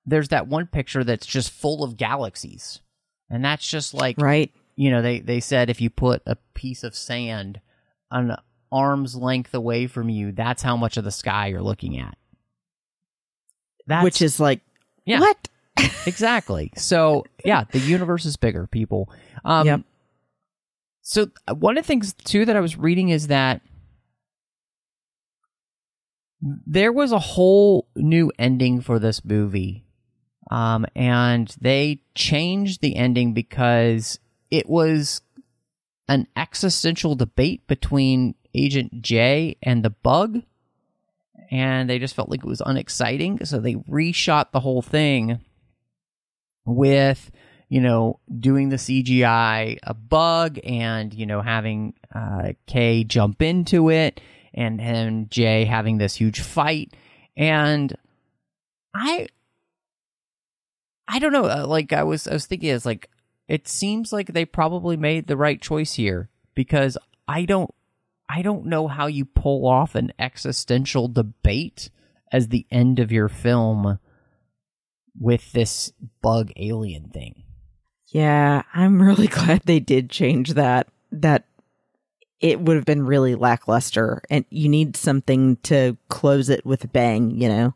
there's 0.06 0.30
that 0.30 0.48
one 0.48 0.68
picture 0.68 1.04
that's 1.04 1.26
just 1.26 1.52
full 1.52 1.84
of 1.84 1.96
galaxies, 1.98 2.82
and 3.30 3.44
that's 3.46 3.68
just 3.68 3.94
like 3.94 4.18
Right. 4.20 4.52
you 4.76 4.90
know 4.92 5.02
they 5.02 5.20
they 5.20 5.40
said 5.40 5.70
if 5.70 5.80
you 5.80 5.90
put 5.90 6.22
a 6.26 6.36
piece 6.54 6.84
of 6.84 6.96
sand 6.96 7.62
an 8.12 8.36
arm's 8.72 9.16
length 9.16 9.54
away 9.54 9.88
from 9.88 10.10
you, 10.10 10.32
that's 10.34 10.64
how 10.64 10.76
much 10.76 10.98
of 10.98 11.04
the 11.04 11.12
sky 11.12 11.48
you're 11.48 11.62
looking 11.62 11.98
at. 11.98 12.18
That's, 13.88 14.04
Which 14.04 14.22
is 14.22 14.40
like, 14.40 14.62
yeah, 15.06 15.20
what? 15.20 15.50
exactly. 16.06 16.72
So 16.76 17.26
yeah, 17.44 17.64
the 17.72 17.80
universe 17.80 18.26
is 18.26 18.38
bigger, 18.38 18.68
people. 18.68 19.10
Um, 19.44 19.68
Yep. 19.68 19.82
So 21.02 21.28
uh, 21.48 21.56
one 21.56 21.78
of 21.78 21.84
the 21.84 21.88
things 21.88 22.14
too 22.14 22.46
that 22.46 22.56
I 22.56 22.60
was 22.60 22.78
reading 22.78 23.10
is 23.10 23.28
that 23.28 23.62
there 26.42 26.92
was 26.92 27.12
a 27.12 27.20
whole 27.20 27.88
new 27.96 28.32
ending 28.40 28.82
for 28.82 29.00
this 29.00 29.24
movie, 29.24 29.84
um, 30.50 30.86
and 30.96 31.54
they 31.60 32.02
changed 32.16 32.82
the 32.82 32.96
ending 32.96 33.34
because 33.34 34.20
it 34.50 34.68
was 34.70 35.22
an 36.08 36.28
existential 36.36 37.16
debate 37.16 37.66
between 37.68 38.36
Agent 38.54 39.02
J 39.02 39.56
and 39.64 39.84
the 39.84 39.92
Bug, 39.92 40.42
and 41.52 41.90
they 41.90 42.00
just 42.00 42.16
felt 42.16 42.30
like 42.30 42.44
it 42.44 42.48
was 42.48 42.62
unexciting, 42.66 43.46
so 43.46 43.60
they 43.60 43.76
reshot 43.76 44.52
the 44.52 44.62
whole 44.62 44.82
thing 44.82 45.40
with 46.66 47.32
you 47.70 47.82
know 47.82 48.20
doing 48.40 48.70
the 48.70 48.78
CGI 48.78 49.78
a 49.84 49.94
bug 49.94 50.60
and 50.64 51.14
you 51.14 51.26
know 51.26 51.42
having 51.42 51.94
uh, 52.14 52.54
K 52.68 53.04
jump 53.04 53.42
into 53.42 53.90
it 53.90 54.22
and 54.54 54.82
and 54.82 55.30
Jay 55.30 55.66
having 55.66 55.98
this 55.98 56.16
huge 56.16 56.40
fight. 56.40 56.94
And 57.36 57.96
I 58.94 59.28
I 61.08 61.20
don't 61.20 61.34
know 61.34 61.46
uh, 61.46 61.66
like 61.68 61.94
I 61.94 62.04
was 62.04 62.28
I 62.28 62.34
was 62.34 62.46
thinking 62.46 62.70
it's 62.70 62.86
like 62.86 63.10
it 63.48 63.68
seems 63.68 64.14
like 64.14 64.28
they 64.34 64.46
probably 64.46 64.96
made 64.96 65.28
the 65.28 65.38
right 65.38 65.62
choice 65.62 65.94
here 65.94 66.30
because 66.56 66.98
I 67.28 67.46
don't 67.46 67.74
I 68.32 68.42
don't 68.42 68.66
know 68.66 68.88
how 68.88 69.08
you 69.08 69.26
pull 69.26 69.68
off 69.68 69.96
an 69.96 70.14
existential 70.18 71.08
debate 71.08 71.90
as 72.32 72.48
the 72.48 72.66
end 72.72 73.00
of 73.00 73.12
your 73.12 73.28
film 73.28 74.00
with 75.20 75.52
this 75.52 75.92
bug 76.22 76.52
alien 76.56 77.10
thing. 77.10 77.44
Yeah, 78.08 78.64
I'm 78.74 79.02
really 79.02 79.28
glad 79.28 79.64
they 79.66 79.80
did 79.80 80.10
change 80.10 80.54
that. 80.54 80.88
That 81.12 81.46
it 82.40 82.60
would 82.60 82.76
have 82.76 82.86
been 82.86 83.06
really 83.06 83.36
lackluster, 83.36 84.22
and 84.30 84.46
you 84.50 84.70
need 84.70 84.96
something 84.96 85.58
to 85.64 85.98
close 86.10 86.50
it 86.50 86.66
with 86.66 86.84
a 86.84 86.88
bang, 86.88 87.32
you 87.32 87.50
know? 87.50 87.74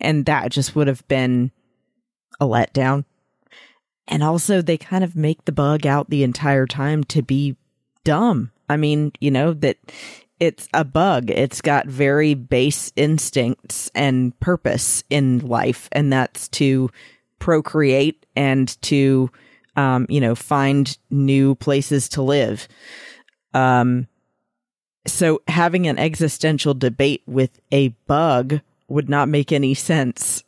And 0.00 0.26
that 0.26 0.50
just 0.50 0.76
would 0.76 0.86
have 0.86 1.06
been 1.08 1.50
a 2.40 2.46
letdown. 2.46 3.04
And 4.06 4.22
also, 4.22 4.62
they 4.62 4.78
kind 4.78 5.04
of 5.04 5.16
make 5.16 5.44
the 5.44 5.52
bug 5.52 5.86
out 5.86 6.08
the 6.08 6.22
entire 6.22 6.66
time 6.66 7.04
to 7.04 7.20
be 7.20 7.56
dumb. 8.04 8.52
I 8.68 8.76
mean, 8.76 9.12
you 9.20 9.30
know, 9.30 9.52
that 9.54 9.76
it's 10.40 10.68
a 10.72 10.84
bug. 10.84 11.30
It's 11.30 11.60
got 11.60 11.86
very 11.86 12.34
base 12.34 12.92
instincts 12.96 13.90
and 13.94 14.38
purpose 14.40 15.04
in 15.10 15.40
life, 15.40 15.88
and 15.92 16.12
that's 16.12 16.48
to 16.48 16.90
procreate 17.38 18.24
and 18.36 18.80
to, 18.82 19.30
um, 19.76 20.06
you 20.08 20.20
know, 20.20 20.34
find 20.34 20.96
new 21.10 21.54
places 21.56 22.08
to 22.10 22.22
live. 22.22 22.68
Um, 23.54 24.06
so 25.06 25.42
having 25.48 25.86
an 25.86 25.98
existential 25.98 26.74
debate 26.74 27.22
with 27.26 27.60
a 27.72 27.88
bug 28.06 28.60
would 28.88 29.08
not 29.08 29.28
make 29.28 29.52
any 29.52 29.74
sense 29.74 30.44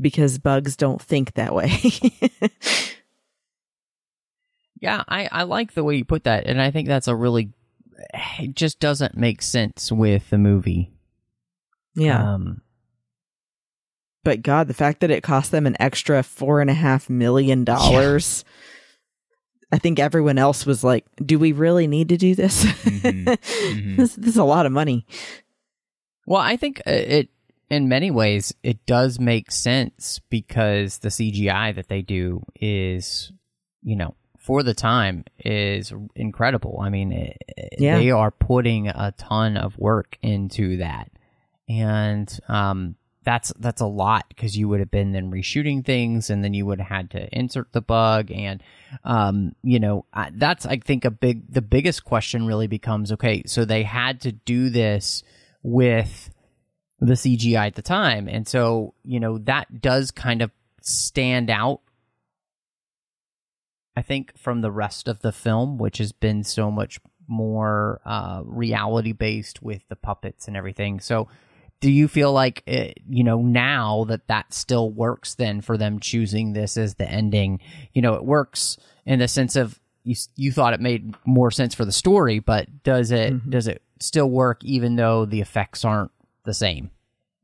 because 0.00 0.38
bugs 0.38 0.76
don't 0.76 1.02
think 1.02 1.34
that 1.34 1.54
way. 1.54 1.80
Yeah, 4.80 5.02
I, 5.08 5.28
I 5.32 5.42
like 5.42 5.72
the 5.74 5.82
way 5.84 5.96
you 5.96 6.04
put 6.04 6.24
that, 6.24 6.46
and 6.46 6.60
I 6.62 6.70
think 6.70 6.86
that's 6.88 7.08
a 7.08 7.14
really 7.16 7.50
it 8.38 8.54
just 8.54 8.78
doesn't 8.78 9.16
make 9.16 9.42
sense 9.42 9.90
with 9.90 10.30
the 10.30 10.38
movie. 10.38 10.92
yeah. 11.94 12.34
Um, 12.34 12.62
but 14.24 14.42
God, 14.42 14.68
the 14.68 14.74
fact 14.74 15.00
that 15.00 15.10
it 15.10 15.22
cost 15.22 15.50
them 15.50 15.66
an 15.66 15.76
extra 15.80 16.22
four 16.22 16.60
and 16.60 16.68
a 16.70 16.74
half 16.74 17.08
million 17.08 17.64
dollars. 17.64 18.44
I 19.70 19.78
think 19.78 19.98
everyone 19.98 20.38
else 20.38 20.64
was 20.64 20.82
like, 20.84 21.04
"Do 21.16 21.38
we 21.38 21.52
really 21.52 21.86
need 21.86 22.08
to 22.10 22.16
do 22.16 22.34
this? 22.34 22.64
Mhm. 22.64 23.24
Mhm. 23.24 23.96
this, 23.96 24.14
this 24.14 24.30
is 24.30 24.36
a 24.36 24.44
lot 24.44 24.66
of 24.66 24.72
money." 24.72 25.06
well, 26.26 26.40
I 26.40 26.56
think 26.56 26.80
uh, 26.86 26.90
it 26.90 27.28
in 27.70 27.88
many 27.88 28.10
ways 28.10 28.54
it 28.62 28.84
does 28.86 29.18
make 29.18 29.50
sense 29.50 30.20
because 30.30 30.98
the 30.98 31.08
CGI 31.10 31.74
that 31.74 31.88
they 31.88 32.00
do 32.02 32.42
is, 32.60 33.32
you 33.82 33.96
know, 33.96 34.14
for 34.48 34.62
the 34.62 34.72
time 34.74 35.24
is 35.44 35.92
incredible. 36.16 36.80
I 36.82 36.88
mean, 36.88 37.12
it, 37.12 37.36
Yeah. 37.78 37.98
they 37.98 38.10
are 38.10 38.30
putting 38.30 38.88
a 38.88 39.12
ton 39.18 39.56
of 39.58 39.76
work 39.78 40.16
into 40.22 40.78
that, 40.78 41.10
and 41.68 42.28
um, 42.48 42.96
that's 43.24 43.52
that's 43.58 43.82
a 43.82 43.86
lot 43.86 44.24
because 44.30 44.56
you 44.56 44.68
would 44.68 44.80
have 44.80 44.90
been 44.90 45.12
then 45.12 45.30
reshooting 45.30 45.84
things, 45.84 46.30
and 46.30 46.42
then 46.42 46.54
you 46.54 46.64
would 46.64 46.80
have 46.80 46.88
had 46.88 47.10
to 47.10 47.28
insert 47.38 47.70
the 47.72 47.82
bug, 47.82 48.30
and 48.32 48.62
um, 49.04 49.54
you 49.62 49.78
know, 49.78 50.06
I- 50.14 50.30
that's 50.34 50.64
I 50.64 50.78
think 50.78 51.04
a 51.04 51.10
big 51.10 51.52
the 51.52 51.60
biggest 51.62 52.04
question 52.04 52.46
really 52.46 52.68
becomes 52.68 53.12
okay, 53.12 53.42
so 53.46 53.64
they 53.66 53.82
had 53.82 54.22
to 54.22 54.32
do 54.32 54.70
this 54.70 55.22
with 55.62 56.30
the 57.00 57.14
CGI 57.16 57.66
at 57.66 57.74
the 57.74 57.82
time, 57.82 58.28
and 58.28 58.48
so 58.48 58.94
you 59.04 59.20
know 59.20 59.36
that 59.38 59.82
does 59.82 60.10
kind 60.10 60.40
of 60.40 60.50
stand 60.80 61.50
out 61.50 61.80
I 63.98 64.02
think 64.02 64.38
from 64.38 64.60
the 64.60 64.70
rest 64.70 65.08
of 65.08 65.22
the 65.22 65.32
film, 65.32 65.76
which 65.76 65.98
has 65.98 66.12
been 66.12 66.44
so 66.44 66.70
much 66.70 67.00
more 67.26 68.00
uh, 68.06 68.42
reality 68.44 69.10
based 69.10 69.60
with 69.60 69.82
the 69.88 69.96
puppets 69.96 70.46
and 70.46 70.56
everything. 70.56 71.00
So, 71.00 71.26
do 71.80 71.90
you 71.90 72.06
feel 72.06 72.32
like 72.32 72.62
it, 72.64 72.98
you 73.08 73.24
know 73.24 73.42
now 73.42 74.04
that 74.04 74.28
that 74.28 74.54
still 74.54 74.88
works 74.92 75.34
then 75.34 75.60
for 75.60 75.76
them 75.76 75.98
choosing 75.98 76.52
this 76.52 76.76
as 76.76 76.94
the 76.94 77.10
ending? 77.10 77.58
You 77.92 78.02
know, 78.02 78.14
it 78.14 78.24
works 78.24 78.78
in 79.04 79.18
the 79.18 79.26
sense 79.26 79.56
of 79.56 79.80
you 80.04 80.14
you 80.36 80.52
thought 80.52 80.74
it 80.74 80.80
made 80.80 81.16
more 81.26 81.50
sense 81.50 81.74
for 81.74 81.84
the 81.84 81.90
story, 81.90 82.38
but 82.38 82.84
does 82.84 83.10
it 83.10 83.50
does 83.50 83.66
it 83.66 83.82
still 83.98 84.30
work 84.30 84.62
even 84.62 84.94
though 84.94 85.24
the 85.24 85.40
effects 85.40 85.84
aren't 85.84 86.12
the 86.44 86.54
same 86.54 86.92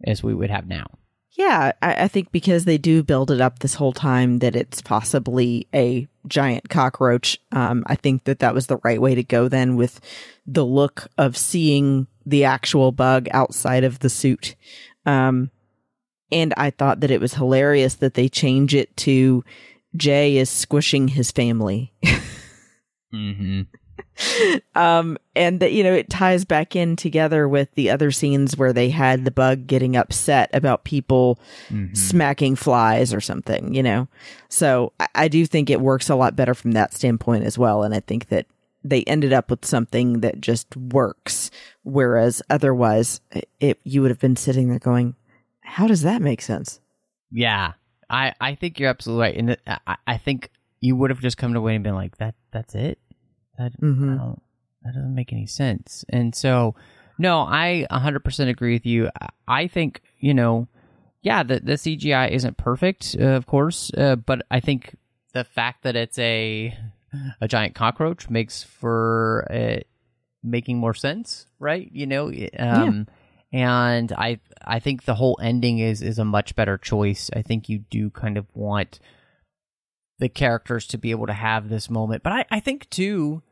as 0.06 0.22
we 0.22 0.32
would 0.34 0.50
have 0.50 0.68
now? 0.68 0.86
Yeah, 1.32 1.72
I, 1.82 2.04
I 2.04 2.08
think 2.08 2.30
because 2.30 2.64
they 2.64 2.78
do 2.78 3.02
build 3.02 3.32
it 3.32 3.40
up 3.40 3.58
this 3.58 3.74
whole 3.74 3.92
time 3.92 4.38
that 4.38 4.54
it's 4.54 4.80
possibly 4.80 5.66
a 5.74 6.06
giant 6.26 6.68
cockroach. 6.68 7.38
Um, 7.52 7.84
I 7.86 7.94
think 7.94 8.24
that 8.24 8.40
that 8.40 8.54
was 8.54 8.66
the 8.66 8.78
right 8.84 9.00
way 9.00 9.14
to 9.14 9.22
go 9.22 9.48
then 9.48 9.76
with 9.76 10.00
the 10.46 10.64
look 10.64 11.08
of 11.18 11.36
seeing 11.36 12.06
the 12.26 12.44
actual 12.44 12.92
bug 12.92 13.28
outside 13.30 13.84
of 13.84 13.98
the 13.98 14.10
suit. 14.10 14.54
Um, 15.06 15.50
and 16.32 16.54
I 16.56 16.70
thought 16.70 17.00
that 17.00 17.10
it 17.10 17.20
was 17.20 17.34
hilarious 17.34 17.94
that 17.96 18.14
they 18.14 18.28
change 18.28 18.74
it 18.74 18.96
to 18.98 19.44
Jay 19.96 20.36
is 20.36 20.50
squishing 20.50 21.08
his 21.08 21.30
family. 21.30 21.92
Mm-hmm. 23.14 23.62
um 24.74 25.16
and 25.34 25.60
that 25.60 25.72
you 25.72 25.82
know 25.82 25.92
it 25.92 26.08
ties 26.08 26.44
back 26.44 26.74
in 26.76 26.96
together 26.96 27.48
with 27.48 27.72
the 27.74 27.90
other 27.90 28.10
scenes 28.10 28.56
where 28.56 28.72
they 28.72 28.90
had 28.90 29.24
the 29.24 29.30
bug 29.30 29.66
getting 29.66 29.96
upset 29.96 30.50
about 30.52 30.84
people 30.84 31.38
smacking 31.94 32.56
flies 32.56 33.12
or 33.12 33.20
something 33.20 33.74
you 33.74 33.82
know 33.82 34.08
so 34.48 34.92
I, 35.00 35.08
I 35.14 35.28
do 35.28 35.46
think 35.46 35.70
it 35.70 35.80
works 35.80 36.08
a 36.08 36.14
lot 36.14 36.36
better 36.36 36.54
from 36.54 36.72
that 36.72 36.94
standpoint 36.94 37.44
as 37.44 37.58
well 37.58 37.82
and 37.82 37.94
i 37.94 38.00
think 38.00 38.28
that 38.28 38.46
they 38.82 39.02
ended 39.04 39.32
up 39.32 39.50
with 39.50 39.64
something 39.64 40.20
that 40.20 40.40
just 40.40 40.76
works 40.76 41.50
whereas 41.82 42.42
otherwise 42.50 43.20
it 43.60 43.80
you 43.84 44.02
would 44.02 44.10
have 44.10 44.20
been 44.20 44.36
sitting 44.36 44.68
there 44.68 44.78
going 44.78 45.14
how 45.60 45.86
does 45.86 46.02
that 46.02 46.22
make 46.22 46.40
sense 46.42 46.80
Yeah, 47.32 47.72
I 48.08 48.32
I 48.40 48.54
think 48.54 48.78
you're 48.78 48.88
absolutely 48.88 49.22
right, 49.22 49.36
and 49.36 49.78
I 49.86 49.96
I 50.06 50.16
think 50.18 50.50
you 50.80 50.94
would 50.94 51.10
have 51.10 51.20
just 51.20 51.36
come 51.36 51.52
to 51.52 51.58
away 51.58 51.74
and 51.74 51.82
been 51.82 51.96
like 51.96 52.16
that. 52.18 52.36
That's 52.52 52.74
it. 52.76 52.98
That 53.58 53.78
Mhm. 53.80 54.38
That 54.82 54.94
doesn't 54.94 55.14
make 55.14 55.32
any 55.32 55.46
sense. 55.46 56.04
And 56.10 56.34
so, 56.34 56.74
no, 57.18 57.40
I 57.40 57.86
100% 57.90 58.50
agree 58.50 58.74
with 58.74 58.84
you. 58.86 59.10
I- 59.48 59.66
think 59.68 60.02
you 60.18 60.34
know, 60.34 60.68
yeah, 61.22 61.42
the 61.42 61.60
the 61.60 61.76
CGI 61.78 62.28
isn't 62.28 62.56
perfect, 62.58 63.16
uh, 63.18 63.24
of 63.36 63.46
course, 63.46 63.90
uh, 63.96 64.16
but 64.16 64.42
I 64.50 64.60
think 64.60 64.96
the 65.32 65.44
fact 65.44 65.82
that 65.84 65.96
it's 65.96 66.18
a 66.18 66.76
a 67.40 67.48
giant 67.48 67.74
cockroach 67.74 68.28
makes 68.28 68.62
for 68.62 69.46
it 69.50 69.86
making 70.42 70.78
more 70.78 70.94
sense, 70.94 71.46
right? 71.58 71.88
You 71.92 72.06
know, 72.06 72.32
um, 72.58 73.06
and 73.52 74.12
I 74.12 74.40
I 74.62 74.80
think 74.80 75.04
the 75.04 75.14
whole 75.14 75.38
ending 75.40 75.78
is 75.78 76.02
is 76.02 76.18
a 76.18 76.24
much 76.24 76.54
better 76.56 76.76
choice. 76.76 77.30
I 77.34 77.40
think 77.42 77.68
you 77.68 77.78
do 77.78 78.10
kind 78.10 78.36
of 78.36 78.46
want 78.54 78.98
the 80.24 80.28
characters 80.28 80.86
to 80.88 80.98
be 80.98 81.10
able 81.10 81.26
to 81.26 81.32
have 81.32 81.68
this 81.68 81.88
moment, 81.88 82.22
but 82.22 82.32
I 82.32 82.44
I 82.50 82.60
think 82.60 82.90
too 82.90 83.42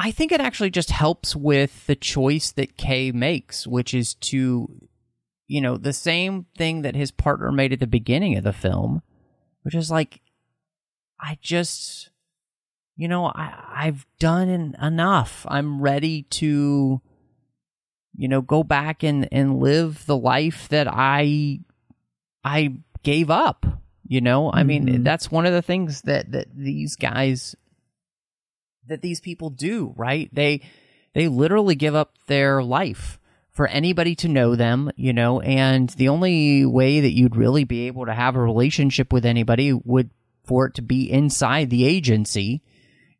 I 0.00 0.12
think 0.12 0.30
it 0.30 0.40
actually 0.40 0.70
just 0.70 0.92
helps 0.92 1.34
with 1.34 1.84
the 1.88 1.96
choice 1.96 2.52
that 2.52 2.76
Kay 2.76 3.10
makes, 3.10 3.66
which 3.66 3.92
is 3.92 4.14
to, 4.14 4.70
you 5.48 5.60
know, 5.60 5.76
the 5.76 5.92
same 5.92 6.46
thing 6.56 6.82
that 6.82 6.94
his 6.94 7.10
partner 7.10 7.50
made 7.50 7.72
at 7.72 7.80
the 7.80 7.86
beginning 7.88 8.36
of 8.36 8.44
the 8.44 8.52
film, 8.52 9.02
which 9.62 9.74
is 9.74 9.90
like, 9.90 10.20
I 11.20 11.36
just, 11.42 12.10
you 12.96 13.08
know, 13.08 13.26
I, 13.26 13.64
I've 13.74 14.06
done 14.20 14.76
enough. 14.80 15.44
I'm 15.48 15.82
ready 15.82 16.22
to, 16.22 17.00
you 18.16 18.28
know, 18.28 18.40
go 18.40 18.62
back 18.62 19.02
and, 19.02 19.26
and 19.32 19.58
live 19.58 20.06
the 20.06 20.16
life 20.16 20.68
that 20.68 20.86
I, 20.88 21.58
I 22.44 22.74
gave 23.02 23.30
up. 23.30 23.66
You 24.08 24.20
know, 24.22 24.50
I 24.50 24.62
mean, 24.64 24.86
Mhm. 24.86 25.04
that's 25.04 25.30
one 25.30 25.44
of 25.46 25.52
the 25.52 25.60
things 25.62 26.02
that, 26.02 26.32
that 26.32 26.46
these 26.56 26.96
guys 26.96 27.54
that 28.86 29.02
these 29.02 29.20
people 29.20 29.50
do, 29.50 29.92
right? 29.96 30.28
They 30.32 30.62
they 31.14 31.28
literally 31.28 31.74
give 31.74 31.94
up 31.94 32.16
their 32.26 32.62
life 32.62 33.18
for 33.50 33.66
anybody 33.66 34.14
to 34.14 34.28
know 34.28 34.54
them, 34.56 34.90
you 34.96 35.12
know, 35.12 35.40
and 35.40 35.90
the 35.90 36.08
only 36.08 36.64
way 36.64 37.00
that 37.00 37.12
you'd 37.12 37.36
really 37.36 37.64
be 37.64 37.86
able 37.86 38.06
to 38.06 38.14
have 38.14 38.34
a 38.36 38.40
relationship 38.40 39.12
with 39.12 39.26
anybody 39.26 39.72
would 39.72 40.10
for 40.44 40.66
it 40.66 40.74
to 40.74 40.82
be 40.82 41.10
inside 41.10 41.68
the 41.68 41.84
agency. 41.84 42.62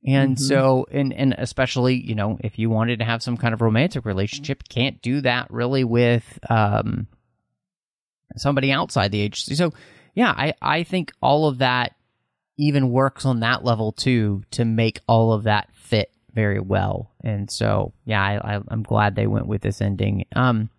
And 0.07 0.37
Mhm. 0.37 0.41
so 0.41 0.87
and 0.91 1.13
and 1.13 1.35
especially, 1.37 1.97
you 2.01 2.15
know, 2.15 2.39
if 2.43 2.59
you 2.59 2.71
wanted 2.71 3.01
to 3.01 3.05
have 3.05 3.23
some 3.23 3.37
kind 3.37 3.53
of 3.53 3.61
romantic 3.61 4.07
relationship, 4.07 4.63
can't 4.71 5.03
do 5.03 5.21
that 5.21 5.51
really 5.51 5.85
with 5.85 6.39
um 6.49 7.09
somebody 8.37 8.71
outside 8.73 9.11
the 9.13 9.21
agency. 9.21 9.55
So 9.55 9.73
yeah, 10.19 10.35
I, 10.37 10.55
I 10.61 10.83
think 10.83 11.13
all 11.23 11.47
of 11.47 11.59
that 11.59 11.95
even 12.57 12.91
works 12.91 13.25
on 13.25 13.39
that 13.39 13.63
level 13.63 13.93
too 13.93 14.43
to 14.51 14.65
make 14.65 15.01
all 15.07 15.33
of 15.33 15.45
that 15.45 15.69
fit 15.73 16.11
very 16.35 16.59
well. 16.59 17.13
And 17.23 17.49
so, 17.49 17.93
yeah, 18.05 18.21
I, 18.21 18.57
I, 18.57 18.61
I'm 18.67 18.83
glad 18.83 19.15
they 19.15 19.29
went 19.29 19.47
with 19.47 19.63
this 19.63 19.81
ending. 19.81 20.25
Um, 20.35 20.71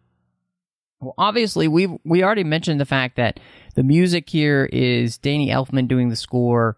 well, 0.99 1.13
obviously, 1.17 1.69
we 1.69 1.87
we 2.03 2.21
already 2.21 2.43
mentioned 2.43 2.81
the 2.81 2.85
fact 2.85 3.15
that 3.15 3.39
the 3.75 3.83
music 3.83 4.29
here 4.29 4.65
is 4.73 5.17
Danny 5.17 5.47
Elfman 5.51 5.87
doing 5.87 6.09
the 6.09 6.17
score, 6.17 6.75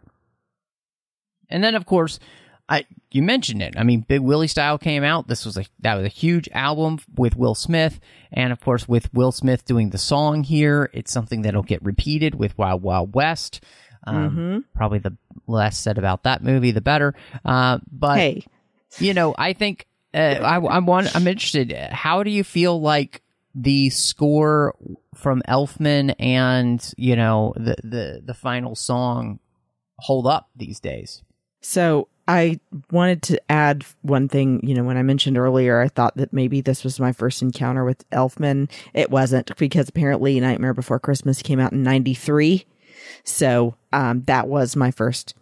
and 1.50 1.64
then 1.64 1.74
of 1.74 1.88
course, 1.88 2.20
I 2.72 2.86
you 3.12 3.22
mentioned 3.22 3.62
it. 3.62 3.74
I 3.78 3.84
mean, 3.84 4.02
Big 4.02 4.22
Willie 4.22 4.48
Style 4.48 4.78
came 4.78 5.04
out. 5.04 5.28
This 5.28 5.46
was 5.46 5.58
a 5.58 5.66
that 5.80 5.96
was 5.96 6.06
a 6.06 6.10
huge 6.10 6.48
album 6.54 7.00
with 7.16 7.36
Will 7.36 7.56
Smith, 7.56 8.00
and 8.32 8.54
of 8.54 8.62
course, 8.62 8.88
with 8.88 9.14
Will 9.14 9.32
Smith 9.32 9.66
doing 9.66 9.90
the 9.90 9.98
song 9.98 10.44
here, 10.44 10.90
it's 10.94 11.12
something 11.12 11.42
that'll 11.42 11.64
get 11.64 11.84
repeated 11.84 12.36
with 12.36 12.58
Wild 12.58 12.82
Wild 12.82 13.14
West. 13.14 13.62
Um, 14.08 14.30
Mhm. 14.36 14.64
Probably 14.74 15.00
the 15.00 15.16
less 15.48 15.78
said 15.78 15.98
about 15.98 16.24
that 16.24 16.44
movie, 16.44 16.72
the 16.72 16.82
better. 16.82 17.14
Uh, 17.44 17.80
but 17.92 18.18
hey, 18.18 18.46
you 19.00 19.14
know, 19.14 19.36
I 19.38 19.54
think 19.54 19.86
uh, 20.14 20.18
I, 20.42 20.56
I 20.60 20.80
want. 20.80 21.16
I'm 21.16 21.28
interested. 21.28 21.72
How 21.92 22.24
do 22.24 22.30
you 22.32 22.44
feel 22.44 22.80
like 22.82 23.22
the 23.54 23.90
score 23.90 24.76
from 25.14 25.42
Elfman 25.48 26.16
and 26.20 26.94
you 26.98 27.18
know 27.18 27.54
the 27.58 27.76
the 27.84 28.22
the 28.24 28.34
final 28.34 28.76
song 28.76 29.40
hold 30.00 30.26
up 30.26 30.50
these 30.56 30.80
days? 30.80 31.22
So 31.62 32.08
I 32.32 32.62
wanted 32.92 33.22
to 33.24 33.52
add 33.52 33.84
one 34.04 34.30
thing. 34.30 34.62
You 34.64 34.74
know, 34.74 34.86
when 34.86 34.96
I 34.96 35.04
mentioned 35.04 35.38
earlier, 35.38 35.82
I 35.82 35.90
thought 35.90 36.16
that 36.16 36.32
maybe 36.32 36.62
this 36.62 36.86
was 36.86 36.98
my 36.98 37.12
first 37.12 37.42
encounter 37.42 37.84
with 37.84 38.10
Elfman. 38.12 38.72
It 38.94 39.12
wasn't 39.12 39.54
because 39.58 39.90
apparently 39.90 40.40
Nightmare 40.40 40.74
Before 40.74 40.98
Christmas 40.98 41.42
came 41.42 41.60
out 41.60 41.74
in 41.74 41.84
93. 41.84 42.66
So 43.26 43.76
um, 43.92 44.24
that 44.28 44.48
was 44.48 44.78
my 44.78 44.92
first 44.92 45.36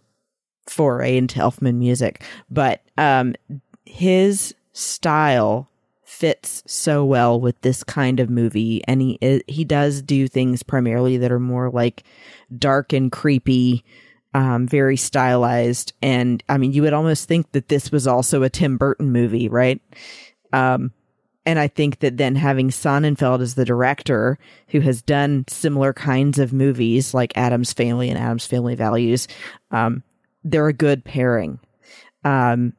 foray 0.66 1.16
into 1.16 1.38
Elfman 1.38 1.76
music. 1.76 2.24
But 2.50 2.82
um, 2.98 3.36
his 3.84 4.52
style 4.72 5.70
fits 6.02 6.64
so 6.66 7.04
well 7.04 7.40
with 7.40 7.60
this 7.60 7.84
kind 7.84 8.18
of 8.18 8.28
movie. 8.28 8.82
And 8.88 9.00
he, 9.00 9.44
he 9.46 9.64
does 9.64 10.02
do 10.02 10.26
things 10.26 10.64
primarily 10.64 11.18
that 11.18 11.30
are 11.30 11.38
more 11.38 11.70
like 11.70 12.02
dark 12.58 12.92
and 12.92 13.12
creepy 13.12 13.84
um, 14.34 14.66
very 14.66 14.96
stylized. 14.96 15.92
And 16.02 16.42
I 16.48 16.58
mean, 16.58 16.72
you 16.72 16.82
would 16.82 16.92
almost 16.92 17.28
think 17.28 17.52
that 17.52 17.68
this 17.68 17.90
was 17.90 18.06
also 18.06 18.42
a 18.42 18.50
Tim 18.50 18.76
Burton 18.76 19.10
movie, 19.10 19.48
right? 19.48 19.80
Um, 20.52 20.92
and 21.46 21.58
I 21.58 21.68
think 21.68 22.00
that 22.00 22.16
then 22.16 22.36
having 22.36 22.68
Sonnenfeld 22.68 23.40
as 23.40 23.54
the 23.54 23.64
director, 23.64 24.38
who 24.68 24.80
has 24.80 25.02
done 25.02 25.44
similar 25.48 25.92
kinds 25.92 26.38
of 26.38 26.52
movies 26.52 27.14
like 27.14 27.36
Addams 27.36 27.72
Family 27.72 28.08
and 28.08 28.18
Addams 28.18 28.46
Family 28.46 28.74
Values, 28.74 29.26
um, 29.70 30.02
they're 30.44 30.68
a 30.68 30.72
good 30.72 31.04
pairing. 31.04 31.58
Um, 32.24 32.74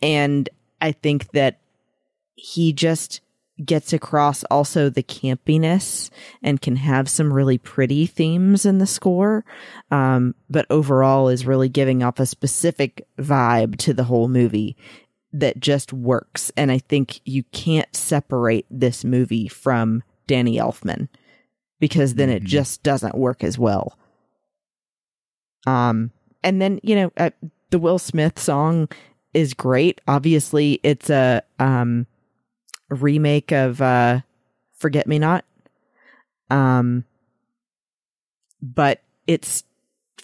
and 0.00 0.48
I 0.80 0.92
think 0.92 1.30
that 1.32 1.60
he 2.34 2.72
just 2.72 3.20
gets 3.64 3.92
across 3.92 4.42
also 4.44 4.88
the 4.88 5.02
campiness 5.02 6.10
and 6.42 6.60
can 6.60 6.76
have 6.76 7.08
some 7.08 7.32
really 7.32 7.58
pretty 7.58 8.04
themes 8.06 8.66
in 8.66 8.78
the 8.78 8.86
score 8.86 9.44
um, 9.92 10.34
but 10.50 10.66
overall 10.70 11.28
is 11.28 11.46
really 11.46 11.68
giving 11.68 12.02
off 12.02 12.18
a 12.18 12.26
specific 12.26 13.06
vibe 13.18 13.76
to 13.76 13.94
the 13.94 14.04
whole 14.04 14.26
movie 14.28 14.76
that 15.32 15.58
just 15.60 15.92
works. 15.92 16.50
And 16.56 16.72
i 16.72 16.78
think 16.78 17.20
you 17.24 17.42
can't 17.52 17.94
separate 17.94 18.66
this 18.70 19.04
movie 19.04 19.46
from 19.48 20.02
danny 20.26 20.56
elfman 20.58 21.08
because 21.80 22.14
then 22.14 22.30
it 22.30 22.42
Mhm. 22.42 22.46
just 22.46 22.82
doesn't 22.82 23.16
work 23.16 23.44
as 23.44 23.58
well. 23.58 23.98
Um 25.66 26.10
and 26.42 26.60
then 26.60 26.80
you 26.82 26.94
know 26.96 27.12
uh, 27.16 27.30
the 27.70 27.78
will 27.78 27.98
smith 27.98 28.38
song 28.38 28.88
is 29.32 29.54
great. 29.54 30.00
Obviously 30.06 30.80
it's 30.82 31.10
a 31.10 31.42
um 31.58 32.06
remake 32.94 33.52
of 33.52 33.80
uh 33.80 34.20
Forget 34.74 35.06
Me 35.06 35.18
Not. 35.18 35.44
Um 36.50 37.04
but 38.62 39.02
it's 39.26 39.64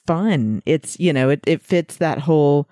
fun. 0.06 0.62
It's 0.66 0.98
you 0.98 1.12
know, 1.12 1.30
it, 1.30 1.40
it 1.46 1.62
fits 1.62 1.96
that 1.96 2.18
whole 2.18 2.68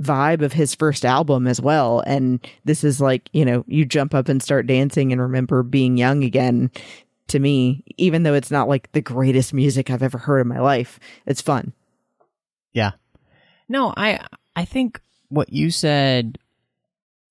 vibe 0.00 0.42
of 0.42 0.52
his 0.52 0.74
first 0.74 1.04
album 1.04 1.46
as 1.46 1.60
well. 1.60 2.00
And 2.06 2.46
this 2.64 2.84
is 2.84 3.00
like, 3.00 3.28
you 3.32 3.44
know, 3.44 3.64
you 3.66 3.84
jump 3.84 4.14
up 4.14 4.28
and 4.28 4.42
start 4.42 4.66
dancing 4.66 5.12
and 5.12 5.20
remember 5.20 5.62
being 5.62 5.96
young 5.96 6.22
again 6.22 6.70
to 7.28 7.38
me, 7.38 7.84
even 7.96 8.22
though 8.22 8.34
it's 8.34 8.50
not 8.50 8.68
like 8.68 8.90
the 8.92 9.00
greatest 9.00 9.52
music 9.52 9.90
I've 9.90 10.02
ever 10.02 10.18
heard 10.18 10.40
in 10.40 10.48
my 10.48 10.60
life. 10.60 10.98
It's 11.26 11.42
fun. 11.42 11.72
Yeah. 12.72 12.92
No, 13.68 13.92
I 13.96 14.24
I 14.56 14.64
think 14.64 15.00
what 15.28 15.52
you 15.52 15.70
said 15.70 16.38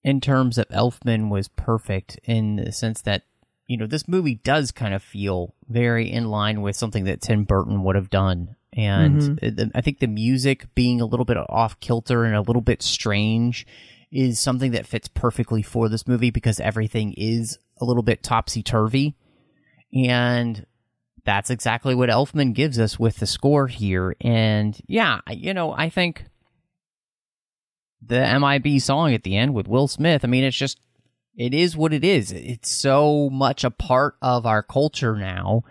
in 0.08 0.22
terms 0.22 0.58
of 0.58 0.70
Elfman 0.70 1.28
was 1.28 1.50
perfect 1.50 2.18
in 2.24 2.56
the 2.56 2.72
sense 2.72 3.02
that 3.02 3.24
you 3.68 3.76
know 3.76 3.86
this 3.86 4.08
movie 4.08 4.36
does 4.36 4.72
kind 4.72 4.94
of 4.94 5.04
feel 5.04 5.54
very 5.68 6.10
in 6.10 6.30
line 6.30 6.62
with 6.62 6.78
something 6.78 7.04
that 7.04 7.20
Tim 7.20 7.44
Burton 7.44 7.84
would 7.84 7.98
have 7.98 8.10
done, 8.10 8.56
and 8.72 9.22
mm-hmm. 9.22 9.60
it- 9.60 9.72
I 9.76 9.82
think 9.82 10.00
the 10.00 10.08
music 10.08 10.74
being 10.74 11.02
a 11.02 11.06
little 11.06 11.26
bit 11.26 11.36
off 11.36 11.78
kilter 11.82 12.24
and 12.24 12.36
a 12.36 12.42
little 12.42 12.62
bit 12.62 12.82
strange 12.82 13.68
is 14.10 14.40
something 14.40 14.72
that 14.72 14.88
fits 14.88 15.10
perfectly 15.10 15.62
for 15.62 15.90
this 15.90 16.08
movie 16.08 16.32
because 16.32 16.62
everything 16.62 17.14
is 17.18 17.60
a 17.82 17.84
little 17.84 18.02
bit 18.02 18.24
topsy 18.24 18.64
turvy, 18.64 19.14
and 19.94 20.66
that's 21.26 21.50
exactly 21.50 21.96
what 21.96 22.08
Elfman 22.08 22.54
gives 22.54 22.80
us 22.80 22.98
with 22.98 23.18
the 23.18 23.28
score 23.28 23.68
here. 23.68 24.16
And 24.22 24.80
yeah, 24.88 25.20
you 25.30 25.54
know, 25.54 25.74
I 25.74 25.90
think 25.90 26.24
the 28.06 28.20
MIB 28.40 28.80
song 28.82 29.14
at 29.14 29.24
the 29.24 29.36
end 29.38 29.54
with 29.54 29.68
Will 29.68 29.88
Smith, 29.88 30.24
I 30.24 30.28
mean, 30.28 30.44
it's 30.44 30.58
just, 30.58 30.80
it 31.36 31.54
is 31.54 31.76
what 31.78 31.94
it 31.94 32.04
is. 32.04 32.32
It's 32.32 32.70
so 32.72 33.30
much 33.30 33.64
a 33.64 33.72
part 33.72 34.16
of 34.22 34.46
our 34.46 34.64
culture 34.64 35.16
now. 35.16 35.64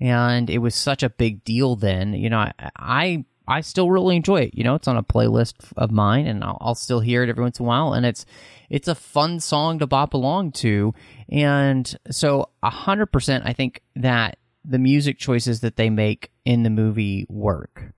And 0.00 0.50
it 0.50 0.58
was 0.58 0.74
such 0.74 1.02
a 1.02 1.08
big 1.10 1.44
deal 1.44 1.76
then. 1.76 2.12
You 2.14 2.28
know, 2.30 2.38
I, 2.38 2.52
I, 2.76 3.24
I 3.46 3.60
still 3.60 3.90
really 3.90 4.16
enjoy 4.16 4.42
it. 4.42 4.54
You 4.54 4.64
know, 4.64 4.74
it's 4.74 4.88
on 4.88 4.96
a 4.96 5.02
playlist 5.02 5.54
of 5.76 5.90
mine 5.90 6.26
and 6.26 6.42
I'll, 6.44 6.58
I'll 6.60 6.74
still 6.74 7.00
hear 7.00 7.22
it 7.22 7.28
every 7.30 7.42
once 7.42 7.58
in 7.60 7.64
a 7.64 7.68
while. 7.68 7.92
And 7.92 8.04
it's, 8.04 8.26
it's 8.68 8.88
a 8.88 8.94
fun 8.94 9.40
song 9.40 9.78
to 9.78 9.86
bop 9.86 10.14
along 10.14 10.52
to. 10.52 10.94
And 11.28 11.96
so 12.10 12.50
a 12.62 12.70
hundred 12.70 13.06
percent, 13.06 13.44
I 13.46 13.52
think 13.52 13.82
that 13.96 14.38
the 14.64 14.78
music 14.78 15.18
choices 15.18 15.60
that 15.60 15.76
they 15.76 15.90
make 15.90 16.30
in 16.44 16.62
the 16.64 16.70
movie 16.70 17.26
work. 17.28 17.92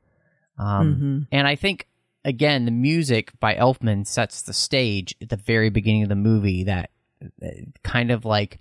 Um, 0.59 0.95
Mhm. 0.97 1.27
and 1.33 1.47
I 1.47 1.55
think 1.57 1.87
again, 2.27 2.67
the 2.67 2.71
music 2.71 3.33
by 3.41 3.55
Elfman 3.55 4.07
sets 4.07 4.43
the 4.43 4.53
stage 4.53 5.15
at 5.23 5.31
the 5.31 5.37
very 5.37 5.71
beginning 5.71 6.03
of 6.03 6.11
the 6.11 6.17
movie. 6.17 6.65
That 6.65 6.91
uh, 7.43 7.49
kind 7.83 8.11
of 8.11 8.27
like 8.27 8.59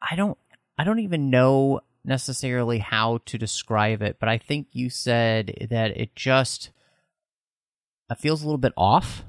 I 0.00 0.14
don't 0.14 0.38
I 0.78 0.84
don't 0.84 1.00
even 1.00 1.30
know 1.30 1.80
necessarily 2.04 2.78
how 2.78 3.18
to 3.26 3.38
describe 3.38 4.02
it, 4.02 4.18
but 4.20 4.28
I 4.28 4.38
think 4.38 4.68
you 4.72 4.90
said 4.90 5.66
that 5.70 5.96
it 5.96 6.14
just 6.14 6.70
it 8.10 8.18
feels 8.18 8.42
a 8.42 8.46
little 8.46 8.58
bit 8.58 8.72
off. 8.76 9.24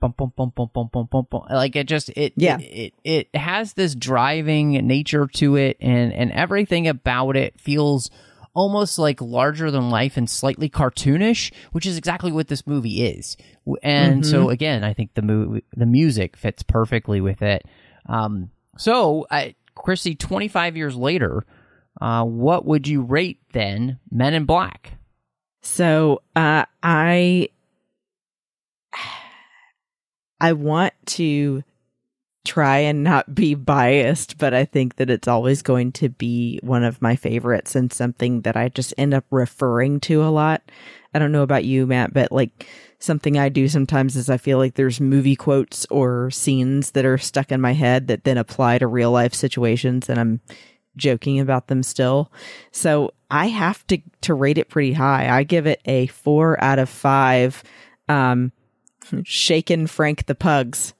Bum, 0.00 0.14
bum, 0.18 0.32
bum, 0.36 0.52
bum, 0.54 0.68
bum, 0.74 0.90
bum, 0.92 1.08
bum, 1.10 1.26
bum. 1.30 1.42
Like 1.50 1.74
it 1.76 1.88
just 1.88 2.10
it 2.10 2.34
Yeah. 2.36 2.58
it, 2.58 2.92
it 3.04 3.28
it 3.32 3.38
has 3.38 3.72
this 3.72 3.94
driving 3.94 4.72
nature 4.86 5.26
to 5.26 5.56
it 5.56 5.78
and 5.80 6.12
and 6.12 6.30
everything 6.32 6.86
about 6.86 7.36
it 7.36 7.58
feels 7.58 8.10
almost 8.54 8.98
like 8.98 9.20
larger 9.20 9.70
than 9.70 9.90
life 9.90 10.16
and 10.16 10.30
slightly 10.30 10.70
cartoonish, 10.70 11.52
which 11.72 11.86
is 11.86 11.98
exactly 11.98 12.32
what 12.32 12.48
this 12.48 12.66
movie 12.66 13.04
is. 13.04 13.36
And 13.82 14.24
so 14.24 14.48
again, 14.50 14.84
I 14.84 14.94
think 14.94 15.14
the 15.14 15.22
movie, 15.22 15.64
the 15.76 15.86
music 15.86 16.36
fits 16.36 16.62
perfectly 16.62 17.20
with 17.20 17.42
it. 17.42 17.66
Um, 18.06 18.50
so, 18.76 19.26
I, 19.30 19.54
Chrissy, 19.74 20.14
25 20.14 20.76
years 20.76 20.96
later, 20.96 21.44
uh, 22.00 22.24
what 22.24 22.64
would 22.64 22.88
you 22.88 23.02
rate 23.02 23.40
then 23.52 23.98
Men 24.10 24.34
in 24.34 24.44
Black? 24.44 24.94
So 25.62 26.22
uh, 26.36 26.64
I 26.82 27.48
I 30.40 30.52
want 30.52 30.92
to 31.06 31.64
try 32.44 32.78
and 32.78 33.02
not 33.02 33.34
be 33.34 33.54
biased, 33.54 34.36
but 34.36 34.52
I 34.52 34.64
think 34.64 34.96
that 34.96 35.10
it's 35.10 35.28
always 35.28 35.62
going 35.62 35.92
to 35.92 36.10
be 36.10 36.60
one 36.62 36.84
of 36.84 37.00
my 37.00 37.16
favorites 37.16 37.74
and 37.74 37.92
something 37.92 38.42
that 38.42 38.56
I 38.56 38.68
just 38.68 38.92
end 38.98 39.14
up 39.14 39.24
referring 39.30 40.00
to 40.00 40.22
a 40.22 40.28
lot. 40.28 40.62
I 41.14 41.18
don't 41.18 41.32
know 41.32 41.42
about 41.42 41.64
you, 41.64 41.86
Matt, 41.86 42.12
but 42.12 42.30
like 42.32 42.66
something 42.98 43.38
I 43.38 43.48
do 43.48 43.66
sometimes 43.68 44.16
is 44.16 44.28
I 44.28 44.36
feel 44.36 44.58
like 44.58 44.74
there's 44.74 45.00
movie 45.00 45.36
quotes 45.36 45.86
or 45.90 46.30
scenes 46.30 46.90
that 46.90 47.06
are 47.06 47.18
stuck 47.18 47.50
in 47.50 47.60
my 47.60 47.72
head 47.72 48.08
that 48.08 48.24
then 48.24 48.36
apply 48.36 48.78
to 48.78 48.86
real 48.86 49.10
life 49.10 49.34
situations 49.34 50.10
and 50.10 50.20
I'm 50.20 50.40
joking 50.96 51.40
about 51.40 51.68
them 51.68 51.82
still. 51.82 52.30
So 52.72 53.14
I 53.30 53.46
have 53.46 53.86
to 53.86 53.98
to 54.22 54.34
rate 54.34 54.58
it 54.58 54.68
pretty 54.68 54.92
high. 54.92 55.28
I 55.28 55.44
give 55.44 55.66
it 55.66 55.80
a 55.86 56.06
four 56.08 56.62
out 56.62 56.78
of 56.78 56.88
five. 56.88 57.62
Um, 58.08 58.52
shaken 59.24 59.86
Frank 59.86 60.26
the 60.26 60.34
Pugs 60.34 60.94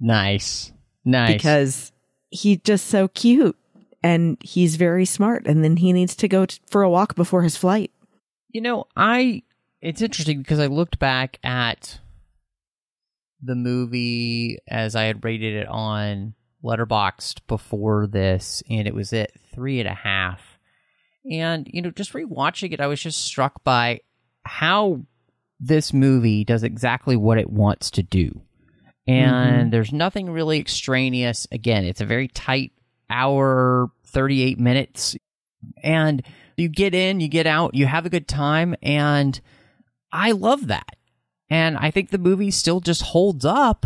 Nice. 0.00 0.72
Nice. 1.04 1.32
because 1.32 1.92
he's 2.30 2.58
just 2.58 2.86
so 2.86 3.08
cute 3.08 3.56
and 4.02 4.36
he's 4.40 4.76
very 4.76 5.04
smart. 5.04 5.46
And 5.46 5.64
then 5.64 5.76
he 5.76 5.92
needs 5.92 6.14
to 6.16 6.28
go 6.28 6.46
t- 6.46 6.58
for 6.68 6.82
a 6.82 6.90
walk 6.90 7.14
before 7.14 7.42
his 7.42 7.56
flight. 7.56 7.90
You 8.50 8.60
know, 8.60 8.86
I 8.96 9.42
it's 9.80 10.02
interesting 10.02 10.38
because 10.38 10.58
I 10.58 10.66
looked 10.66 10.98
back 10.98 11.38
at 11.42 12.00
the 13.42 13.54
movie 13.54 14.58
as 14.68 14.94
I 14.94 15.04
had 15.04 15.24
rated 15.24 15.54
it 15.54 15.68
on 15.68 16.34
Letterboxd 16.62 17.40
before 17.46 18.06
this, 18.06 18.62
and 18.68 18.86
it 18.86 18.94
was 18.94 19.12
at 19.12 19.30
three 19.54 19.80
and 19.80 19.88
a 19.88 19.94
half. 19.94 20.58
And 21.30 21.68
you 21.72 21.80
know, 21.80 21.90
just 21.90 22.12
rewatching 22.12 22.72
it, 22.72 22.80
I 22.80 22.86
was 22.86 23.00
just 23.00 23.24
struck 23.24 23.64
by 23.64 24.00
how 24.44 25.00
this 25.58 25.92
movie 25.92 26.44
does 26.44 26.62
exactly 26.62 27.16
what 27.16 27.38
it 27.38 27.50
wants 27.50 27.90
to 27.92 28.02
do. 28.02 28.42
Mm-hmm. 29.10 29.54
And 29.54 29.72
there's 29.72 29.92
nothing 29.92 30.30
really 30.30 30.58
extraneous. 30.58 31.46
Again, 31.50 31.84
it's 31.84 32.00
a 32.00 32.06
very 32.06 32.28
tight 32.28 32.72
hour, 33.08 33.90
38 34.06 34.58
minutes. 34.58 35.16
And 35.82 36.22
you 36.56 36.68
get 36.68 36.94
in, 36.94 37.20
you 37.20 37.28
get 37.28 37.46
out, 37.46 37.74
you 37.74 37.86
have 37.86 38.06
a 38.06 38.10
good 38.10 38.28
time. 38.28 38.74
And 38.82 39.40
I 40.12 40.32
love 40.32 40.68
that. 40.68 40.96
And 41.48 41.76
I 41.76 41.90
think 41.90 42.10
the 42.10 42.18
movie 42.18 42.50
still 42.50 42.80
just 42.80 43.02
holds 43.02 43.44
up 43.44 43.84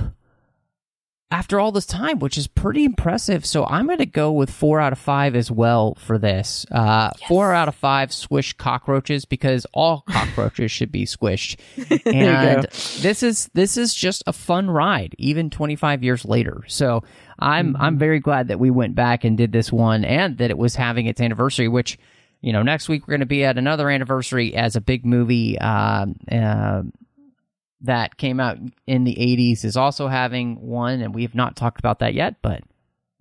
after 1.34 1.58
all 1.58 1.72
this 1.72 1.84
time, 1.84 2.20
which 2.20 2.38
is 2.38 2.46
pretty 2.46 2.84
impressive. 2.84 3.44
So 3.44 3.66
I'm 3.66 3.86
going 3.86 3.98
to 3.98 4.06
go 4.06 4.30
with 4.30 4.50
four 4.50 4.80
out 4.80 4.92
of 4.92 5.00
five 5.00 5.34
as 5.34 5.50
well 5.50 5.96
for 5.96 6.16
this. 6.16 6.64
Uh, 6.70 7.10
Four 7.26 7.52
out 7.52 7.66
of 7.66 7.74
five 7.74 8.12
swish 8.12 8.52
cockroaches 8.52 9.24
because 9.24 9.66
all 9.74 10.04
cockroaches 10.08 10.70
should 10.70 10.92
be 10.92 11.04
squished. 11.06 11.58
And 12.06 12.64
this 13.00 13.22
is 13.24 13.50
this 13.54 13.76
is 13.76 13.94
just 13.94 14.22
a 14.26 14.32
fun 14.32 14.70
ride, 14.70 15.16
even 15.18 15.50
25 15.50 16.04
years 16.04 16.24
later. 16.24 16.62
So 16.68 17.02
I'm 17.38 17.76
I'm 17.76 17.98
very 17.98 18.20
glad 18.20 18.48
that 18.48 18.60
we 18.60 18.70
went 18.70 18.94
back 18.94 19.24
and 19.24 19.36
did 19.36 19.50
this 19.50 19.72
one, 19.72 20.04
and 20.04 20.38
that 20.38 20.50
it 20.50 20.58
was 20.58 20.76
having 20.76 21.06
its 21.06 21.20
anniversary, 21.20 21.66
which. 21.68 21.98
You 22.40 22.52
know, 22.52 22.62
next 22.62 22.90
week 22.90 23.06
we're 23.06 23.12
going 23.12 23.20
to 23.20 23.26
be 23.26 23.42
at 23.42 23.56
another 23.56 23.88
anniversary 23.88 24.54
as 24.54 24.76
a 24.76 24.80
big 24.82 25.06
movie 25.06 25.58
um, 25.58 26.16
uh, 26.30 26.82
that 27.84 28.16
came 28.16 28.40
out 28.40 28.58
in 28.86 29.04
the 29.04 29.14
80s 29.14 29.64
is 29.64 29.76
also 29.76 30.08
having 30.08 30.60
one, 30.60 31.00
and 31.00 31.14
we 31.14 31.22
have 31.22 31.34
not 31.34 31.56
talked 31.56 31.78
about 31.78 32.00
that 32.00 32.14
yet, 32.14 32.36
but 32.42 32.62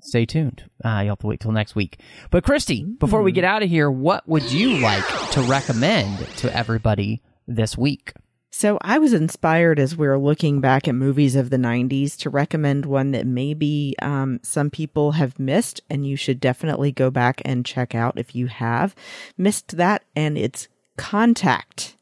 stay 0.01 0.26
tuned. 0.26 0.64
Uh, 0.84 1.01
you'll 1.03 1.11
have 1.11 1.20
to 1.20 1.28
wait 1.28 1.39
till 1.39 1.51
next 1.51 1.76
week. 1.76 1.99
But, 2.32 2.43
Christy, 2.43 2.84
before 2.84 3.22
we 3.22 3.32
get 3.32 3.43
out 3.43 3.64
of 3.64 3.70
here, 3.70 3.91
what 3.91 4.28
would 4.28 4.51
you 4.51 4.78
like 4.80 5.05
to 5.32 5.41
recommend 5.41 6.20
to 6.38 6.55
everybody 6.55 7.22
this 7.47 7.78
week? 7.78 8.14
So 8.55 8.78
I 8.82 8.99
was 8.99 9.14
inspired 9.14 9.80
as 9.80 9.97
we 9.97 10.07
were 10.07 10.20
looking 10.20 10.61
back 10.61 10.88
at 10.88 10.93
movies 10.93 11.36
of 11.36 11.49
the 11.49 11.57
90s 11.57 12.16
to 12.18 12.30
recommend 12.30 12.86
one 12.86 13.09
that 13.11 13.26
maybe 13.26 13.95
um, 13.99 14.39
some 14.43 14.70
people 14.70 15.14
have 15.14 15.39
missed, 15.39 15.82
and 15.89 16.05
you 16.05 16.16
should 16.16 16.39
definitely 16.39 16.91
go 16.91 17.09
back 17.09 17.41
and 17.43 17.66
check 17.66 17.95
out 17.95 18.20
if 18.20 18.36
you 18.36 18.47
have 18.47 18.93
missed 19.38 19.78
that. 19.78 20.03
And 20.16 20.38
it's 20.38 20.68
Contact, 20.97 21.97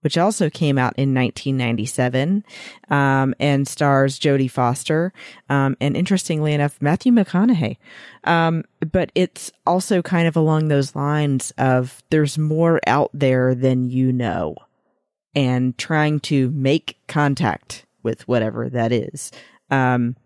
which 0.00 0.16
also 0.16 0.48
came 0.48 0.78
out 0.78 0.94
in 0.96 1.14
1997 1.14 2.44
um, 2.88 3.34
and 3.38 3.68
stars 3.68 4.18
Jodie 4.18 4.50
Foster. 4.50 5.12
Um, 5.48 5.76
and 5.80 5.96
interestingly 5.96 6.54
enough, 6.54 6.80
Matthew 6.80 7.12
McConaughey. 7.12 7.76
Um, 8.24 8.64
but 8.92 9.12
it's 9.14 9.52
also 9.66 10.02
kind 10.02 10.26
of 10.26 10.36
along 10.36 10.68
those 10.68 10.96
lines 10.96 11.52
of 11.58 12.02
there's 12.10 12.38
more 12.38 12.80
out 12.86 13.10
there 13.12 13.54
than 13.54 13.90
you 13.90 14.12
know 14.12 14.56
and 15.34 15.76
trying 15.78 16.20
to 16.20 16.50
make 16.50 16.98
contact 17.06 17.86
with 18.02 18.26
whatever 18.26 18.68
that 18.68 18.92
is. 18.92 19.30
Um, 19.70 20.16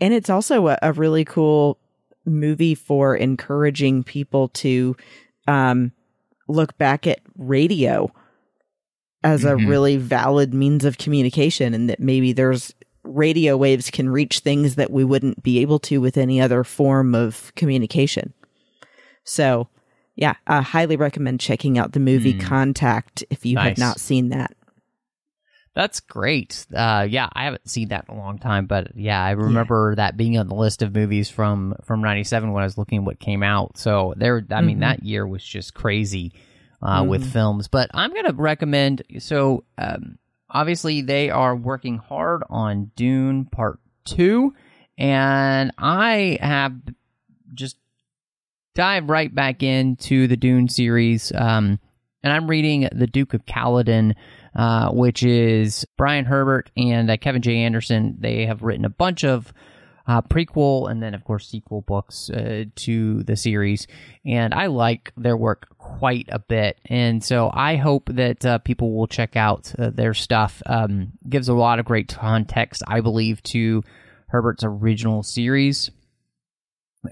and 0.00 0.14
it's 0.14 0.30
also 0.30 0.68
a, 0.68 0.78
a 0.82 0.92
really 0.92 1.24
cool 1.24 1.78
movie 2.24 2.74
for 2.74 3.16
encouraging 3.16 4.04
people 4.04 4.48
to 4.48 4.96
um, 5.46 5.92
look 6.46 6.76
back 6.78 7.06
at 7.06 7.20
radio 7.36 8.12
as 9.24 9.44
a 9.44 9.54
Mhm. 9.54 9.68
really 9.68 9.96
valid 9.96 10.54
means 10.54 10.84
of 10.84 10.98
communication 10.98 11.74
and 11.74 11.88
that 11.90 12.00
maybe 12.00 12.32
there's 12.32 12.72
radio 13.04 13.56
waves 13.56 13.90
can 13.90 14.08
reach 14.08 14.40
things 14.40 14.74
that 14.76 14.90
we 14.90 15.02
wouldn't 15.04 15.42
be 15.42 15.58
able 15.60 15.78
to 15.78 16.00
with 16.00 16.16
any 16.16 16.40
other 16.40 16.62
form 16.62 17.14
of 17.14 17.52
communication. 17.56 18.32
So, 19.24 19.68
yeah, 20.14 20.34
I 20.46 20.62
highly 20.62 20.96
recommend 20.96 21.40
checking 21.40 21.78
out 21.78 21.92
the 21.92 22.00
movie 22.00 22.34
Mm. 22.34 22.40
Contact 22.40 23.24
if 23.30 23.44
you 23.46 23.56
have 23.58 23.78
not 23.78 23.98
seen 24.00 24.28
that. 24.30 24.52
That's 25.74 26.00
great. 26.00 26.66
Uh, 26.74 27.06
yeah, 27.08 27.28
I 27.34 27.44
haven't 27.44 27.68
seen 27.70 27.88
that 27.88 28.06
in 28.08 28.14
a 28.16 28.18
long 28.18 28.38
time, 28.38 28.66
but 28.66 28.96
yeah, 28.96 29.22
I 29.22 29.30
remember 29.32 29.94
that 29.94 30.16
being 30.16 30.36
on 30.36 30.48
the 30.48 30.54
list 30.56 30.82
of 30.82 30.92
movies 30.94 31.30
from 31.30 31.74
from 31.84 32.00
'97 32.00 32.50
when 32.52 32.62
I 32.62 32.66
was 32.66 32.76
looking 32.78 32.98
at 32.98 33.04
what 33.04 33.20
came 33.20 33.44
out. 33.44 33.76
So 33.78 34.12
there, 34.16 34.44
I 34.50 34.60
mean, 34.60 34.78
Mhm. 34.78 34.80
that 34.80 35.04
year 35.04 35.24
was 35.26 35.44
just 35.44 35.74
crazy 35.74 36.32
uh, 36.82 37.04
with 37.06 37.32
films. 37.32 37.68
But 37.68 37.90
I'm 37.94 38.14
gonna 38.14 38.32
recommend. 38.32 39.02
So 39.18 39.64
um, 39.76 40.18
obviously, 40.50 41.02
they 41.02 41.30
are 41.30 41.54
working 41.54 41.98
hard 41.98 42.42
on 42.48 42.90
Dune 42.96 43.46
Part 43.46 43.80
Two, 44.04 44.54
and 44.96 45.72
I 45.78 46.38
have 46.40 46.74
just 47.54 47.76
dive 48.74 49.08
right 49.10 49.34
back 49.34 49.62
into 49.62 50.28
the 50.28 50.36
Dune 50.36 50.68
series. 50.68 51.32
Um, 51.34 51.80
and 52.22 52.32
I'm 52.32 52.48
reading 52.48 52.88
The 52.92 53.06
Duke 53.06 53.34
of 53.34 53.46
Caladan, 53.46 54.14
uh, 54.54 54.90
which 54.90 55.22
is 55.22 55.86
Brian 55.96 56.24
Herbert 56.24 56.70
and 56.76 57.10
uh, 57.10 57.16
Kevin 57.16 57.42
J. 57.42 57.58
Anderson. 57.58 58.16
They 58.18 58.46
have 58.46 58.62
written 58.62 58.84
a 58.84 58.90
bunch 58.90 59.24
of 59.24 59.52
uh, 60.08 60.22
prequel 60.22 60.90
and 60.90 61.02
then, 61.02 61.14
of 61.14 61.22
course, 61.22 61.46
sequel 61.46 61.82
books 61.82 62.30
uh, 62.30 62.64
to 62.74 63.22
the 63.24 63.36
series. 63.36 63.86
And 64.24 64.54
I 64.54 64.66
like 64.66 65.12
their 65.16 65.36
work 65.36 65.68
quite 65.76 66.28
a 66.30 66.38
bit. 66.38 66.80
And 66.86 67.22
so 67.22 67.50
I 67.52 67.76
hope 67.76 68.08
that 68.14 68.44
uh, 68.44 68.58
people 68.58 68.94
will 68.94 69.06
check 69.06 69.36
out 69.36 69.72
uh, 69.78 69.90
their 69.90 70.14
stuff. 70.14 70.62
Um, 70.64 71.12
gives 71.28 71.48
a 71.48 71.54
lot 71.54 71.78
of 71.78 71.84
great 71.84 72.08
context, 72.08 72.82
I 72.88 73.02
believe, 73.02 73.42
to 73.44 73.84
Herbert's 74.28 74.64
original 74.64 75.22
series 75.22 75.90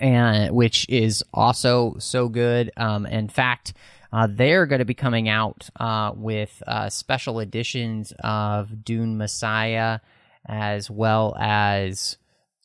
and 0.00 0.54
which 0.54 0.88
is 0.88 1.22
also 1.32 1.94
so 1.98 2.28
good. 2.28 2.70
Um, 2.76 3.06
in 3.06 3.28
fact, 3.28 3.74
uh, 4.12 4.26
they're 4.30 4.66
going 4.66 4.78
to 4.80 4.84
be 4.84 4.94
coming 4.94 5.28
out 5.28 5.68
uh, 5.78 6.12
with 6.14 6.62
uh, 6.66 6.88
special 6.88 7.40
editions 7.40 8.12
of 8.20 8.84
Dune 8.84 9.16
Messiah, 9.16 10.00
as 10.46 10.90
well 10.90 11.36
as 11.38 12.16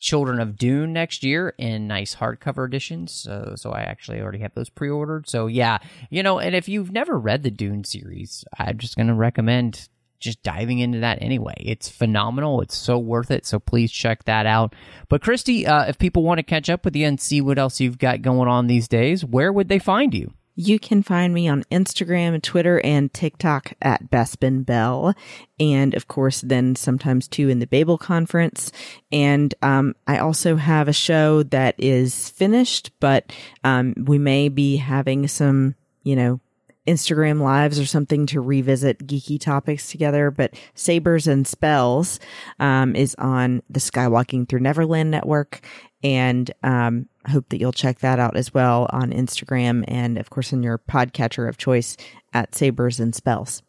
Children 0.01 0.39
of 0.39 0.57
Dune 0.57 0.91
next 0.91 1.23
year 1.23 1.53
in 1.57 1.87
nice 1.87 2.15
hardcover 2.15 2.65
editions. 2.65 3.11
So, 3.11 3.53
so 3.55 3.71
I 3.71 3.81
actually 3.81 4.19
already 4.19 4.39
have 4.39 4.55
those 4.55 4.67
pre-ordered. 4.69 5.29
So 5.29 5.47
yeah, 5.47 5.77
you 6.09 6.23
know, 6.23 6.39
and 6.39 6.55
if 6.55 6.67
you've 6.67 6.91
never 6.91 7.17
read 7.17 7.43
the 7.43 7.51
Dune 7.51 7.83
series, 7.83 8.43
I'm 8.57 8.79
just 8.79 8.95
going 8.95 9.07
to 9.07 9.13
recommend 9.13 9.87
just 10.19 10.41
diving 10.43 10.79
into 10.79 10.99
that 10.99 11.21
anyway. 11.21 11.55
It's 11.57 11.87
phenomenal. 11.89 12.61
It's 12.61 12.75
so 12.75 12.97
worth 12.97 13.31
it. 13.31 13.45
So 13.45 13.59
please 13.59 13.91
check 13.91 14.23
that 14.25 14.45
out. 14.45 14.75
But 15.07 15.21
Christy, 15.21 15.65
uh, 15.67 15.85
if 15.85 15.97
people 15.97 16.23
want 16.23 16.39
to 16.39 16.43
catch 16.43 16.69
up 16.69 16.83
with 16.83 16.95
you 16.95 17.05
and 17.07 17.19
see 17.19 17.41
what 17.41 17.59
else 17.59 17.79
you've 17.79 17.97
got 17.97 18.21
going 18.21 18.47
on 18.49 18.67
these 18.67 18.87
days, 18.87 19.23
where 19.23 19.53
would 19.53 19.67
they 19.67 19.79
find 19.79 20.13
you? 20.13 20.33
You 20.55 20.79
can 20.79 21.03
find 21.03 21.33
me 21.33 21.47
on 21.47 21.63
Instagram, 21.71 22.41
Twitter, 22.41 22.79
and 22.83 23.13
TikTok 23.13 23.73
at 23.81 24.09
Bespin 24.09 24.65
Bell. 24.65 25.13
And 25.59 25.93
of 25.93 26.07
course, 26.07 26.41
then 26.41 26.75
sometimes 26.75 27.27
too 27.27 27.49
in 27.49 27.59
the 27.59 27.67
Babel 27.67 27.97
conference. 27.97 28.71
And 29.11 29.53
um, 29.61 29.95
I 30.07 30.17
also 30.17 30.57
have 30.57 30.87
a 30.87 30.93
show 30.93 31.43
that 31.43 31.75
is 31.77 32.29
finished, 32.29 32.91
but 32.99 33.31
um, 33.63 33.93
we 34.05 34.17
may 34.17 34.49
be 34.49 34.77
having 34.77 35.27
some 35.27 35.75
you 36.03 36.15
know, 36.15 36.39
Instagram 36.87 37.41
lives 37.41 37.79
or 37.79 37.85
something 37.85 38.25
to 38.27 38.41
revisit 38.41 39.05
geeky 39.05 39.39
topics 39.39 39.91
together. 39.91 40.31
But 40.31 40.55
Sabers 40.73 41.27
and 41.27 41.47
Spells 41.47 42.19
um, 42.59 42.95
is 42.95 43.15
on 43.15 43.61
the 43.69 43.79
Skywalking 43.79 44.49
Through 44.49 44.61
Neverland 44.61 45.11
network. 45.11 45.61
And 46.03 46.51
um, 46.63 47.07
hope 47.29 47.49
that 47.49 47.59
you'll 47.59 47.71
check 47.71 47.99
that 47.99 48.19
out 48.19 48.35
as 48.35 48.53
well 48.53 48.87
on 48.91 49.11
Instagram 49.11 49.83
and, 49.87 50.17
of 50.17 50.29
course, 50.29 50.51
in 50.51 50.63
your 50.63 50.77
podcatcher 50.77 51.47
of 51.47 51.57
choice 51.57 51.97
at 52.33 52.55
Sabers 52.55 52.99
and 52.99 53.13
Spells. 53.13 53.61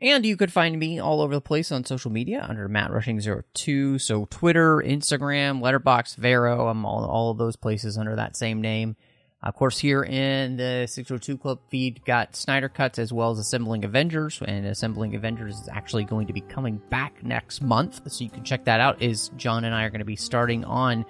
And 0.00 0.26
you 0.26 0.36
could 0.36 0.52
find 0.52 0.78
me 0.78 0.98
all 0.98 1.20
over 1.20 1.34
the 1.34 1.40
place 1.40 1.70
on 1.70 1.84
social 1.84 2.10
media 2.10 2.44
under 2.48 2.68
Matt 2.68 2.90
Rushing02. 2.90 4.00
So 4.00 4.26
Twitter, 4.26 4.78
Instagram, 4.78 5.60
Letterboxd, 5.60 6.16
Vero. 6.16 6.68
I'm 6.68 6.84
all, 6.84 7.04
all 7.04 7.30
of 7.30 7.38
those 7.38 7.56
places 7.56 7.96
under 7.96 8.16
that 8.16 8.36
same 8.36 8.60
name. 8.60 8.96
Of 9.42 9.54
course, 9.54 9.78
here 9.78 10.02
in 10.02 10.56
the 10.56 10.86
602 10.88 11.36
Club 11.36 11.60
feed, 11.68 12.02
got 12.06 12.34
Snyder 12.34 12.70
Cuts 12.70 12.98
as 12.98 13.12
well 13.12 13.30
as 13.30 13.38
Assembling 13.38 13.84
Avengers. 13.84 14.40
And 14.44 14.66
Assembling 14.66 15.14
Avengers 15.14 15.60
is 15.60 15.68
actually 15.68 16.04
going 16.04 16.26
to 16.28 16.32
be 16.32 16.40
coming 16.40 16.80
back 16.88 17.22
next 17.22 17.60
month. 17.60 18.10
So 18.10 18.24
you 18.24 18.30
can 18.30 18.42
check 18.42 18.64
that 18.64 18.80
out. 18.80 19.02
Is 19.02 19.30
John 19.36 19.64
and 19.64 19.74
I 19.74 19.84
are 19.84 19.90
going 19.90 19.98
to 19.98 20.06
be 20.06 20.16
starting 20.16 20.64
on 20.64 21.04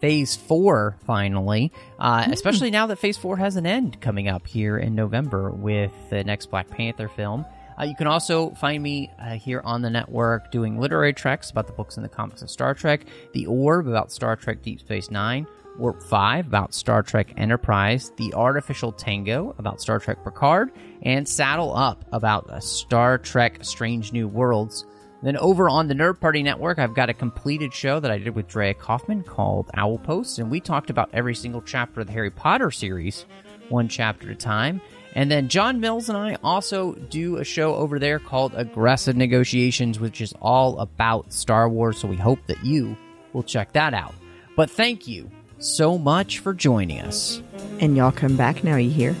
phase 0.00 0.36
four 0.36 0.96
finally, 1.06 1.72
uh, 1.98 2.24
mm. 2.24 2.32
especially 2.32 2.70
now 2.70 2.86
that 2.86 2.96
phase 2.96 3.16
four 3.16 3.36
has 3.36 3.56
an 3.56 3.66
end 3.66 4.00
coming 4.00 4.28
up 4.28 4.46
here 4.46 4.78
in 4.78 4.94
November 4.94 5.50
with 5.50 5.92
the 6.10 6.24
next 6.24 6.46
Black 6.46 6.68
Panther 6.68 7.08
film. 7.08 7.44
Uh, 7.78 7.84
you 7.84 7.94
can 7.94 8.06
also 8.06 8.50
find 8.50 8.82
me 8.82 9.10
uh, 9.18 9.30
here 9.30 9.62
on 9.64 9.80
the 9.80 9.88
network 9.88 10.50
doing 10.50 10.78
literary 10.78 11.14
treks 11.14 11.50
about 11.50 11.66
the 11.66 11.72
books 11.72 11.96
and 11.96 12.04
the 12.04 12.08
comics 12.08 12.42
of 12.42 12.50
Star 12.50 12.74
Trek, 12.74 13.06
The 13.32 13.46
Orb 13.46 13.88
about 13.88 14.12
Star 14.12 14.36
Trek 14.36 14.62
Deep 14.62 14.80
Space 14.80 15.10
Nine, 15.10 15.46
Warp 15.78 16.02
5 16.02 16.46
about 16.46 16.74
Star 16.74 17.02
Trek 17.02 17.32
Enterprise, 17.38 18.12
The 18.16 18.34
Artificial 18.34 18.92
Tango 18.92 19.54
about 19.58 19.80
Star 19.80 19.98
Trek 19.98 20.22
Picard, 20.22 20.72
and 21.02 21.26
Saddle 21.26 21.74
Up 21.74 22.04
about 22.12 22.62
Star 22.62 23.16
Trek 23.16 23.60
Strange 23.62 24.12
New 24.12 24.28
Worlds. 24.28 24.84
Then 25.22 25.36
over 25.36 25.68
on 25.68 25.88
the 25.88 25.94
Nerd 25.94 26.18
Party 26.18 26.42
Network, 26.42 26.78
I've 26.78 26.94
got 26.94 27.10
a 27.10 27.14
completed 27.14 27.74
show 27.74 28.00
that 28.00 28.10
I 28.10 28.18
did 28.18 28.34
with 28.34 28.48
Drea 28.48 28.72
Kaufman 28.72 29.22
called 29.22 29.70
Owl 29.74 29.98
Post, 29.98 30.38
and 30.38 30.50
we 30.50 30.60
talked 30.60 30.88
about 30.88 31.10
every 31.12 31.34
single 31.34 31.60
chapter 31.60 32.00
of 32.00 32.06
the 32.06 32.12
Harry 32.12 32.30
Potter 32.30 32.70
series, 32.70 33.26
one 33.68 33.88
chapter 33.88 34.28
at 34.30 34.32
a 34.32 34.36
time. 34.36 34.80
And 35.14 35.30
then 35.30 35.48
John 35.48 35.80
Mills 35.80 36.08
and 36.08 36.16
I 36.16 36.36
also 36.42 36.94
do 36.94 37.36
a 37.36 37.44
show 37.44 37.74
over 37.74 37.98
there 37.98 38.18
called 38.18 38.54
Aggressive 38.54 39.16
Negotiations, 39.16 39.98
which 39.98 40.20
is 40.20 40.32
all 40.40 40.78
about 40.78 41.32
Star 41.32 41.68
Wars. 41.68 41.98
So 41.98 42.08
we 42.08 42.16
hope 42.16 42.38
that 42.46 42.64
you 42.64 42.96
will 43.32 43.42
check 43.42 43.72
that 43.72 43.92
out. 43.92 44.14
But 44.56 44.70
thank 44.70 45.08
you 45.08 45.30
so 45.58 45.98
much 45.98 46.38
for 46.38 46.54
joining 46.54 47.00
us. 47.00 47.42
And 47.80 47.96
y'all 47.96 48.12
come 48.12 48.36
back 48.36 48.62
now, 48.62 48.76
you 48.76 48.90
hear? 48.90 49.16